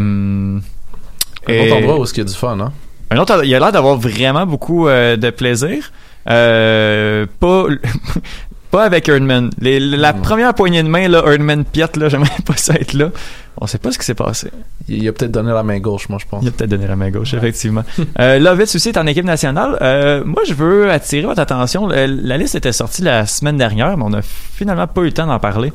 Un 1.48 1.54
et- 1.54 1.60
autre 1.68 1.76
endroit 1.78 2.00
où 2.00 2.06
il 2.06 2.18
y 2.18 2.22
a 2.22 2.24
du 2.24 2.34
fun, 2.34 2.58
hein? 2.60 2.72
un 3.12 3.18
autre, 3.18 3.42
il 3.44 3.54
a 3.54 3.60
l'air 3.60 3.72
d'avoir 3.72 3.98
vraiment 3.98 4.46
beaucoup 4.46 4.88
euh, 4.88 5.16
de 5.18 5.30
plaisir. 5.30 5.92
Euh, 6.28 7.26
pas, 7.40 7.66
pas 8.76 8.84
avec 8.86 9.08
Erdman. 9.08 9.50
Les- 9.60 9.80
la 9.80 10.12
première 10.14 10.54
poignée 10.54 10.84
de 10.84 10.90
main, 10.90 11.08
là, 11.08 11.24
Erdman 11.26 11.64
Piet, 11.64 11.88
là, 11.96 12.10
j'aimerais 12.10 12.30
pas 12.46 12.58
ça 12.58 12.74
être 12.76 12.94
là. 12.94 13.10
On 13.58 13.68
sait 13.68 13.78
pas 13.78 13.92
ce 13.94 13.98
qui 13.98 14.06
s'est 14.06 14.16
passé. 14.16 14.52
Il, 14.90 15.08
a 15.08 15.14
peut-être 15.14 15.32
donné 15.32 15.52
la 15.54 15.64
main 15.64 15.80
gauche, 15.80 16.10
moi, 16.10 16.20
je 16.22 16.26
pense. 16.30 16.44
Il 16.44 16.50
a 16.50 16.52
peut-être 16.52 16.70
donné 16.72 16.88
la 16.88 16.98
main 16.98 17.10
gauche, 17.10 17.34
effectivement. 17.34 17.84
euh, 18.20 18.38
Lovitz 18.40 18.76
aussi 18.76 18.90
est 18.90 18.98
en 18.98 19.08
équipe 19.08 19.24
nationale. 19.26 19.78
Euh, 19.82 20.24
moi, 20.26 20.42
je 20.46 20.54
veux 20.54 20.92
attirer 20.92 21.26
votre 21.26 21.40
attention. 21.40 21.88
Le- 21.88 22.06
la 22.06 22.38
liste 22.38 22.56
était 22.56 22.74
sortie 22.74 23.02
la 23.02 23.26
semaine 23.26 23.56
dernière, 23.58 23.96
mais 23.98 24.04
on 24.06 24.14
a 24.14 24.22
finalement 24.22 24.88
pas 24.88 25.02
eu 25.02 25.06
le 25.06 25.14
temps 25.14 25.26
d'en 25.28 25.40
parler. 25.40 25.72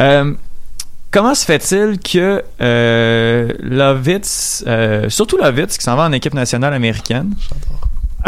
Euh, 0.00 0.32
comment 1.10 1.34
se 1.34 1.44
fait-il 1.44 1.98
que 1.98 2.44
euh, 2.60 3.52
Lovitz, 3.60 4.62
euh, 4.68 5.08
surtout 5.08 5.36
Lovitz, 5.36 5.76
qui 5.78 5.82
s'en 5.84 5.96
va 5.96 6.04
en 6.04 6.12
équipe 6.12 6.34
nationale 6.34 6.74
américaine, 6.74 7.34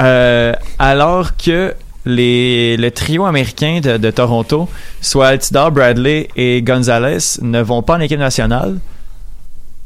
euh, 0.01 0.55
alors 0.81 1.37
que 1.37 1.73
les, 2.07 2.77
le 2.77 2.91
trio 2.91 3.27
américain 3.27 3.81
de, 3.81 4.11
Toronto, 4.11 4.69
soit 5.01 5.29
Altidore, 5.29 5.73
Bradley 5.73 6.29
et 6.37 6.63
Gonzalez, 6.63 7.41
ne 7.43 7.61
vont 7.61 7.83
pas 7.83 7.97
en 7.97 8.01
équipe 8.01 8.19
nationale 8.19 8.79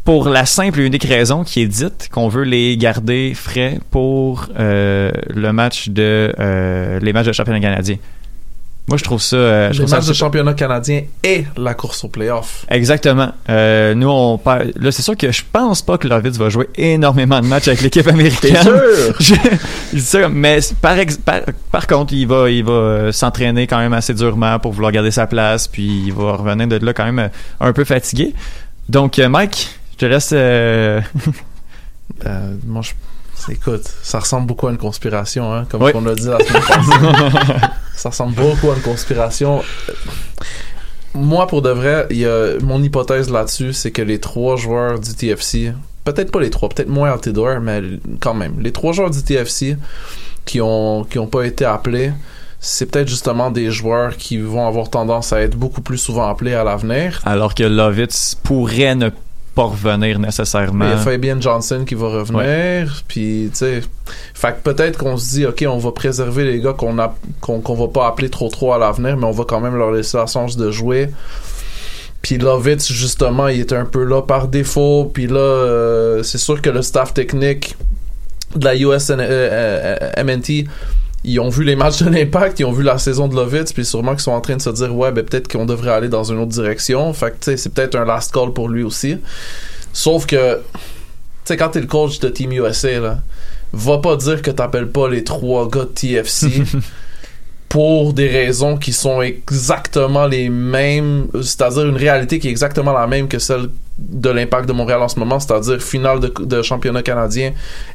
pour 0.04 0.28
la 0.28 0.46
simple 0.46 0.80
et 0.80 0.86
unique 0.86 1.04
raison 1.04 1.44
qui 1.44 1.60
est 1.60 1.66
dite 1.66 2.08
qu'on 2.10 2.28
veut 2.28 2.42
les 2.42 2.76
garder 2.76 3.34
frais 3.34 3.78
pour 3.90 4.48
euh, 4.58 5.12
le 5.28 5.52
match 5.52 5.88
de 5.90 6.34
euh, 6.38 6.98
les 7.00 7.12
matchs 7.12 7.26
de 7.26 7.32
championnat 7.32 7.60
canadien. 7.60 7.96
Moi, 8.88 8.98
je 8.98 9.04
trouve 9.04 9.22
ça. 9.22 9.36
euh, 9.36 9.72
je 9.72 9.86
ça 9.86 9.96
matchs 9.96 10.08
de 10.08 10.12
championnat 10.12 10.54
canadien 10.54 11.02
et 11.22 11.44
la 11.56 11.72
course 11.72 12.02
au 12.04 12.08
playoff. 12.08 12.66
Exactement. 12.68 13.30
Euh, 13.48 13.94
nous, 13.94 14.08
on 14.08 14.38
perd- 14.38 14.72
Là, 14.76 14.90
c'est 14.90 15.02
sûr 15.02 15.16
que 15.16 15.30
je 15.30 15.42
pense 15.50 15.82
pas 15.82 15.98
que 15.98 16.08
Lovitz 16.08 16.36
va 16.36 16.48
jouer 16.48 16.68
énormément 16.74 17.40
de 17.40 17.46
matchs 17.46 17.68
avec 17.68 17.80
l'équipe 17.82 18.06
américaine. 18.08 18.60
Sûr? 18.60 18.80
je, 19.20 19.34
je 19.34 19.96
dis 19.96 20.00
ça, 20.00 20.28
mais 20.28 20.58
par, 20.80 20.98
ex- 20.98 21.16
par, 21.16 21.40
par 21.70 21.86
contre, 21.86 22.12
il 22.12 22.26
va, 22.26 22.50
il 22.50 22.64
va 22.64 22.72
euh, 22.72 23.12
s'entraîner 23.12 23.68
quand 23.68 23.78
même 23.78 23.92
assez 23.92 24.14
durement 24.14 24.58
pour 24.58 24.72
vouloir 24.72 24.90
garder 24.90 25.12
sa 25.12 25.28
place, 25.28 25.68
puis 25.68 26.02
il 26.06 26.12
va 26.12 26.32
revenir 26.32 26.66
de 26.66 26.84
là 26.84 26.92
quand 26.92 27.04
même 27.10 27.30
un 27.60 27.72
peu 27.72 27.84
fatigué. 27.84 28.34
Donc, 28.88 29.18
euh, 29.20 29.28
Mike, 29.28 29.78
je 29.92 29.96
te 29.98 30.06
laisse. 30.06 30.30
euh, 30.32 31.00
Euh, 32.26 32.54
moi, 32.66 32.82
je... 32.82 32.92
Écoute, 33.52 33.82
ça 34.02 34.20
ressemble 34.20 34.46
beaucoup 34.46 34.68
à 34.68 34.70
une 34.70 34.76
conspiration, 34.78 35.52
hein, 35.52 35.66
comme 35.68 35.82
Oui. 35.82 35.90
on 35.94 36.02
l'a 36.02 36.14
dit 36.14 36.26
la 36.28 36.38
semaine 36.38 36.62
passée. 36.62 37.66
ça 37.94 38.10
ressemble 38.10 38.34
beaucoup 38.34 38.70
à 38.70 38.76
une 38.76 38.82
conspiration. 38.82 39.62
Moi, 41.14 41.46
pour 41.46 41.62
de 41.62 41.70
vrai, 41.70 42.06
il 42.10 42.18
y 42.18 42.26
a, 42.26 42.58
mon 42.62 42.82
hypothèse 42.82 43.30
là-dessus, 43.30 43.72
c'est 43.72 43.90
que 43.90 44.02
les 44.02 44.18
trois 44.18 44.56
joueurs 44.56 44.98
du 44.98 45.14
TFC, 45.14 45.72
peut-être 46.04 46.30
pas 46.30 46.40
les 46.40 46.50
trois, 46.50 46.68
peut-être 46.68 46.88
moins 46.88 47.10
Altidore, 47.10 47.60
mais 47.60 47.82
quand 48.20 48.34
même, 48.34 48.60
les 48.60 48.72
trois 48.72 48.92
joueurs 48.92 49.10
du 49.10 49.22
TFC 49.22 49.76
qui 50.44 50.60
ont, 50.60 51.04
qui 51.04 51.18
ont 51.18 51.26
pas 51.26 51.44
été 51.44 51.64
appelés, 51.64 52.12
c'est 52.60 52.86
peut-être 52.86 53.08
justement 53.08 53.50
des 53.50 53.70
joueurs 53.70 54.16
qui 54.16 54.38
vont 54.38 54.66
avoir 54.66 54.88
tendance 54.88 55.32
à 55.32 55.42
être 55.42 55.56
beaucoup 55.56 55.82
plus 55.82 55.98
souvent 55.98 56.28
appelés 56.28 56.54
à 56.54 56.62
l'avenir. 56.62 57.20
alors 57.26 57.54
que 57.54 57.64
Lovitz 57.64 58.36
pourrait 58.42 58.94
ne 58.94 59.10
pas 59.54 59.64
revenir 59.64 60.18
nécessairement. 60.18 60.86
Il 60.86 60.90
y 60.90 60.94
a 60.94 60.96
Fabian 60.96 61.40
Johnson 61.40 61.84
qui 61.86 61.94
va 61.94 62.08
revenir. 62.08 63.02
Puis, 63.06 63.50
tu 63.50 63.58
sais, 63.58 63.82
fait 64.34 64.56
que 64.56 64.70
peut-être 64.70 64.98
qu'on 64.98 65.16
se 65.16 65.30
dit, 65.30 65.46
OK, 65.46 65.64
on 65.68 65.78
va 65.78 65.92
préserver 65.92 66.44
les 66.44 66.60
gars 66.60 66.72
qu'on 66.72 66.96
qu'on 67.40 67.74
va 67.74 67.88
pas 67.88 68.06
appeler 68.06 68.30
trop 68.30 68.48
trop 68.48 68.72
à 68.72 68.78
l'avenir, 68.78 69.16
mais 69.16 69.26
on 69.26 69.32
va 69.32 69.44
quand 69.44 69.60
même 69.60 69.76
leur 69.76 69.90
laisser 69.90 70.16
la 70.16 70.26
chance 70.26 70.56
de 70.56 70.70
jouer. 70.70 71.10
Puis 72.22 72.38
Lovitz, 72.38 72.90
justement, 72.92 73.48
il 73.48 73.60
était 73.60 73.76
un 73.76 73.84
peu 73.84 74.04
là 74.04 74.22
par 74.22 74.48
défaut. 74.48 75.10
Puis 75.12 75.26
là, 75.26 75.40
euh, 75.40 76.22
c'est 76.22 76.38
sûr 76.38 76.62
que 76.62 76.70
le 76.70 76.80
staff 76.80 77.12
technique 77.12 77.76
de 78.54 78.64
la 78.64 78.76
USN, 78.76 79.18
euh, 79.18 79.98
euh, 80.18 80.24
MNT, 80.24 80.66
ils 81.24 81.38
ont 81.38 81.48
vu 81.48 81.64
les 81.64 81.76
matchs 81.76 82.02
de 82.02 82.10
l'impact, 82.10 82.58
ils 82.60 82.64
ont 82.64 82.72
vu 82.72 82.82
la 82.82 82.98
saison 82.98 83.28
de 83.28 83.36
Lovitz, 83.36 83.72
puis 83.72 83.84
sûrement 83.84 84.12
qu'ils 84.12 84.22
sont 84.22 84.32
en 84.32 84.40
train 84.40 84.56
de 84.56 84.62
se 84.62 84.70
dire, 84.70 84.94
ouais, 84.94 85.12
ben 85.12 85.24
peut-être 85.24 85.50
qu'on 85.50 85.66
devrait 85.66 85.92
aller 85.92 86.08
dans 86.08 86.24
une 86.24 86.38
autre 86.38 86.50
direction. 86.50 87.12
Fait 87.12 87.30
que, 87.30 87.36
tu 87.36 87.44
sais, 87.44 87.56
c'est 87.56 87.72
peut-être 87.72 87.94
un 87.94 88.04
last 88.04 88.32
call 88.32 88.52
pour 88.52 88.68
lui 88.68 88.82
aussi. 88.82 89.16
Sauf 89.92 90.26
que, 90.26 90.56
tu 90.56 90.60
sais, 91.44 91.56
quand 91.56 91.68
t'es 91.68 91.80
le 91.80 91.86
coach 91.86 92.18
de 92.18 92.28
Team 92.28 92.52
USA, 92.52 92.98
là, 92.98 93.18
va 93.72 93.98
pas 93.98 94.16
dire 94.16 94.42
que 94.42 94.50
t'appelles 94.50 94.90
pas 94.90 95.08
les 95.08 95.22
trois 95.22 95.68
gars 95.68 95.84
de 95.84 95.90
TFC 95.94 96.62
pour 97.68 98.12
des 98.12 98.28
raisons 98.28 98.76
qui 98.76 98.92
sont 98.92 99.22
exactement 99.22 100.26
les 100.26 100.50
mêmes, 100.50 101.28
c'est-à-dire 101.34 101.86
une 101.86 101.96
réalité 101.96 102.38
qui 102.38 102.48
est 102.48 102.50
exactement 102.50 102.92
la 102.92 103.06
même 103.06 103.28
que 103.28 103.38
celle 103.38 103.68
de 103.98 104.28
l'impact 104.28 104.68
de 104.68 104.72
Montréal 104.72 105.00
en 105.00 105.08
ce 105.08 105.18
moment, 105.18 105.38
c'est-à-dire 105.38 105.80
finale 105.80 106.20
de, 106.20 106.32
de 106.40 106.62
championnat 106.62 107.02
canadien 107.02 107.52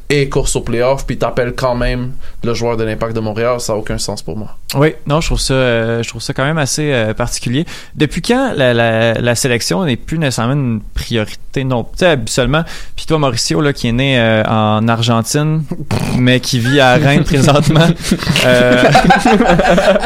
et 0.09 0.29
course 0.29 0.55
au 0.55 0.61
playoff, 0.61 1.05
puis 1.05 1.17
t'appelles 1.17 1.53
quand 1.53 1.75
même 1.75 2.13
le 2.43 2.53
joueur 2.53 2.77
de 2.77 2.83
l'impact 2.85 3.13
de 3.13 3.19
Montréal, 3.19 3.59
ça 3.59 3.73
n'a 3.73 3.79
aucun 3.79 3.97
sens 3.97 4.21
pour 4.21 4.37
moi. 4.37 4.55
Oui, 4.75 4.93
non, 5.05 5.19
je 5.19 5.27
trouve 5.27 5.39
ça, 5.39 5.53
euh, 5.53 6.01
je 6.01 6.07
trouve 6.07 6.21
ça 6.21 6.33
quand 6.33 6.45
même 6.45 6.57
assez 6.57 6.93
euh, 6.93 7.13
particulier. 7.13 7.65
Depuis 7.95 8.21
quand 8.21 8.53
la, 8.55 8.73
la, 8.73 9.15
la 9.15 9.35
sélection 9.35 9.83
n'est 9.83 9.97
plus 9.97 10.17
nécessairement 10.17 10.53
une 10.53 10.79
priorité? 10.93 11.65
Non, 11.65 11.83
tu 11.83 11.89
sais 11.97 12.07
habituellement. 12.07 12.63
Puis 12.95 13.05
toi 13.05 13.19
Mauricio 13.19 13.59
là 13.59 13.73
qui 13.73 13.89
est 13.89 13.91
né 13.91 14.17
euh, 14.17 14.43
en 14.45 14.87
Argentine, 14.87 15.63
mais 16.17 16.39
qui 16.39 16.59
vit 16.59 16.79
à 16.79 16.93
Rennes 16.95 17.25
présentement, 17.25 17.87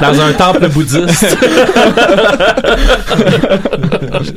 Dans 0.02 0.20
un 0.20 0.34
temple 0.34 0.68
bouddhiste. 0.70 1.38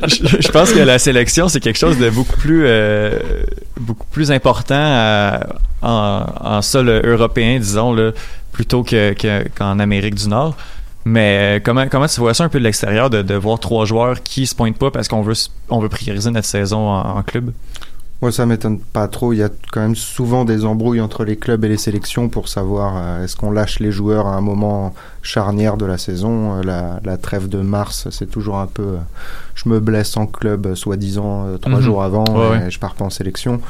je, 0.05 0.41
je 0.41 0.47
pense 0.49 0.71
que 0.71 0.79
la 0.79 0.99
sélection 0.99 1.47
c'est 1.47 1.59
quelque 1.59 1.79
chose 1.79 1.97
de 1.97 2.09
beaucoup 2.11 2.37
plus 2.37 2.67
beaucoup 3.79 4.07
plus 4.11 4.31
important 4.31 4.75
à- 4.77 5.39
en, 5.81 6.61
sol 6.61 6.89
européen 6.89 7.59
disons 7.59 7.93
là 7.93 8.11
plutôt 8.51 8.83
que 8.83 9.13
que- 9.13 9.47
qu'en 9.49 9.79
Amérique 9.79 10.15
du 10.15 10.27
Nord. 10.27 10.55
Mais 11.07 11.57
euh, 11.57 11.59
comment 11.63 11.87
comment 11.87 12.07
tu 12.07 12.19
vois 12.19 12.33
ça 12.33 12.43
un 12.45 12.49
peu 12.49 12.57
de 12.57 12.63
l'extérieur 12.63 13.09
de, 13.11 13.21
de 13.21 13.35
voir 13.35 13.59
trois 13.59 13.85
joueurs 13.85 14.23
qui 14.23 14.47
se 14.47 14.55
pointent 14.55 14.79
pas 14.79 14.89
parce 14.89 15.07
qu'on 15.07 15.21
veut 15.21 15.35
on 15.69 15.79
veut 15.79 15.89
prioriser 15.89 16.31
notre 16.31 16.47
saison 16.47 16.89
en 16.89 17.21
club? 17.21 17.51
Moi, 18.21 18.31
ça 18.31 18.45
m'étonne 18.45 18.79
pas 18.79 19.07
trop. 19.07 19.33
Il 19.33 19.37
y 19.39 19.43
a 19.43 19.49
quand 19.71 19.81
même 19.81 19.95
souvent 19.95 20.45
des 20.45 20.63
embrouilles 20.65 21.01
entre 21.01 21.25
les 21.25 21.35
clubs 21.35 21.63
et 21.65 21.67
les 21.67 21.77
sélections 21.77 22.29
pour 22.29 22.47
savoir 22.47 22.93
euh, 22.95 23.23
est-ce 23.23 23.35
qu'on 23.35 23.51
lâche 23.51 23.79
les 23.79 23.91
joueurs 23.91 24.25
à 24.27 24.35
un 24.35 24.41
moment 24.41 24.95
charnière 25.21 25.75
de 25.77 25.85
la 25.85 25.97
saison. 25.97 26.55
Euh, 26.57 26.63
la, 26.63 26.99
la 27.03 27.17
trêve 27.17 27.49
de 27.49 27.59
mars, 27.59 28.07
c'est 28.11 28.31
toujours 28.31 28.57
un 28.57 28.67
peu. 28.67 28.83
euh, 28.83 28.97
je 29.53 29.67
me 29.69 29.79
blesse 29.79 30.15
en 30.17 30.27
club, 30.27 30.73
soi-disant 30.75 31.57
trois 31.61 31.75
Mhm. 31.79 31.81
jours 31.81 32.03
avant, 32.03 32.23
Ouais, 32.25 32.57
et 32.57 32.63
ouais. 32.63 32.71
je 32.71 32.79
pars 32.79 32.95
pas 32.95 33.05
en 33.05 33.09
sélection. 33.09 33.61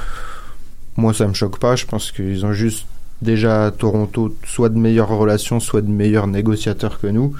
Moi, 0.96 1.14
ça 1.14 1.28
me 1.28 1.34
choque 1.34 1.60
pas. 1.60 1.76
Je 1.76 1.86
pense 1.86 2.12
qu'ils 2.12 2.46
ont 2.46 2.54
juste 2.54 2.86
déjà 3.22 3.66
à 3.66 3.72
Toronto 3.72 4.36
soit 4.46 4.70
de 4.70 4.78
meilleures 4.78 5.10
relations, 5.10 5.60
soit 5.60 5.82
de 5.82 5.90
meilleurs 5.90 6.28
négociateurs 6.28 7.00
que 7.00 7.08
nous. 7.08 7.34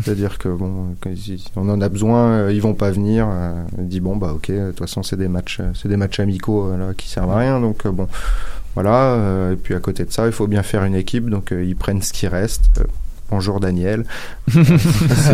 C'est-à-dire 0.00 0.38
que 0.38 0.48
bon, 0.48 0.94
on 1.56 1.68
en 1.68 1.80
a 1.80 1.88
besoin, 1.88 2.30
euh, 2.30 2.52
ils 2.52 2.62
vont 2.62 2.74
pas 2.74 2.90
venir. 2.90 3.28
Euh, 3.30 3.62
on 3.78 3.82
dit 3.82 4.00
bon 4.00 4.16
bah 4.16 4.32
ok, 4.34 4.50
de 4.50 4.70
toute 4.70 4.78
façon 4.78 5.02
c'est 5.02 5.16
des 5.16 5.28
matchs, 5.28 5.58
euh, 5.60 5.72
c'est 5.74 5.88
des 5.88 5.98
matchs 5.98 6.20
amicaux 6.20 6.74
là 6.76 6.94
qui 6.96 7.08
servent 7.08 7.30
à 7.30 7.38
rien. 7.38 7.60
Donc 7.60 7.86
bon, 7.86 8.08
voilà. 8.74 9.50
et 9.52 9.56
puis 9.56 9.74
à 9.74 9.80
côté 9.80 10.04
de 10.04 10.10
ça, 10.10 10.26
il 10.26 10.32
faut 10.32 10.46
bien 10.46 10.62
faire 10.62 10.84
une 10.84 10.94
équipe. 10.94 11.28
Donc 11.28 11.52
ils 11.52 11.76
prennent 11.76 12.02
ce 12.02 12.12
qui 12.12 12.26
reste. 12.26 12.82
Euh, 13.32 13.36
bonjour 13.36 13.60
Daniel, 13.60 14.04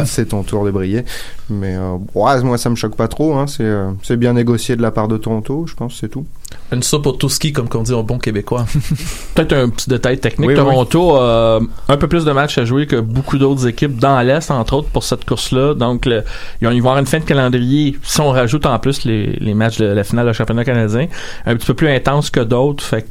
c'est 0.05 0.27
ton 0.29 0.43
tour 0.43 0.65
de 0.65 0.71
briller. 0.71 1.05
Mais 1.51 1.77
euh, 1.77 1.97
ouais, 2.15 2.43
moi 2.43 2.57
ça 2.59 2.71
me 2.71 2.77
choque 2.77 2.97
pas 2.97 3.09
trop. 3.09 3.35
Hein. 3.35 3.47
C'est 3.47 3.65
euh, 3.65 3.91
c'est 4.03 4.17
bien 4.17 4.33
négocié 4.33 4.77
de 4.77 4.83
la 4.83 4.91
part 4.91 5.09
de 5.09 5.17
Toronto, 5.17 5.67
je 5.67 5.75
pense, 5.75 5.99
c'est 6.01 6.09
tout. 6.09 6.25
Une 6.73 6.83
soupe 6.83 7.07
au 7.07 7.13
tout 7.13 7.29
ski, 7.29 7.53
comme 7.53 7.69
qu'on 7.69 7.83
dit 7.83 7.93
en 7.93 8.03
bon 8.03 8.19
québécois. 8.19 8.67
Peut-être 9.35 9.53
un 9.55 9.69
petit 9.69 9.89
détail 9.91 10.19
technique. 10.19 10.49
Oui, 10.49 10.55
Toronto 10.55 11.17
a 11.17 11.61
un 11.89 11.97
peu 11.97 12.09
plus 12.09 12.25
de 12.25 12.33
matchs 12.33 12.59
à 12.59 12.65
jouer 12.65 12.87
que 12.87 12.97
beaucoup 12.97 13.37
d'autres 13.39 13.67
équipes 13.67 13.99
dans 13.99 14.21
l'Est, 14.23 14.51
entre 14.51 14.75
autres, 14.75 14.89
pour 14.89 15.05
cette 15.05 15.25
course-là. 15.25 15.75
Donc, 15.75 16.07
le- 16.07 16.25
ils 16.63 16.67
vont 16.69 16.77
avoir 16.79 16.99
une 16.99 17.07
fin 17.07 17.19
de 17.19 17.25
calendrier, 17.25 17.99
si 18.03 18.21
on 18.21 18.31
rajoute 18.31 18.65
en 18.67 18.79
plus 18.79 19.05
les, 19.05 19.27
les 19.41 19.55
matchs 19.55 19.79
de 19.79 19.87
la 19.87 20.05
finale 20.05 20.27
du 20.29 20.35
championnat 20.35 20.65
canadien, 20.65 21.07
un 21.47 21.57
petit 21.57 21.67
peu 21.67 21.75
plus 21.75 21.89
intense 21.89 22.31
que 22.31 22.41
d'autres. 22.41 22.83
Fait 22.85 23.03
que 23.03 23.09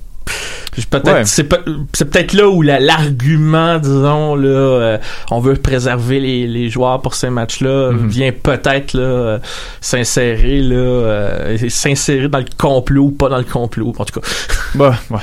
peut-être 0.89 1.11
Ouais. 1.13 1.25
c'est 1.25 1.43
pe- 1.45 1.63
c'est 1.93 2.05
peut-être 2.09 2.33
là 2.33 2.47
où 2.47 2.61
la- 2.61 2.79
l'argument 2.79 3.77
disons 3.79 4.35
là 4.35 4.47
euh, 4.47 4.97
on 5.31 5.39
veut 5.39 5.55
préserver 5.55 6.19
les, 6.19 6.47
les 6.47 6.69
joueurs 6.69 7.01
pour 7.01 7.15
ces 7.15 7.29
matchs-là 7.29 7.91
Mhm. 7.91 8.07
vient 8.07 8.31
peut-être 8.31 8.93
là 8.93 9.01
euh, 9.01 9.39
s'insérer 9.81 10.61
là 10.61 10.75
euh, 10.75 11.57
s'insérer 11.69 12.27
dans 12.29 12.39
le 12.39 12.45
complot 12.57 13.05
ou 13.05 13.11
pas 13.11 13.29
dans 13.29 13.37
le 13.37 13.43
complot 13.43 13.93
en 13.97 14.05
tout 14.05 14.19
cas 14.19 14.27
bah 14.75 14.95
ouais 15.09 15.19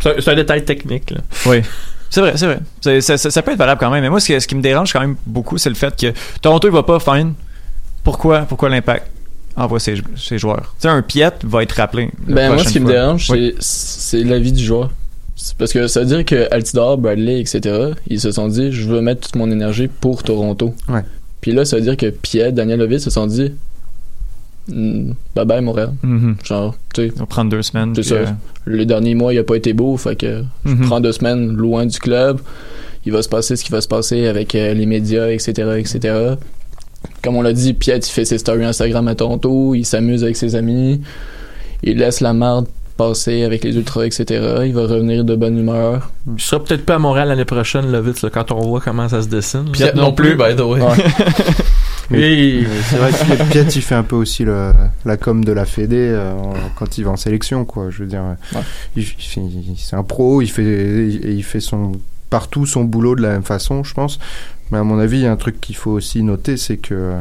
c'est 0.00 0.28
un- 0.28 0.34
détail 0.34 0.64
technique 0.64 1.10
là. 1.10 1.18
Oui. 1.46 1.62
C'est 2.10 2.20
vrai, 2.20 2.34
c'est 2.36 2.46
vrai. 2.46 2.60
Ça, 3.00 3.16
ça- 3.18 3.30
ça 3.30 3.42
peut 3.42 3.50
être 3.52 3.58
valable 3.58 3.80
quand 3.80 3.90
même. 3.90 4.02
Mais 4.02 4.10
moi, 4.10 4.20
ce, 4.20 4.28
que- 4.28 4.38
ce 4.38 4.46
qui 4.46 4.54
me 4.54 4.60
dérange 4.62 4.92
quand 4.92 5.00
même 5.00 5.16
beaucoup, 5.26 5.58
c'est 5.58 5.68
le 5.70 5.74
fait 5.74 5.94
que 5.98 6.12
Toronto, 6.40 6.68
il 6.68 6.72
va 6.72 6.82
pas 6.84 7.00
fine. 7.00 7.32
Pourquoi, 8.04 8.40
pourquoi 8.42 8.68
l'impact? 8.68 9.08
Envoie 9.56 9.80
ses, 9.80 9.94
ses 10.16 10.38
joueurs? 10.38 10.74
Tu 10.78 10.82
sais, 10.82 10.88
un 10.88 11.02
Piet 11.02 11.30
va 11.44 11.62
être 11.62 11.72
rappelé. 11.72 12.10
Ben, 12.26 12.52
moi, 12.54 12.64
ce 12.64 12.70
qui 12.72 12.80
me 12.80 12.86
dérange, 12.88 13.28
Oui. 13.30 13.54
c'est 13.60 14.22
l'avis 14.24 14.52
du 14.52 14.62
joueur. 14.64 14.90
Parce 15.58 15.72
que 15.72 15.86
ça 15.86 16.00
veut 16.00 16.06
dire 16.06 16.24
que 16.24 16.48
Altidore, 16.52 16.96
Bradley, 16.98 17.40
etc., 17.40 17.92
ils 18.06 18.20
se 18.20 18.30
sont 18.32 18.48
dit, 18.48 18.72
je 18.72 18.88
veux 18.88 19.00
mettre 19.00 19.20
toute 19.22 19.36
mon 19.36 19.50
énergie 19.50 19.88
pour 19.88 20.22
Toronto. 20.22 20.74
Ouais. 20.88 21.02
Puis 21.40 21.52
là, 21.52 21.64
ça 21.64 21.76
veut 21.76 21.82
dire 21.82 21.96
que 21.96 22.06
Piet, 22.10 22.52
Daniel 22.52 22.80
Ovid 22.82 23.00
se 23.00 23.10
sont 23.10 23.26
dit, 23.26 23.52
Hmm, 24.68 25.12
bye 25.36 25.44
bye 25.44 25.60
Montréal. 25.60 25.92
Mhm. 26.02 26.36
Genre, 26.42 26.74
tu 26.92 27.02
sais, 27.08 27.14
va 27.16 27.26
prendre 27.26 27.50
deux 27.52 27.62
semaines. 27.62 27.92
c'est 27.94 28.02
ça. 28.02 28.14
euh, 28.16 28.26
Les 28.66 28.84
derniers 28.84 29.14
mois, 29.14 29.32
il 29.32 29.38
a 29.38 29.44
pas 29.44 29.54
été 29.56 29.72
beau, 29.72 29.96
fait 29.96 30.16
que 30.16 30.42
je 30.64 30.70
Mhm. 30.72 30.86
prends 30.86 31.00
deux 31.00 31.12
semaines 31.12 31.52
loin 31.52 31.86
du 31.86 31.98
club. 32.00 32.40
Il 33.04 33.12
va 33.12 33.22
se 33.22 33.28
passer 33.28 33.54
ce 33.54 33.62
qui 33.62 33.70
va 33.70 33.80
se 33.80 33.86
passer 33.86 34.26
avec 34.26 34.56
euh, 34.56 34.74
les 34.74 34.86
médias, 34.86 35.28
etc., 35.28 35.52
etc. 35.78 36.34
Comme 37.22 37.36
on 37.36 37.42
l'a 37.42 37.52
dit, 37.52 37.72
Piet, 37.74 37.98
il 37.98 38.04
fait 38.10 38.24
ses 38.24 38.38
stories 38.38 38.64
Instagram 38.64 39.06
à 39.08 39.14
Toronto, 39.14 39.74
il 39.74 39.84
s'amuse 39.84 40.22
avec 40.24 40.36
ses 40.36 40.54
amis, 40.54 41.00
il 41.82 41.98
laisse 41.98 42.20
la 42.20 42.32
marde 42.32 42.66
passer 42.96 43.42
avec 43.42 43.62
les 43.64 43.76
ultras, 43.76 44.04
etc. 44.06 44.24
Il 44.64 44.72
va 44.72 44.82
revenir 44.86 45.22
de 45.24 45.36
bonne 45.36 45.58
humeur. 45.58 46.10
Je 46.36 46.42
serai 46.44 46.62
peut-être 46.64 46.86
pas 46.86 46.94
à 46.94 46.98
Montréal 46.98 47.28
l'année 47.28 47.44
prochaine, 47.44 47.90
là, 47.92 48.00
vite, 48.00 48.22
là, 48.22 48.30
quand 48.30 48.50
on 48.52 48.60
voit 48.60 48.80
comment 48.80 49.06
ça 49.08 49.20
se 49.22 49.28
dessine. 49.28 49.70
Piet 49.70 49.92
non 49.94 50.12
plus, 50.12 50.34
by 50.34 50.56
the 50.56 50.60
way. 50.60 50.80
Ouais. 50.80 50.96
Et- 52.14 52.64
C'est 52.88 52.96
vrai 52.96 53.10
que 53.10 53.50
Piet, 53.50 53.64
il 53.74 53.82
fait 53.82 53.94
un 53.96 54.02
peu 54.04 54.16
aussi 54.16 54.44
le, 54.44 54.72
la 55.04 55.16
com 55.16 55.44
de 55.44 55.52
la 55.52 55.64
Fédé 55.64 55.96
euh, 55.98 56.32
quand 56.76 56.96
il 56.98 57.04
va 57.04 57.10
en 57.10 57.16
sélection, 57.16 57.64
quoi. 57.64 57.90
Je 57.90 57.98
veux 58.04 58.06
dire, 58.08 58.22
Ouais. 58.54 58.60
il, 58.96 59.02
il 59.02 59.42
il- 59.72 59.76
c'est 59.76 59.96
un 59.96 60.04
pro, 60.04 60.40
il 60.40 60.48
fait, 60.48 60.62
il, 60.62 61.30
il 61.36 61.42
fait 61.42 61.60
son 61.60 61.92
partout 62.30 62.66
son 62.66 62.82
boulot 62.84 63.14
de 63.14 63.22
la 63.22 63.30
même 63.30 63.42
façon, 63.44 63.84
je 63.84 63.92
pense. 63.94 64.18
Mais 64.70 64.78
à 64.78 64.82
mon 64.84 64.98
avis, 64.98 65.18
il 65.18 65.22
y 65.22 65.26
a 65.26 65.32
un 65.32 65.36
truc 65.36 65.60
qu'il 65.60 65.76
faut 65.76 65.92
aussi 65.92 66.22
noter, 66.22 66.56
c'est 66.56 66.76
que 66.76 67.14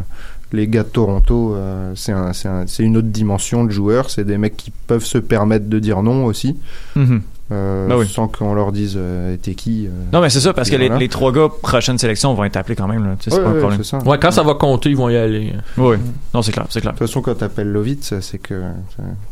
les 0.51 0.67
gars 0.67 0.83
de 0.83 0.89
Toronto, 0.89 1.53
euh, 1.55 1.91
c'est 1.95 2.11
un, 2.13 2.31
c'est 2.33 2.47
un- 2.47 2.65
c'est 2.67 2.83
une 2.83 2.97
autre 2.97 3.07
dimension 3.09 3.65
de 3.65 3.71
joueurs. 3.71 4.09
C'est 4.09 4.23
des 4.23 4.37
mecs 4.37 4.55
qui 4.55 4.71
peuvent 4.87 5.03
se 5.05 5.17
permettre 5.17 5.67
de 5.67 5.79
dire 5.79 6.01
non 6.01 6.25
aussi, 6.25 6.55
mhm. 6.95 7.21
euh, 7.51 7.87
Bah 7.89 7.95
oui. 7.97 8.07
sans 8.07 8.27
qu'on 8.29 8.53
leur 8.53 8.71
dise 8.71 8.93
euh, 8.95 9.35
t'es 9.41 9.53
qui. 9.53 9.87
euh. 9.87 9.89
Non, 10.13 10.21
mais 10.21 10.29
c'est 10.29 10.39
ça, 10.39 10.53
parce 10.53 10.69
que 10.69 10.75
les, 10.77 10.87
les 10.87 11.09
trois 11.09 11.31
gars 11.33 11.49
prochaine 11.61 11.97
sélection 11.97 12.33
vont 12.35 12.45
être 12.45 12.55
appelés 12.57 12.75
quand 12.75 12.87
même. 12.87 13.01
Ouais, 13.03 13.15
pas 13.29 13.35
un 13.35 13.53
ouais, 13.53 13.59
problème. 13.59 13.83
ça. 13.83 13.97
Ouais, 13.99 14.17
quand 14.19 14.31
ça 14.31 14.43
va 14.43 14.53
compter, 14.53 14.91
ils 14.91 14.95
vont 14.97 15.09
y 15.09 15.17
aller. 15.17 15.53
Oui, 15.77 15.97
non, 16.33 16.41
c'est 16.41 16.51
clair, 16.53 16.67
c'est 16.69 16.79
clair. 16.79 16.93
De 16.93 16.97
toute 16.97 17.07
façon, 17.07 17.21
quand 17.21 17.35
t'appelles 17.35 17.71
Lovitz, 17.71 18.13
c'est 18.21 18.37
que 18.37 18.61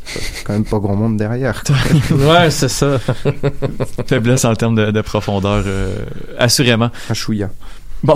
c'est 0.05 0.43
quand 0.45 0.53
même 0.53 0.65
pas 0.65 0.79
grand 0.79 0.95
monde 0.95 1.15
derrière. 1.17 1.63
ouais, 2.11 2.49
c'est 2.51 2.69
ça. 2.69 2.97
Faiblesse 4.07 4.45
en 4.45 4.55
termes 4.55 4.75
de, 4.75 4.91
de 4.91 5.01
profondeur, 5.01 5.63
euh, 5.65 5.95
assurément. 6.37 6.89
Un 7.09 7.13
chouïa. 7.13 7.49
Bon. 8.03 8.15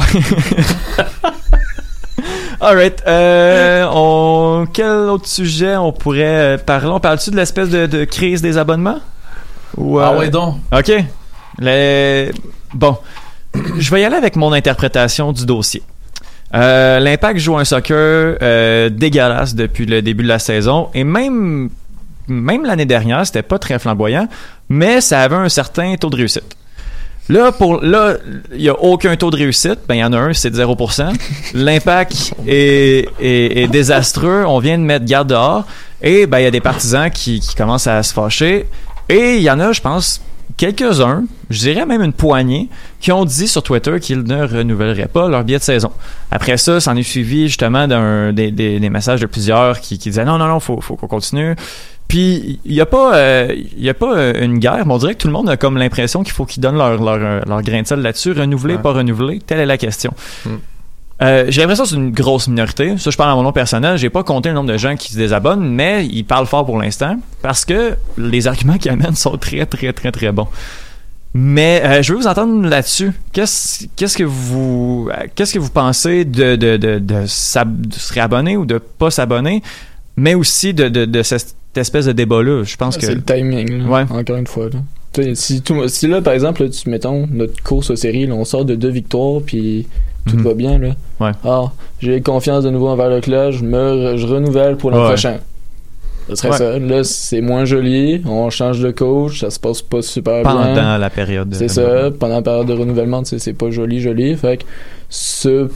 Alright. 2.59 3.03
Euh, 3.07 3.85
on... 3.91 4.67
Quel 4.73 4.87
autre 4.89 5.27
sujet 5.27 5.75
on 5.77 5.91
pourrait 5.91 6.59
parler? 6.65 6.87
On 6.87 6.99
parle-tu 6.99 7.31
de 7.31 7.35
l'espèce 7.35 7.69
de, 7.69 7.85
de 7.85 8.03
crise 8.03 8.41
des 8.41 8.57
abonnements? 8.57 8.99
Ou, 9.77 9.99
Ah 9.99 10.11
euh, 10.11 10.19
ouais 10.19 10.29
donc. 10.29 10.55
OK. 10.71 10.91
Les... 11.59 12.31
Bon. 12.73 12.97
Je 13.77 13.91
vais 13.91 14.01
y 14.01 14.05
aller 14.05 14.15
avec 14.15 14.35
mon 14.35 14.51
interprétation 14.53 15.31
du 15.31 15.45
dossier. 15.45 15.83
Euh, 16.53 16.99
L'Impact 16.99 17.39
joue 17.39 17.57
un 17.57 17.65
soccer 17.65 18.37
euh, 18.41 18.89
dégueulasse 18.89 19.55
depuis 19.55 19.85
le 19.85 20.01
début 20.01 20.23
de 20.23 20.29
la 20.29 20.39
saison 20.39 20.89
et 20.93 21.03
même 21.03 21.69
même 22.29 22.65
l'année 22.65 22.85
dernière, 22.85 23.25
c'était 23.25 23.41
pas 23.41 23.57
très 23.57 23.79
flamboyant, 23.79 24.27
mais 24.67 24.99
ça 24.99 25.21
avait 25.21 25.35
un 25.37 25.49
certain 25.49 25.95
taux 25.95 26.09
de 26.09 26.17
réussite. 26.17 26.57
Là, 27.29 27.51
pour 27.51 27.81
là, 27.83 28.15
il 28.53 28.61
y 28.61 28.69
a 28.69 28.79
aucun 28.79 29.15
taux 29.17 29.31
de 29.31 29.37
réussite. 29.37 29.79
Ben, 29.87 29.95
il 29.95 29.99
y 29.99 30.03
en 30.03 30.13
a 30.13 30.17
un, 30.17 30.33
c'est 30.33 30.49
de 30.49 30.63
0%. 30.63 31.13
L'impact 31.53 32.33
est, 32.47 33.71
désastreux. 33.71 34.45
On 34.45 34.59
vient 34.59 34.77
de 34.77 34.83
mettre 34.83 35.05
garde 35.05 35.29
dehors. 35.29 35.65
Et 36.01 36.25
ben, 36.25 36.39
il 36.39 36.43
y 36.43 36.47
a 36.47 36.51
des 36.51 36.61
partisans 36.61 37.09
qui, 37.09 37.39
qui 37.39 37.55
commencent 37.55 37.87
à 37.87 38.01
se 38.03 38.13
fâcher. 38.13 38.67
Et 39.09 39.37
il 39.37 39.41
y 39.41 39.49
en 39.49 39.59
a, 39.59 39.71
je 39.73 39.81
pense, 39.81 40.21
quelques-uns, 40.57 41.25
je 41.49 41.59
dirais 41.59 41.85
même 41.85 42.01
une 42.01 42.13
poignée, 42.13 42.69
qui 42.99 43.11
ont 43.11 43.25
dit 43.25 43.47
sur 43.47 43.63
Twitter 43.63 43.99
qu'ils 43.99 44.23
ne 44.23 44.43
renouvelleraient 44.43 45.07
pas 45.07 45.27
leur 45.29 45.43
billet 45.43 45.59
de 45.59 45.63
saison. 45.63 45.91
Après 46.31 46.57
ça, 46.57 46.79
s'en 46.79 46.95
est 46.95 47.03
suivi 47.03 47.47
justement 47.47 47.87
d'un, 47.87 48.33
des 48.33 48.89
messages 48.89 49.21
de 49.21 49.27
plusieurs 49.27 49.79
qui, 49.81 49.97
qui 49.97 50.09
disaient 50.09 50.25
non, 50.25 50.37
non, 50.37 50.47
non, 50.47 50.59
faut, 50.59 50.81
faut 50.81 50.95
qu'on 50.95 51.07
continue. 51.07 51.55
Puis 52.07 52.59
il 52.63 52.73
y 52.73 52.79
a 52.81 52.85
pas, 52.85 53.15
euh, 53.15 53.53
y 53.77 53.89
a 53.89 53.93
pas 53.93 54.15
euh, 54.17 54.33
une 54.43 54.59
guerre, 54.59 54.85
mais 54.85 54.93
on 54.93 54.97
dirait 54.97 55.13
que 55.15 55.19
tout 55.19 55.27
le 55.27 55.33
monde 55.33 55.49
a 55.49 55.57
comme 55.57 55.77
l'impression 55.77 56.23
qu'il 56.23 56.33
faut 56.33 56.45
qu'ils 56.45 56.61
donnent 56.63 56.77
leur, 56.77 57.01
leur, 57.03 57.17
euh, 57.21 57.41
leur 57.45 57.61
grain 57.61 57.81
de 57.81 57.87
sel 57.87 57.99
là-dessus, 57.99 58.31
renouveler, 58.31 58.75
Ouais. 58.75 58.81
pas 58.81 58.93
renouveler, 58.93 59.39
telle 59.39 59.59
est 59.59 59.65
la 59.65 59.77
question. 59.77 60.13
Mm. 60.45 60.49
Euh, 61.23 61.45
j'ai 61.49 61.61
l'impression 61.61 61.83
que 61.83 61.89
c'est 61.89 61.95
une 61.95 62.11
grosse 62.11 62.47
minorité. 62.47 62.95
Ça, 62.99 63.09
je 63.09 63.17
parle 63.17 63.31
à 63.31 63.35
mon 63.35 63.41
nom 63.41 63.51
personnel. 63.51 63.97
J'ai 63.97 64.11
pas 64.11 64.23
compté 64.23 64.49
le 64.49 64.55
nombre 64.55 64.71
de 64.71 64.77
gens 64.77 64.95
qui 64.95 65.11
se 65.11 65.17
désabonnent, 65.17 65.67
mais 65.67 66.05
ils 66.05 66.23
parlent 66.23 66.45
fort 66.45 66.63
pour 66.65 66.77
l'instant 66.79 67.17
parce 67.41 67.65
que 67.65 67.95
les 68.17 68.45
arguments 68.47 68.77
qu'ils 68.77 68.91
amènent 68.91 69.15
sont 69.15 69.35
très, 69.37 69.65
très, 69.65 69.91
très, 69.93 70.11
très 70.11 70.31
bons. 70.31 70.47
Mais 71.33 71.81
euh, 71.83 72.01
je 72.03 72.13
veux 72.13 72.19
vous 72.19 72.27
entendre 72.27 72.67
là-dessus. 72.69 73.11
Qu'est-ce 73.33 73.85
qu'est-ce 73.95 74.15
que 74.17 74.23
vous 74.23 75.09
qu'est-ce 75.35 75.53
que 75.53 75.59
vous 75.59 75.69
pensez 75.71 76.23
de 76.23 76.55
de, 76.55 76.77
de, 76.77 76.99
de, 76.99 76.99
de 76.99 77.25
se 77.27 78.13
réabonner 78.13 78.55
ou 78.55 78.65
de 78.65 78.77
pas 78.77 79.11
s'abonner 79.11 79.61
mais 80.15 80.33
aussi 80.33 80.73
de, 80.73 80.87
de, 80.87 81.05
de 81.05 81.21
cette 81.23 81.55
espèce 81.77 82.05
de 82.05 82.11
débat-là. 82.11 82.63
Je 82.63 82.75
pense 82.77 82.97
que. 82.97 83.05
C'est 83.05 83.15
le 83.15 83.21
timing, 83.23 83.83
là, 83.83 83.89
Ouais. 83.89 84.05
encore 84.09 84.37
une 84.37 84.47
fois. 84.47 84.65
Là. 84.71 84.79
Si, 85.33 85.61
tout, 85.61 85.87
si 85.87 86.07
là, 86.07 86.21
par 86.21 86.33
exemple, 86.33 86.63
là, 86.63 86.69
tu, 86.69 86.89
mettons, 86.89 87.25
notre 87.31 87.61
course 87.63 87.89
aux 87.89 87.95
séries, 87.95 88.27
là, 88.27 88.35
on 88.35 88.45
sort 88.45 88.65
de 88.65 88.75
deux 88.75 88.89
victoires, 88.89 89.41
puis 89.43 89.87
tout 90.27 90.35
Mhm. 90.37 90.43
va 90.43 90.53
bien, 90.53 90.77
là. 90.77 90.89
Ouais. 91.19 91.31
Ah, 91.43 91.71
j'ai 91.99 92.21
confiance 92.21 92.63
de 92.63 92.69
nouveau 92.69 92.89
envers 92.89 93.09
le 93.09 93.19
club, 93.21 93.51
je 93.51 93.63
me 93.63 94.15
je 94.17 94.27
renouvelle 94.27 94.75
pour 94.77 94.91
l'an 94.91 95.01
Ouais. 95.01 95.07
prochain. 95.07 95.37
Ce 96.29 96.35
serait 96.35 96.49
Ouais. 96.51 96.57
ça. 96.57 96.77
Là, 96.77 97.03
c'est 97.05 97.39
moins 97.41 97.63
joli, 97.65 98.21
on 98.25 98.49
change 98.49 98.79
de 98.81 98.91
coach, 98.91 99.39
ça 99.39 99.49
se 99.49 99.59
passe 99.59 99.81
pas 99.81 100.01
super 100.01 100.43
Pendant 100.43 100.73
bien. 100.73 100.97
la 100.97 101.09
période. 101.09 101.49
de- 101.49 101.55
C'est 101.55 101.69
ça, 101.69 102.11
pendant 102.19 102.35
la 102.35 102.41
période 102.41 102.67
de 102.67 102.73
renouvellement, 102.73 103.23
c'est 103.23 103.53
pas 103.53 103.71
joli, 103.71 104.01
joli. 104.01 104.35
Fait 104.35 104.57
que 104.57 104.63
ceux 105.09 105.71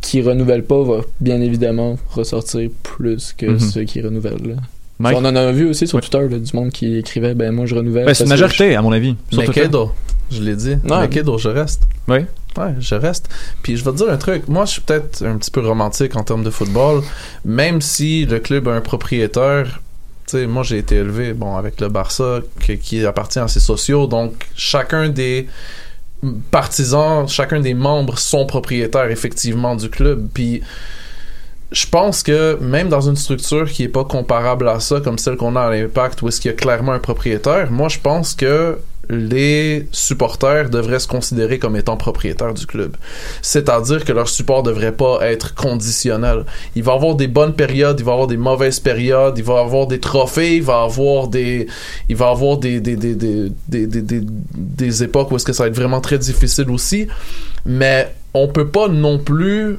qui 0.00 0.22
renouvellent 0.22 0.64
pas 0.64 0.82
va 0.82 1.00
bien 1.20 1.40
évidemment 1.42 1.96
ressortir 2.10 2.70
plus 2.82 3.34
que 3.36 3.44
Mhm. 3.46 3.60
ceux 3.60 3.84
qui 3.84 4.00
renouvellent. 4.00 4.46
là. 4.48 4.54
Mike? 5.00 5.16
On 5.18 5.24
en 5.24 5.34
a 5.34 5.50
vu 5.50 5.68
aussi 5.68 5.86
sur 5.88 6.00
Twitter 6.00 6.20
là, 6.28 6.38
du 6.38 6.56
monde 6.56 6.70
qui 6.70 6.96
écrivait 6.98 7.34
ben 7.34 7.50
moi 7.52 7.66
je 7.66 7.74
renouvelle. 7.74 8.04
Ben, 8.06 8.14
c'est 8.14 8.24
une 8.24 8.30
majorité, 8.30 8.76
à 8.76 8.82
mon 8.82 8.92
avis. 8.92 9.16
Mais 9.32 9.44
Surtout 9.44 9.52
Kedo, 9.52 9.92
je 10.30 10.42
l'ai 10.42 10.54
dit. 10.54 10.76
Ouais. 10.84 11.00
Mais 11.00 11.08
Kedo, 11.08 11.38
je 11.38 11.48
reste. 11.48 11.82
Oui. 12.06 12.18
Ouais, 12.58 12.74
je 12.80 12.94
reste. 12.96 13.28
Puis 13.62 13.76
je 13.76 13.84
vais 13.84 13.92
te 13.92 13.96
dire 13.96 14.10
un 14.10 14.16
truc. 14.16 14.46
Moi, 14.48 14.64
je 14.66 14.72
suis 14.72 14.80
peut-être 14.82 15.24
un 15.24 15.36
petit 15.38 15.50
peu 15.50 15.60
romantique 15.60 16.16
en 16.16 16.22
termes 16.24 16.44
de 16.44 16.50
football. 16.50 17.02
Même 17.44 17.80
si 17.80 18.26
le 18.26 18.40
club 18.40 18.68
a 18.68 18.72
un 18.72 18.80
propriétaire, 18.80 19.80
tu 20.26 20.36
sais, 20.38 20.46
moi 20.46 20.62
j'ai 20.64 20.78
été 20.78 20.96
élevé, 20.96 21.32
bon, 21.32 21.56
avec 21.56 21.80
le 21.80 21.88
Barça, 21.88 22.40
que- 22.66 22.72
qui 22.74 23.06
appartient 23.06 23.38
à 23.38 23.48
ses 23.48 23.60
sociaux. 23.60 24.06
Donc, 24.06 24.48
chacun 24.54 25.08
des 25.08 25.46
partisans, 26.50 27.26
chacun 27.28 27.60
des 27.60 27.74
membres 27.74 28.18
sont 28.18 28.46
propriétaires 28.46 29.10
effectivement 29.10 29.76
du 29.76 29.88
club. 29.88 30.28
Puis 30.34 30.60
je 31.72 31.86
pense 31.86 32.22
que 32.22 32.58
même 32.60 32.88
dans 32.88 33.08
une 33.08 33.16
structure 33.16 33.70
qui 33.70 33.84
est 33.84 33.88
pas 33.88 34.04
comparable 34.04 34.68
à 34.68 34.80
ça, 34.80 35.00
comme 35.00 35.18
celle 35.18 35.36
qu'on 35.36 35.54
a 35.56 35.62
à 35.62 35.70
l'Impact, 35.70 36.20
où 36.22 36.28
est-ce 36.28 36.40
qu'il 36.40 36.50
y 36.50 36.54
a 36.54 36.56
clairement 36.56 36.92
un 36.92 36.98
propriétaire, 36.98 37.70
moi 37.70 37.88
je 37.88 37.98
pense 38.00 38.34
que 38.34 38.78
les 39.08 39.88
supporters 39.90 40.70
devraient 40.70 41.00
se 41.00 41.08
considérer 41.08 41.58
comme 41.58 41.74
étant 41.74 41.96
propriétaires 41.96 42.54
du 42.54 42.64
club. 42.64 42.96
C'est-à-dire 43.42 44.04
que 44.04 44.12
leur 44.12 44.28
support 44.28 44.62
devrait 44.62 44.92
pas 44.92 45.18
être 45.22 45.54
conditionnel. 45.56 46.44
Il 46.76 46.84
va 46.84 46.92
avoir 46.92 47.16
des 47.16 47.26
bonnes 47.26 47.54
périodes, 47.54 47.98
il 47.98 48.04
va 48.04 48.12
avoir 48.12 48.28
des 48.28 48.36
mauvaises 48.36 48.78
périodes, 48.78 49.36
il 49.36 49.42
va 49.42 49.58
avoir 49.60 49.88
des 49.88 49.98
trophées, 49.98 50.56
il 50.58 50.62
va 50.62 50.82
avoir 50.82 51.26
des, 51.26 51.66
il 52.08 52.14
va 52.14 52.28
avoir 52.28 52.58
des, 52.58 52.80
des, 52.80 52.94
des, 52.94 53.16
des, 53.16 53.50
des, 53.68 53.86
des- 53.86 54.22
des 54.54 55.02
époques 55.02 55.32
où 55.32 55.36
est-ce 55.36 55.44
que 55.46 55.52
ça 55.52 55.64
va 55.64 55.68
être 55.68 55.76
vraiment 55.76 56.00
très 56.00 56.18
difficile 56.18 56.70
aussi. 56.70 57.08
Mais 57.66 58.14
on 58.34 58.48
peut 58.48 58.68
pas 58.68 58.88
non 58.88 59.18
plus 59.18 59.78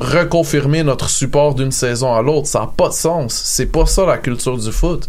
reconfirmer 0.00 0.82
notre 0.82 1.08
support 1.08 1.54
d'une 1.54 1.72
saison 1.72 2.14
à 2.14 2.20
l'autre. 2.20 2.46
Ça 2.46 2.60
n'a 2.60 2.70
pas 2.76 2.88
de 2.88 2.94
sens. 2.94 3.32
C'est 3.32 3.66
pas 3.66 3.86
ça 3.86 4.04
la 4.04 4.18
culture 4.18 4.58
du 4.58 4.70
foot. 4.70 5.08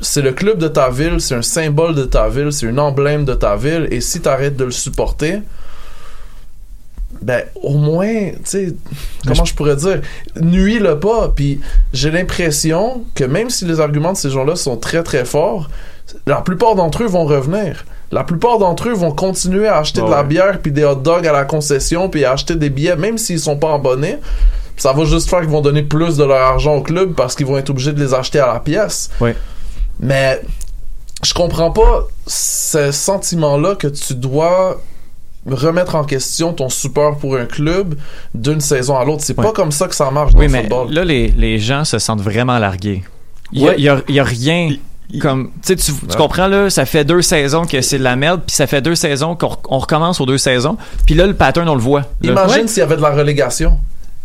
C'est 0.00 0.22
le 0.22 0.32
club 0.32 0.58
de 0.58 0.68
ta 0.68 0.88
ville, 0.88 1.20
c'est 1.20 1.34
un 1.34 1.42
symbole 1.42 1.94
de 1.94 2.04
ta 2.04 2.28
ville, 2.28 2.52
c'est 2.52 2.68
un 2.68 2.78
emblème 2.78 3.24
de 3.24 3.34
ta 3.34 3.56
ville. 3.56 3.86
Et 3.90 4.00
si 4.00 4.20
tu 4.20 4.28
arrêtes 4.28 4.56
de 4.56 4.64
le 4.64 4.70
supporter, 4.70 5.42
ben 7.20 7.42
au 7.56 7.74
moins, 7.74 8.30
tu 8.30 8.38
sais, 8.44 8.74
comment 9.26 9.44
je 9.44 9.54
pourrais 9.54 9.76
dire, 9.76 10.00
nuis-le 10.40 10.98
pas. 10.98 11.32
Puis 11.34 11.60
j'ai 11.92 12.10
l'impression 12.10 13.04
que 13.14 13.24
même 13.24 13.50
si 13.50 13.64
les 13.64 13.80
arguments 13.80 14.12
de 14.12 14.18
ces 14.18 14.30
gens-là 14.30 14.56
sont 14.56 14.76
très 14.76 15.02
très 15.02 15.24
forts, 15.24 15.68
la 16.26 16.36
plupart 16.40 16.74
d'entre 16.74 17.02
eux 17.02 17.06
vont 17.06 17.24
revenir. 17.24 17.84
La 18.10 18.24
plupart 18.24 18.58
d'entre 18.58 18.88
eux 18.88 18.94
vont 18.94 19.12
continuer 19.12 19.66
à 19.68 19.78
acheter 19.78 20.00
de 20.00 20.06
la 20.08 20.22
Ouais. 20.22 20.26
bière 20.28 20.60
puis 20.62 20.72
des 20.72 20.84
hot 20.84 20.94
dogs 20.96 21.26
à 21.26 21.32
la 21.32 21.44
concession 21.44 22.08
puis 22.08 22.24
à 22.24 22.32
acheter 22.32 22.54
des 22.56 22.70
billets 22.70 22.96
même 22.96 23.18
s'ils 23.18 23.40
sont 23.40 23.56
pas 23.56 23.74
abonnés. 23.74 24.16
Ça 24.76 24.92
va 24.92 25.04
juste 25.04 25.28
faire 25.28 25.40
qu'ils 25.40 25.50
vont 25.50 25.60
donner 25.60 25.82
plus 25.82 26.16
de 26.16 26.24
leur 26.24 26.40
argent 26.40 26.76
au 26.76 26.82
club 26.82 27.14
parce 27.14 27.34
qu'ils 27.34 27.46
vont 27.46 27.58
être 27.58 27.70
obligés 27.70 27.92
de 27.92 28.00
les 28.02 28.14
acheter 28.14 28.38
à 28.40 28.46
la 28.52 28.60
pièce. 28.60 29.10
Ouais. 29.20 29.36
Mais 30.00 30.40
je 31.24 31.34
comprends 31.34 31.70
pas 31.72 32.06
ce 32.26 32.92
sentiment-là 32.92 33.74
que 33.74 33.88
tu 33.88 34.14
dois 34.14 34.80
remettre 35.46 35.94
en 35.94 36.04
question 36.04 36.52
ton 36.52 36.68
support 36.68 37.16
pour 37.18 37.36
un 37.36 37.46
club 37.46 37.94
d'une 38.34 38.60
saison 38.60 38.96
à 38.96 39.04
l'autre. 39.04 39.22
C'est 39.24 39.34
pas 39.34 39.46
Ouais. 39.46 39.52
comme 39.52 39.72
ça 39.72 39.88
que 39.88 39.94
ça 39.94 40.10
marche 40.10 40.32
dans 40.32 40.38
Oui, 40.38 40.46
le 40.46 40.52
mais 40.52 40.60
football. 40.62 40.92
là, 40.92 41.04
les, 41.04 41.28
les 41.28 41.58
gens 41.58 41.84
se 41.84 41.98
sentent 41.98 42.20
vraiment 42.20 42.58
largués. 42.58 43.02
Il 43.52 43.62
y 43.62 43.66
a, 43.66 43.70
Ouais. 43.70 43.74
il 43.78 43.84
y 43.84 43.88
a- 43.88 44.02
il 44.08 44.14
y 44.14 44.20
a 44.20 44.24
rien 44.24 44.70
comme... 45.20 45.50
Tu 45.64 45.72
Ouais. 45.72 46.16
comprends, 46.16 46.46
là, 46.48 46.68
ça 46.70 46.84
fait 46.84 47.04
deux 47.04 47.22
saisons 47.22 47.64
que 47.64 47.80
c'est 47.80 47.98
de 47.98 48.04
la 48.04 48.16
merde, 48.16 48.42
puis 48.46 48.54
ça 48.54 48.66
fait 48.66 48.82
deux 48.82 48.94
saisons 48.94 49.34
qu'on 49.36 49.56
on 49.68 49.78
recommence 49.78 50.20
aux 50.20 50.26
deux 50.26 50.38
saisons, 50.38 50.76
puis 51.06 51.14
là, 51.14 51.26
le 51.26 51.34
pattern, 51.34 51.68
on 51.68 51.74
le 51.74 51.80
voit. 51.80 52.00
Là. 52.22 52.32
Imagine 52.32 52.62
Ouais. 52.62 52.68
s'il 52.68 52.78
y 52.80 52.82
avait 52.82 52.96
de 52.96 53.02
la 53.02 53.10
relégation. 53.10 53.78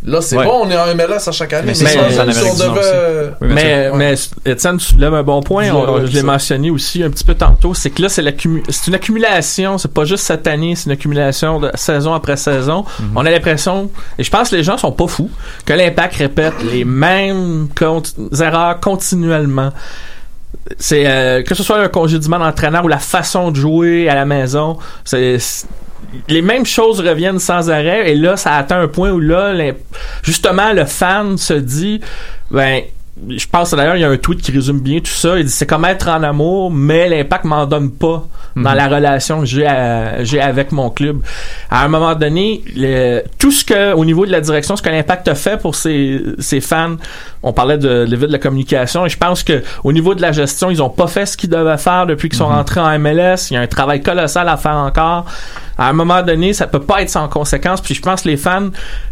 Là, 0.06 0.20
c'est 0.20 0.36
Ouais. 0.36 0.44
bon, 0.44 0.64
on 0.66 0.70
est 0.70 0.76
en 0.78 0.94
MLS 0.96 1.30
à 1.30 1.32
chaque 1.32 1.54
année. 1.54 1.72
Mais 1.80 1.84
Mais, 1.86 1.90
ça, 1.90 2.26
devait... 2.26 3.32
Oui, 3.40 3.48
mais, 3.54 3.90
mais 3.96 4.16
Étienne, 4.46 4.76
tu 4.78 4.96
lèves 4.98 5.14
un 5.14 5.24
bon 5.24 5.42
point. 5.42 5.64
Je 5.68 5.72
on- 5.72 6.06
je 6.06 6.12
l'ai 6.12 6.20
ça. 6.20 6.26
mentionné 6.26 6.70
aussi 6.72 7.02
un 7.04 7.10
petit 7.10 7.24
peu 7.24 7.36
tantôt. 7.36 7.74
C'est 7.74 7.90
que 7.90 8.02
là, 8.02 8.10
c'est 8.10 8.22
une 8.44 8.96
accumulation. 8.96 9.78
C'est 9.78 9.94
pas 9.94 10.04
juste 10.04 10.26
cette 10.26 10.46
année, 10.46 10.76
c'est 10.76 10.88
une 10.88 10.92
accumulation 10.92 11.62
de 11.62 11.72
saison 11.76 12.14
après 12.14 12.36
saison. 12.36 12.84
Mhm. 13.00 13.12
On 13.16 13.26
a 13.26 13.32
l'impression, 13.32 13.90
et 14.20 14.24
je 14.26 14.30
pense 14.30 14.50
que 14.50 14.58
les 14.58 14.64
gens 14.64 14.78
sont 14.78 14.92
pas 14.92 15.08
fous, 15.08 15.30
que 15.66 15.72
l'impact 15.72 16.16
répète 16.18 16.56
les 16.70 16.84
mêmes 16.84 17.70
cont- 17.74 18.04
erreurs 18.42 18.82
continuellement. 18.82 19.72
C'est 20.78 21.06
euh, 21.08 21.44
que 21.44 21.56
ce 21.56 21.64
soit 21.64 21.80
un 21.80 21.88
congédiement 21.90 22.40
d'entraîneur 22.40 22.86
ou 22.86 22.88
la 22.88 23.00
façon 23.00 23.52
de 23.52 23.56
jouer 23.58 24.08
à 24.10 24.16
la 24.16 24.26
maison, 24.26 24.78
c'est 25.04 25.38
les 26.28 26.42
mêmes 26.42 26.66
choses 26.66 27.00
reviennent 27.00 27.40
sans 27.40 27.70
arrêt. 27.70 28.12
Et 28.12 28.16
là 28.16 28.38
ça 28.38 28.56
atteint 28.56 28.80
un 28.80 28.88
point 28.88 29.12
où 29.12 29.20
là 29.20 29.54
justement 30.22 30.72
le 30.74 30.86
fan 30.86 31.38
se 31.38 31.54
dit 31.54 32.00
ben 32.52 32.82
je 33.30 33.46
pense 33.48 33.72
d'ailleurs 33.74 33.96
il 33.96 34.02
y 34.02 34.06
a 34.06 34.10
un 34.10 34.18
tweet 34.18 34.42
qui 34.42 34.52
résume 34.52 34.80
bien 34.80 35.00
tout 35.00 35.12
ça. 35.12 35.38
Il 35.38 35.46
dit 35.46 35.52
c'est 35.52 35.66
comme 35.68 35.86
être 35.86 36.08
en 36.08 36.24
amour 36.24 36.72
mais 36.72 37.10
l'impact 37.10 37.46
m'en 37.46 37.66
donne 37.66 37.92
pas 37.92 38.26
dans 38.56 38.70
Mhm. 38.72 38.76
la 38.78 38.88
relation 38.88 39.40
que 39.40 39.46
j'ai 39.48 39.66
à- 39.66 40.24
j'ai 40.24 40.40
avec 40.40 40.72
mon 40.72 40.92
club. 40.92 41.18
À 41.72 41.84
un 41.86 41.88
moment 41.88 42.14
donné 42.14 42.62
le- 42.76 43.24
tout 43.40 43.52
ce 43.52 43.66
que 43.66 43.94
au 43.94 44.06
niveau 44.06 44.26
de 44.28 44.32
la 44.32 44.42
direction 44.42 44.76
ce 44.76 44.82
que 44.84 44.90
l'impact 44.90 45.28
a 45.28 45.36
fait 45.36 45.60
pour 45.60 45.74
ses, 45.76 46.22
ses 46.40 46.62
fans 46.62 46.98
on 47.44 47.54
parlait 47.54 47.78
de 47.78 48.04
l'évite 48.08 48.28
de 48.28 48.32
la 48.34 48.40
communication 48.40 49.06
et 49.06 49.10
je 49.10 49.18
pense 49.18 49.44
que 49.44 49.62
au 49.84 49.92
niveau 49.92 50.16
de 50.16 50.22
la 50.22 50.32
gestion 50.32 50.70
ils 50.72 50.82
ont 50.82 50.90
pas 50.90 51.08
fait 51.08 51.26
ce 51.26 51.36
qu'ils 51.38 51.50
devaient 51.50 51.78
faire 51.78 52.06
depuis 52.08 52.30
qu'ils 52.30 52.38
sont 52.38 52.48
rentrés 52.48 52.80
en 52.80 52.98
MLS 53.00 53.50
il 53.52 53.56
y 53.56 53.58
a 53.58 53.62
un 53.62 53.68
travail 53.68 54.02
colossal 54.02 54.48
à 54.50 54.58
faire 54.58 54.76
encore. 54.78 55.26
À 55.78 55.90
un 55.90 55.94
moment 55.94 56.22
donné 56.22 56.54
ça 56.54 56.68
peut 56.68 56.80
pas 56.82 57.02
être 57.02 57.10
sans 57.10 57.28
conséquence 57.28 57.82
puis 57.82 57.96
je 57.96 58.02
pense 58.02 58.22
que 58.22 58.30
les 58.30 58.38
fans 58.38 58.70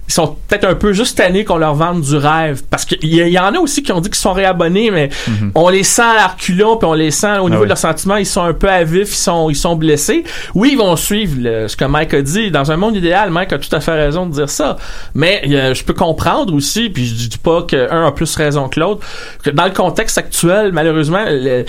ils 0.07 0.13
sont 0.13 0.35
peut-être 0.47 0.65
un 0.65 0.75
peu 0.75 0.91
juste 0.93 1.17
tannés 1.17 1.45
qu'on 1.45 1.57
leur 1.57 1.73
vende 1.73 2.01
du 2.01 2.15
rêve 2.17 2.61
parce 2.69 2.85
qu'il 2.85 3.03
y, 3.03 3.17
y 3.17 3.39
en 3.39 3.55
a 3.55 3.59
aussi 3.59 3.81
qui 3.81 3.91
ont 3.91 4.01
dit 4.01 4.09
qu'ils 4.09 4.17
sont 4.19 4.33
réabonnés 4.33 4.91
mais 4.91 5.09
on 5.55 5.69
les 5.69 5.83
sent 5.83 6.01
à 6.01 6.27
reculons 6.27 6.77
puis 6.77 6.87
on 6.87 6.93
les 6.93 7.11
sent 7.11 7.39
au 7.39 7.49
niveau 7.49 7.61
oui. 7.61 7.65
de 7.65 7.69
leurs 7.69 7.77
sentiments 7.77 8.17
ils 8.17 8.25
sont 8.25 8.43
un 8.43 8.53
peu 8.53 8.69
à 8.69 8.83
vif 8.83 9.09
ils 9.11 9.15
sont 9.15 9.49
ils 9.49 9.55
sont 9.55 9.75
blessés. 9.75 10.23
Oui 10.53 10.69
ils 10.73 10.77
vont 10.77 10.95
suivre 10.95 11.35
le- 11.39 11.67
ce 11.67 11.75
que 11.75 11.85
Mike 11.85 12.13
a 12.13 12.21
dit. 12.21 12.51
Dans 12.51 12.71
un 12.71 12.77
monde 12.77 12.95
idéal 12.95 13.31
Mike 13.31 13.53
a 13.53 13.57
tout 13.57 13.73
à 13.75 13.79
fait 13.79 13.93
raison 13.95 14.25
de 14.27 14.33
dire 14.33 14.49
ça. 14.49 14.77
Mais 15.15 15.41
euh, 15.49 15.73
je 15.73 15.83
peux 15.83 15.93
comprendre 15.93 16.53
aussi 16.53 16.89
puis 16.89 17.05
je 17.07 17.27
dis 17.29 17.37
pas 17.39 17.63
qu'un 17.63 18.05
a 18.05 18.11
plus 18.11 18.20
raison 18.25 18.67
que 18.69 18.79
l'autre 18.79 19.05
dans 19.53 19.65
le 19.65 19.71
contexte 19.71 20.17
actuel 20.17 20.71
malheureusement 20.73 21.23
le- 21.27 21.65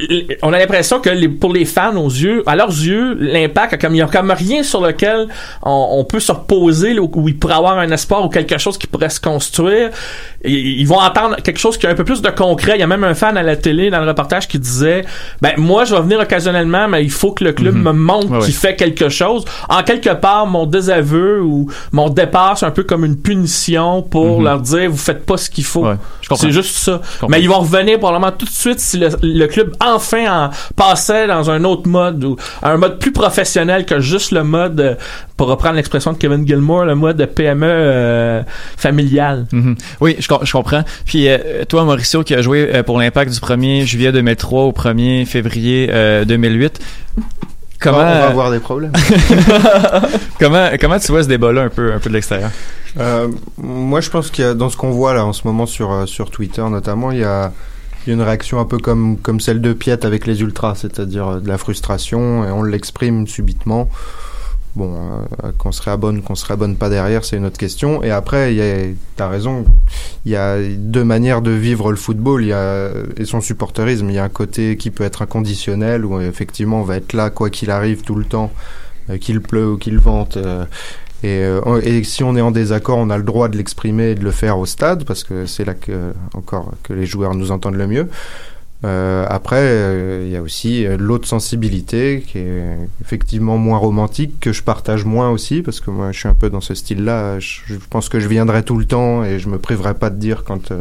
le- 0.00 0.36
on 0.42 0.52
a 0.52 0.58
l'impression 0.58 1.00
que 1.00 1.10
les- 1.10 1.28
pour 1.28 1.52
les 1.52 1.64
fans 1.64 1.94
aux 1.96 2.08
yeux 2.08 2.42
à 2.46 2.56
leurs 2.56 2.68
yeux 2.70 3.14
l'impact 3.20 3.74
a 3.74 3.76
comme 3.76 3.94
il 3.94 3.98
y 3.98 4.02
a 4.02 4.06
comme 4.06 4.30
rien 4.30 4.62
sur 4.62 4.80
lequel 4.80 5.28
on, 5.62 5.88
on 5.92 6.04
peut 6.04 6.18
se 6.20 6.32
reposer 6.32 6.94
là, 6.94 7.02
où, 7.02 7.28
il 7.28 7.36
pourrait 7.38 7.54
avoir 7.54 7.78
un 7.78 7.90
espoir 7.90 8.24
ou 8.24 8.28
quelque 8.28 8.58
chose 8.58 8.78
qui 8.78 8.86
pourrait 8.86 9.10
se 9.10 9.20
construire 9.20 9.90
Et- 10.44 10.50
ils 10.52 10.86
vont 10.86 10.98
entendre 10.98 11.36
quelque 11.36 11.58
chose 11.58 11.76
qui 11.78 11.86
a 11.86 11.90
un 11.90 11.94
peu 11.94 12.04
plus 12.04 12.22
de 12.22 12.30
concret 12.30 12.72
il 12.76 12.80
y 12.80 12.82
a 12.82 12.86
même 12.86 13.04
un 13.04 13.14
fan 13.14 13.36
à 13.36 13.42
la 13.42 13.56
télé 13.56 13.90
dans 13.90 14.00
le 14.00 14.08
reportage 14.08 14.48
qui 14.48 14.58
disait 14.58 15.04
ben 15.40 15.52
moi 15.58 15.84
je 15.84 15.94
vais 15.94 16.00
venir 16.00 16.18
occasionnellement 16.20 16.88
mais 16.88 17.04
il 17.04 17.10
faut 17.10 17.32
que 17.32 17.44
le 17.44 17.52
club 17.52 17.74
Mhm. 17.76 17.82
me 17.82 17.92
montre 17.92 18.30
Ouais, 18.30 18.38
qu'il 18.38 18.46
ouais. 18.48 18.52
fait 18.52 18.76
quelque 18.76 19.08
chose 19.08 19.44
en 19.68 19.82
quelque 19.82 20.14
part 20.14 20.46
mon 20.46 20.66
désaveu 20.66 21.42
ou 21.42 21.68
mon 21.92 22.08
départ 22.08 22.56
c'est 22.58 22.66
un 22.66 22.70
peu 22.70 22.82
comme 22.84 23.04
une 23.04 23.16
punition 23.16 24.02
pour 24.02 24.38
Mhm. 24.38 24.44
leur 24.44 24.60
dire 24.60 24.90
vous 24.90 24.96
faites 24.96 25.24
pas 25.26 25.36
ce 25.36 25.50
qu'il 25.50 25.64
faut 25.64 25.81
Ouais, 25.82 25.94
je 26.20 26.28
comprends. 26.28 26.42
c'est 26.42 26.52
juste 26.52 26.76
ça 26.76 27.00
mais 27.28 27.40
ils 27.40 27.48
vont 27.48 27.58
revenir 27.60 27.98
probablement 27.98 28.32
tout 28.32 28.44
de 28.46 28.50
suite 28.50 28.80
si 28.80 28.98
le, 28.98 29.08
le 29.22 29.46
club 29.46 29.74
enfin 29.80 30.46
en 30.46 30.50
passait 30.76 31.26
dans 31.26 31.50
un 31.50 31.64
autre 31.64 31.88
mode 31.88 32.22
ou 32.24 32.36
un 32.62 32.76
mode 32.76 32.98
plus 32.98 33.12
professionnel 33.12 33.84
que 33.86 34.00
juste 34.00 34.30
le 34.32 34.44
mode 34.44 34.80
euh, 34.80 34.94
pour 35.36 35.48
reprendre 35.48 35.74
l'expression 35.76 36.12
de 36.12 36.18
Kevin 36.18 36.46
Gilmore 36.46 36.84
le 36.84 36.94
mode 36.94 37.16
de 37.16 37.24
PME 37.24 37.66
euh, 37.68 38.42
familial 38.76 39.46
Mhm. 39.52 39.76
Oui, 40.00 40.16
je, 40.18 40.28
com- 40.28 40.38
je 40.42 40.52
comprends. 40.52 40.82
Puis 41.04 41.28
euh, 41.28 41.64
toi, 41.68 41.84
Mauricio, 41.84 42.22
qui 42.22 42.34
a 42.34 42.42
joué 42.42 42.70
euh, 42.74 42.82
pour 42.82 42.98
l'impact 43.00 43.32
du 43.32 43.38
1er 43.38 43.84
juillet 43.84 44.12
2003 44.12 44.62
au 44.64 44.72
1er 44.72 45.26
février 45.26 45.88
euh, 45.90 46.24
2008, 46.24 46.78
comment, 47.80 47.98
on 47.98 48.02
va 48.02 48.26
avoir 48.28 48.50
des 48.50 48.58
problèmes. 48.60 48.92
comment, 50.38 50.68
comment 50.80 50.98
tu 50.98 51.12
vois 51.12 51.22
ce 51.22 51.28
débat-là 51.28 51.62
un 51.62 51.68
peu, 51.68 51.92
un 51.92 51.98
peu 51.98 52.08
de 52.08 52.14
l'extérieur? 52.14 52.50
Euh, 52.98 53.28
moi, 53.56 54.00
je 54.00 54.10
pense 54.10 54.30
qu'il 54.30 54.44
y 54.44 54.48
a, 54.48 54.54
dans 54.54 54.68
ce 54.68 54.76
qu'on 54.76 54.90
voit 54.90 55.14
là 55.14 55.24
en 55.24 55.32
ce 55.32 55.46
moment 55.46 55.66
sur, 55.66 55.92
euh, 55.92 56.06
sur 56.06 56.30
Twitter 56.30 56.62
notamment, 56.68 57.10
il 57.10 57.18
y 57.18 57.24
a, 57.24 57.52
une 58.06 58.20
réaction 58.20 58.58
un 58.58 58.64
peu 58.64 58.78
comme, 58.78 59.16
comme 59.16 59.40
celle 59.40 59.60
de 59.60 59.72
Piet 59.72 60.04
avec 60.04 60.26
les 60.26 60.40
ultras, 60.40 60.74
c'est-à-dire 60.74 61.28
euh, 61.28 61.40
de 61.40 61.48
la 61.48 61.58
frustration 61.58 62.44
et 62.44 62.50
on 62.50 62.62
l'exprime 62.62 63.26
subitement. 63.26 63.88
Bon, 64.74 64.94
euh, 65.44 65.52
qu'on 65.58 65.70
serait 65.70 65.90
à 65.90 65.98
bonne, 65.98 66.22
qu'on 66.22 66.34
serait 66.34 66.54
à 66.54 66.56
bonne 66.56 66.76
pas 66.76 66.88
derrière, 66.88 67.26
c'est 67.26 67.36
une 67.36 67.44
autre 67.44 67.58
question. 67.58 68.02
Et 68.02 68.10
après, 68.10 68.54
il 68.54 68.56
y 68.56 68.62
a, 68.62 68.86
t'as 69.16 69.28
raison, 69.28 69.66
il 70.24 70.32
y 70.32 70.36
a 70.36 70.56
deux 70.62 71.04
manières 71.04 71.42
de 71.42 71.50
vivre 71.50 71.90
le 71.90 71.96
football. 71.96 72.42
Il 72.42 72.48
y 72.48 72.52
a 72.54 72.88
et 73.18 73.26
son 73.26 73.42
supporterisme. 73.42 74.08
Il 74.08 74.16
y 74.16 74.18
a 74.18 74.24
un 74.24 74.30
côté 74.30 74.78
qui 74.78 74.90
peut 74.90 75.04
être 75.04 75.20
inconditionnel 75.20 76.06
où 76.06 76.18
effectivement 76.20 76.80
on 76.80 76.84
va 76.84 76.96
être 76.96 77.12
là 77.12 77.28
quoi 77.28 77.50
qu'il 77.50 77.70
arrive 77.70 78.00
tout 78.00 78.14
le 78.14 78.24
temps, 78.24 78.50
qu'il 79.20 79.42
pleut 79.42 79.72
ou 79.72 79.76
qu'il 79.76 79.98
vente. 79.98 80.38
euh, 80.38 80.64
et, 81.22 81.44
euh, 81.44 81.80
et 81.82 82.02
si 82.04 82.24
on 82.24 82.36
est 82.36 82.40
en 82.40 82.50
désaccord, 82.50 82.98
on 82.98 83.10
a 83.10 83.16
le 83.16 83.22
droit 83.22 83.48
de 83.48 83.56
l'exprimer 83.56 84.10
et 84.10 84.14
de 84.14 84.24
le 84.24 84.30
faire 84.30 84.58
au 84.58 84.66
stade 84.66 85.04
parce 85.04 85.24
que 85.24 85.46
c'est 85.46 85.64
là 85.64 85.74
que 85.74 86.12
encore 86.34 86.72
que 86.82 86.92
les 86.92 87.06
joueurs 87.06 87.34
nous 87.34 87.50
entendent 87.50 87.76
le 87.76 87.86
mieux. 87.86 88.08
Euh, 88.84 89.26
après, 89.28 89.60
euh, 89.60 90.24
il 90.26 90.32
y 90.32 90.36
a 90.36 90.42
aussi 90.42 90.84
euh, 90.84 90.96
l'autre 90.98 91.28
sensibilité 91.28 92.24
qui 92.26 92.38
est 92.38 92.78
effectivement 93.00 93.56
moins 93.56 93.78
romantique, 93.78 94.40
que 94.40 94.52
je 94.52 94.62
partage 94.62 95.04
moins 95.04 95.30
aussi, 95.30 95.62
parce 95.62 95.80
que 95.80 95.90
moi 95.90 96.10
je 96.10 96.18
suis 96.18 96.28
un 96.28 96.34
peu 96.34 96.50
dans 96.50 96.60
ce 96.60 96.74
style-là. 96.74 97.38
Je, 97.38 97.74
pense 97.90 98.08
que 98.08 98.18
je 98.18 98.26
viendrai 98.26 98.64
tout 98.64 98.76
le 98.76 98.84
temps 98.84 99.22
et 99.22 99.38
je 99.38 99.48
me 99.48 99.58
priverai 99.58 99.94
pas 99.94 100.10
de 100.10 100.16
dire 100.16 100.42
quand 100.44 100.72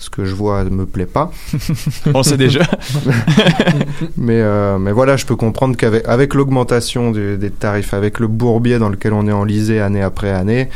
ce 0.00 0.08
que 0.10 0.24
je 0.24 0.34
vois 0.34 0.64
me 0.64 0.86
plaît 0.86 1.06
pas. 1.06 1.30
On 2.14 2.22
sait 2.22 2.36
déjà. 2.38 2.62
mais, 4.16 4.40
euh, 4.40 4.78
mais 4.78 4.92
voilà, 4.92 5.16
je 5.16 5.26
peux 5.26 5.36
comprendre 5.36 5.76
qu'avec 5.76 6.08
avec 6.08 6.34
l'augmentation 6.34 7.10
du- 7.10 7.36
des 7.36 7.50
tarifs, 7.50 7.94
avec 7.94 8.18
le 8.18 8.26
bourbier 8.26 8.78
dans 8.78 8.88
lequel 8.88 9.12
on 9.12 9.28
est 9.28 9.32
enlisé 9.32 9.78
année 9.78 10.02
après 10.02 10.30
année, 10.30 10.70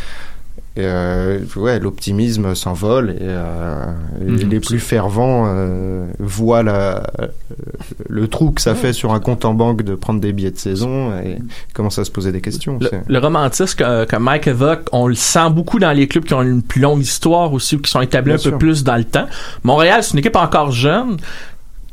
et, 0.77 0.81
euh, 0.83 1.39
ouais, 1.55 1.79
l'optimisme 1.79 2.55
s'envole 2.57 3.11
et, 3.11 3.16
euh, 3.20 3.87
et 4.20 4.25
Mhm. 4.25 4.51
les 4.51 4.59
plus 4.61 4.81
fervents 4.81 5.45
euh, 5.47 6.07
voient 6.18 6.64
la, 6.64 7.05
le 8.09 8.27
trou 8.27 8.51
que 8.51 8.61
ça 8.61 8.75
fait 8.75 8.93
sur 8.93 9.12
un 9.12 9.20
compte 9.20 9.45
en 9.45 9.55
banque 9.55 9.83
de 9.83 9.95
prendre 9.95 10.20
des 10.20 10.33
billets 10.33 10.51
de 10.51 10.59
saison 10.59 11.16
et 11.18 11.39
commencent 11.75 12.01
à 12.01 12.05
se 12.05 12.11
poser 12.11 12.33
des 12.33 12.41
questions. 12.41 12.81
Le, 13.07 13.18
romantisme 13.20 13.77
que, 13.79 14.05
que 14.05 14.16
Mike 14.16 14.49
évoque, 14.49 14.89
on 14.91 15.07
le 15.07 15.14
sent 15.14 15.51
beaucoup 15.51 15.79
dans 15.79 15.93
les 15.93 16.09
clubs 16.09 16.25
qui 16.25 16.35
ont 16.35 16.43
une 16.43 16.62
plus 16.62 16.81
longue 16.81 17.01
histoire 17.03 17.53
aussi 17.53 17.77
ou 17.77 17.81
qui 17.81 17.91
sont 17.91 18.01
établis 18.01 18.35
Bien 18.35 18.41
un 18.41 18.51
peu 18.51 18.59
plus 18.59 18.83
dans 18.83 18.97
le 18.97 19.05
temps. 19.05 19.27
Montréal, 19.62 20.03
c'est 20.03 20.14
une 20.14 20.18
équipe 20.18 20.35
encore 20.37 20.72
jeune 20.72 21.18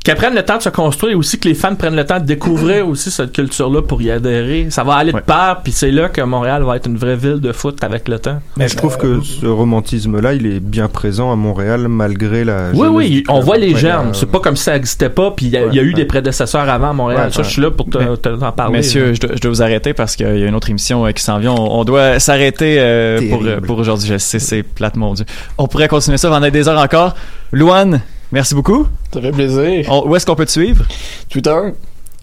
qui 0.04 0.12
prennent 0.16 0.34
le 0.34 0.44
temps 0.44 0.58
de 0.58 0.64
se 0.64 0.70
construire 0.70 1.12
et 1.14 1.16
aussi 1.16 1.38
que 1.40 1.48
les 1.48 1.54
fans 1.54 1.76
prennent 1.76 1.96
le 1.96 2.06
temps 2.06 2.20
de 2.20 2.26
découvrir 2.26 2.88
aussi 2.88 3.12
cette 3.12 3.34
culture-là 3.34 3.84
pour 3.84 4.02
y 4.02 4.10
adhérer. 4.10 4.68
Ça 4.72 4.84
va 4.84 4.96
aller 4.96 5.12
de 5.12 5.20
pair, 5.20 5.60
puis 5.64 5.72
c'est 5.72 5.92
là 5.92 6.10
que 6.10 6.22
Montréal 6.22 6.64
va 6.64 6.76
être 6.78 6.88
une 6.88 6.98
vraie 6.98 7.16
ville 7.16 7.40
de 7.40 7.52
foot 7.52 7.84
avec 7.84 8.08
le 8.08 8.18
temps. 8.18 8.40
Mais 8.58 8.68
je 8.68 8.76
trouve 8.76 8.98
que 8.98 9.22
ce 9.22 9.46
romantisme-là, 9.46 10.34
il 10.34 10.48
est 10.48 10.60
bien 10.60 10.88
présent 10.88 11.32
à 11.32 11.36
Montréal 11.36 11.88
malgré 11.88 12.44
la. 12.44 12.72
Oui, 12.74 12.88
oui, 12.88 13.24
on 13.30 13.42
voit 13.42 13.58
les 13.58 13.76
germes. 13.76 14.08
euh, 14.10 14.14
C'est 14.14 14.30
pas 14.32 14.40
comme 14.40 14.56
si 14.56 14.64
ça 14.64 14.74
n'existait 14.74 15.10
pas, 15.10 15.32
puis 15.32 15.46
il 15.46 15.52
y, 15.52 15.58
a- 15.58 15.68
Ouais, 15.68 15.76
eu 15.78 15.94
des 15.94 16.06
prédécesseurs 16.06 16.68
avant 16.68 16.90
à 16.90 16.94
Montréal. 16.94 17.26
Ouais, 17.28 17.32
ça, 17.32 17.44
je 17.44 17.50
suis 17.50 17.62
là 17.62 17.70
pour 17.70 17.88
te- 17.88 17.98
Mais- 18.00 18.18
te- 18.18 18.30
t'en 18.40 18.52
parler. 18.52 18.78
Messieurs, 18.78 19.14
je 19.14 19.20
dois, 19.22 19.36
je 19.36 19.40
dois 19.40 19.52
vous 19.52 19.62
arrêter 19.62 19.94
parce 19.94 20.16
qu'il 20.16 20.26
y 20.26 20.44
a 20.44 20.48
une 20.48 20.56
autre 20.56 20.70
émission 20.72 21.06
euh, 21.06 21.12
qui 21.12 21.22
s'en 21.24 21.38
vient. 21.38 21.52
On, 21.52 21.80
on 21.80 21.84
doit 21.84 22.20
s'arrêter 22.20 22.78
euh, 22.80 23.20
pour, 23.30 23.44
euh, 23.46 23.60
pour 23.62 23.78
aujourd'hui. 23.78 24.08
Je 24.08 24.18
sais, 24.18 24.40
c'est 24.40 24.64
plate, 24.64 24.96
mon 24.96 25.14
Dieu. 25.14 25.26
On 25.60 25.68
pourrait 25.68 25.88
continuer 25.88 26.18
ça 26.18 26.30
pendant 26.30 26.50
des 26.50 26.68
heures 26.68 26.80
encore. 26.82 27.14
Louane, 27.52 28.02
merci 28.32 28.56
beaucoup. 28.56 28.88
Ça 29.14 29.22
fait 29.22 29.32
plaisir. 29.32 29.86
On- 29.90 30.08
où 30.08 30.16
est-ce 30.16 30.26
qu'on 30.26 30.36
peut 30.36 30.46
te 30.46 30.52
suivre? 30.52 30.86
Twitter, 31.30 31.58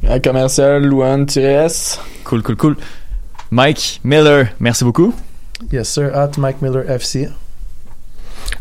à 0.08 0.20
commercial 0.20 0.84
Louane-S. 0.84 2.00
Cool, 2.24 2.42
cool, 2.42 2.56
cool. 2.56 2.76
Mike 3.50 4.00
Miller, 4.04 4.48
merci 4.60 4.84
beaucoup. 4.84 5.14
Yes, 5.72 5.88
sir. 5.88 6.14
At 6.14 6.32
Mike 6.38 6.60
Miller 6.62 6.88
FC. 6.90 7.28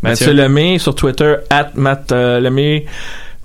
Mathieu 0.01 0.33
Lemay 0.33 0.79
sur 0.79 0.95
Twitter, 0.95 1.35
at 1.49 1.71
Matt 1.75 2.11
euh, 2.11 2.39
Lemay. 2.39 2.85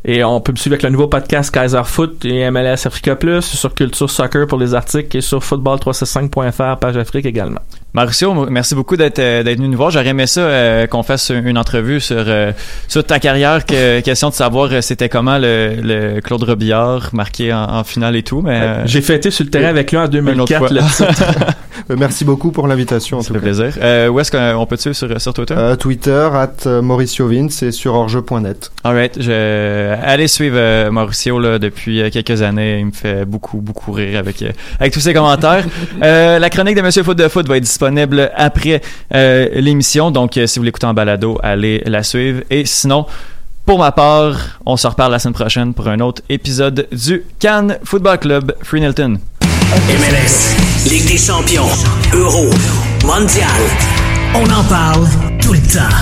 Et 0.04 0.24
on 0.24 0.40
peut 0.40 0.50
me 0.52 0.56
suivre 0.56 0.74
avec 0.74 0.82
le 0.82 0.90
nouveau 0.90 1.06
podcast 1.06 1.52
Kaiser 1.52 1.82
Foot 1.84 2.24
et 2.24 2.50
MLS 2.50 2.86
Africa 2.86 3.14
Plus 3.14 3.42
sur 3.42 3.72
Culture 3.74 4.10
Soccer 4.10 4.48
pour 4.48 4.58
les 4.58 4.74
articles 4.74 5.16
et 5.16 5.20
sur 5.20 5.38
football365.fr, 5.40 6.78
page 6.80 6.96
Afrique 6.96 7.26
également. 7.26 7.60
Mauricio, 7.94 8.46
merci 8.48 8.74
beaucoup 8.74 8.96
d'être 8.96 9.18
euh, 9.18 9.42
d'être 9.42 9.58
venu 9.58 9.68
nous 9.68 9.76
voir. 9.76 9.90
J'aurais 9.90 10.08
aimé 10.08 10.26
ça 10.26 10.40
euh, 10.40 10.86
qu'on 10.86 11.02
fasse 11.02 11.30
une 11.30 11.58
entrevue 11.58 12.00
sur 12.00 12.16
euh, 12.26 12.52
sur 12.88 13.04
ta 13.04 13.18
carrière, 13.18 13.66
que, 13.66 14.00
question 14.04 14.30
de 14.30 14.34
savoir 14.34 14.70
euh, 14.72 14.80
c'était 14.80 15.10
comment 15.10 15.36
le, 15.36 15.74
le 15.82 16.20
Claude 16.22 16.42
Robillard 16.42 17.10
marqué 17.12 17.52
en, 17.52 17.64
en 17.64 17.84
finale 17.84 18.16
et 18.16 18.22
tout. 18.22 18.40
Mais 18.40 18.60
euh, 18.62 18.86
J'ai 18.86 19.02
fêté 19.02 19.30
sur 19.30 19.44
le 19.44 19.50
terrain 19.50 19.68
avec 19.68 19.90
lui 19.90 19.98
en 19.98 20.04
une 20.10 20.40
autre 20.40 20.52
2004 20.52 20.58
fois. 20.58 20.68
le 20.70 20.80
titre. 20.80 21.46
Euh, 21.90 21.96
Merci 21.98 22.24
beaucoup 22.24 22.52
pour 22.52 22.68
l'invitation. 22.68 23.18
en 23.18 23.22
Ça 23.22 23.28
tout 23.28 23.34
fait 23.34 23.40
cas. 23.40 23.44
plaisir. 23.46 23.72
Euh, 23.82 24.06
où 24.06 24.20
est-ce 24.20 24.30
qu'on 24.30 24.66
peut 24.66 24.76
te 24.76 24.82
suivre 24.82 24.94
sur, 24.94 25.20
sur 25.20 25.34
Twitter? 25.34 25.54
Euh, 25.58 25.74
Twitter, 25.74 26.28
at 26.32 26.52
euh, 26.66 26.80
Mauricio 26.80 27.26
Vince 27.26 27.60
et 27.64 27.72
sur 27.72 27.94
orge.net. 27.94 28.70
Alright, 28.84 29.20
je 29.20 29.92
allez 30.04 30.28
suivre 30.28 30.54
euh, 30.58 30.92
Mauricio 30.92 31.40
là 31.40 31.58
depuis 31.58 32.00
euh, 32.00 32.10
quelques 32.10 32.40
années, 32.42 32.78
il 32.78 32.86
me 32.86 32.92
fait 32.92 33.24
beaucoup 33.24 33.60
beaucoup 33.60 33.90
rire 33.90 34.16
avec 34.20 34.42
euh, 34.42 34.50
avec 34.78 34.92
tous 34.92 35.00
ses 35.00 35.12
commentaires. 35.12 35.64
Euh, 36.04 36.38
la 36.38 36.50
chronique 36.50 36.76
de 36.76 36.82
Monsieur 36.82 37.02
Foot 37.02 37.18
de 37.18 37.26
Foot 37.26 37.48
va 37.48 37.56
être 37.56 37.64
disponible 37.64 37.81
après 38.34 38.80
euh, 39.14 39.48
l'émission, 39.54 40.10
donc 40.10 40.36
euh, 40.36 40.46
si 40.46 40.58
vous 40.58 40.64
l'écoutez 40.64 40.86
en 40.86 40.94
balado, 40.94 41.38
allez 41.42 41.82
la 41.86 42.02
suivre. 42.02 42.42
Et 42.50 42.64
sinon, 42.64 43.06
pour 43.66 43.78
ma 43.78 43.92
part, 43.92 44.36
on 44.66 44.76
se 44.76 44.86
reparle 44.86 45.12
la 45.12 45.18
semaine 45.18 45.34
prochaine 45.34 45.74
pour 45.74 45.88
un 45.88 46.00
autre 46.00 46.22
épisode 46.28 46.88
du 46.92 47.24
Cannes 47.38 47.78
Football 47.84 48.18
Club 48.18 48.54
Freenilton. 48.62 49.18
MLS, 49.88 50.88
Ligue 50.88 51.06
des 51.06 51.18
champions, 51.18 51.68
Euro, 52.12 52.50
Mondial. 53.04 53.48
On 54.34 54.44
en 54.50 54.64
parle 54.64 55.06
tout 55.40 55.52
le 55.52 55.60
temps. 55.60 55.96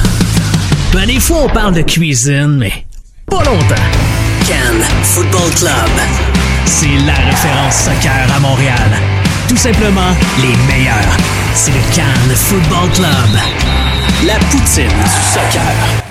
Ben, 0.93 1.07
des 1.07 1.21
fois, 1.21 1.45
on 1.45 1.49
parle 1.49 1.75
de 1.75 1.83
cuisine, 1.83 2.57
mais 2.59 2.73
pas 3.27 3.45
longtemps. 3.45 3.87
Cannes 4.49 4.83
Football 5.03 5.51
Club. 5.57 5.71
C'est 6.65 6.87
la 7.07 7.15
référence 7.15 7.77
soccer 7.85 8.27
à 8.35 8.41
Montréal. 8.41 9.20
Tout 9.51 9.57
simplement 9.57 10.13
les 10.41 10.55
meilleurs. 10.73 11.17
C'est 11.55 11.73
le 11.73 11.81
Cannes 11.93 12.37
Football 12.37 12.89
Club. 12.93 13.41
La 14.25 14.39
poutine 14.49 14.87
du 14.87 15.11
soccer. 15.33 16.10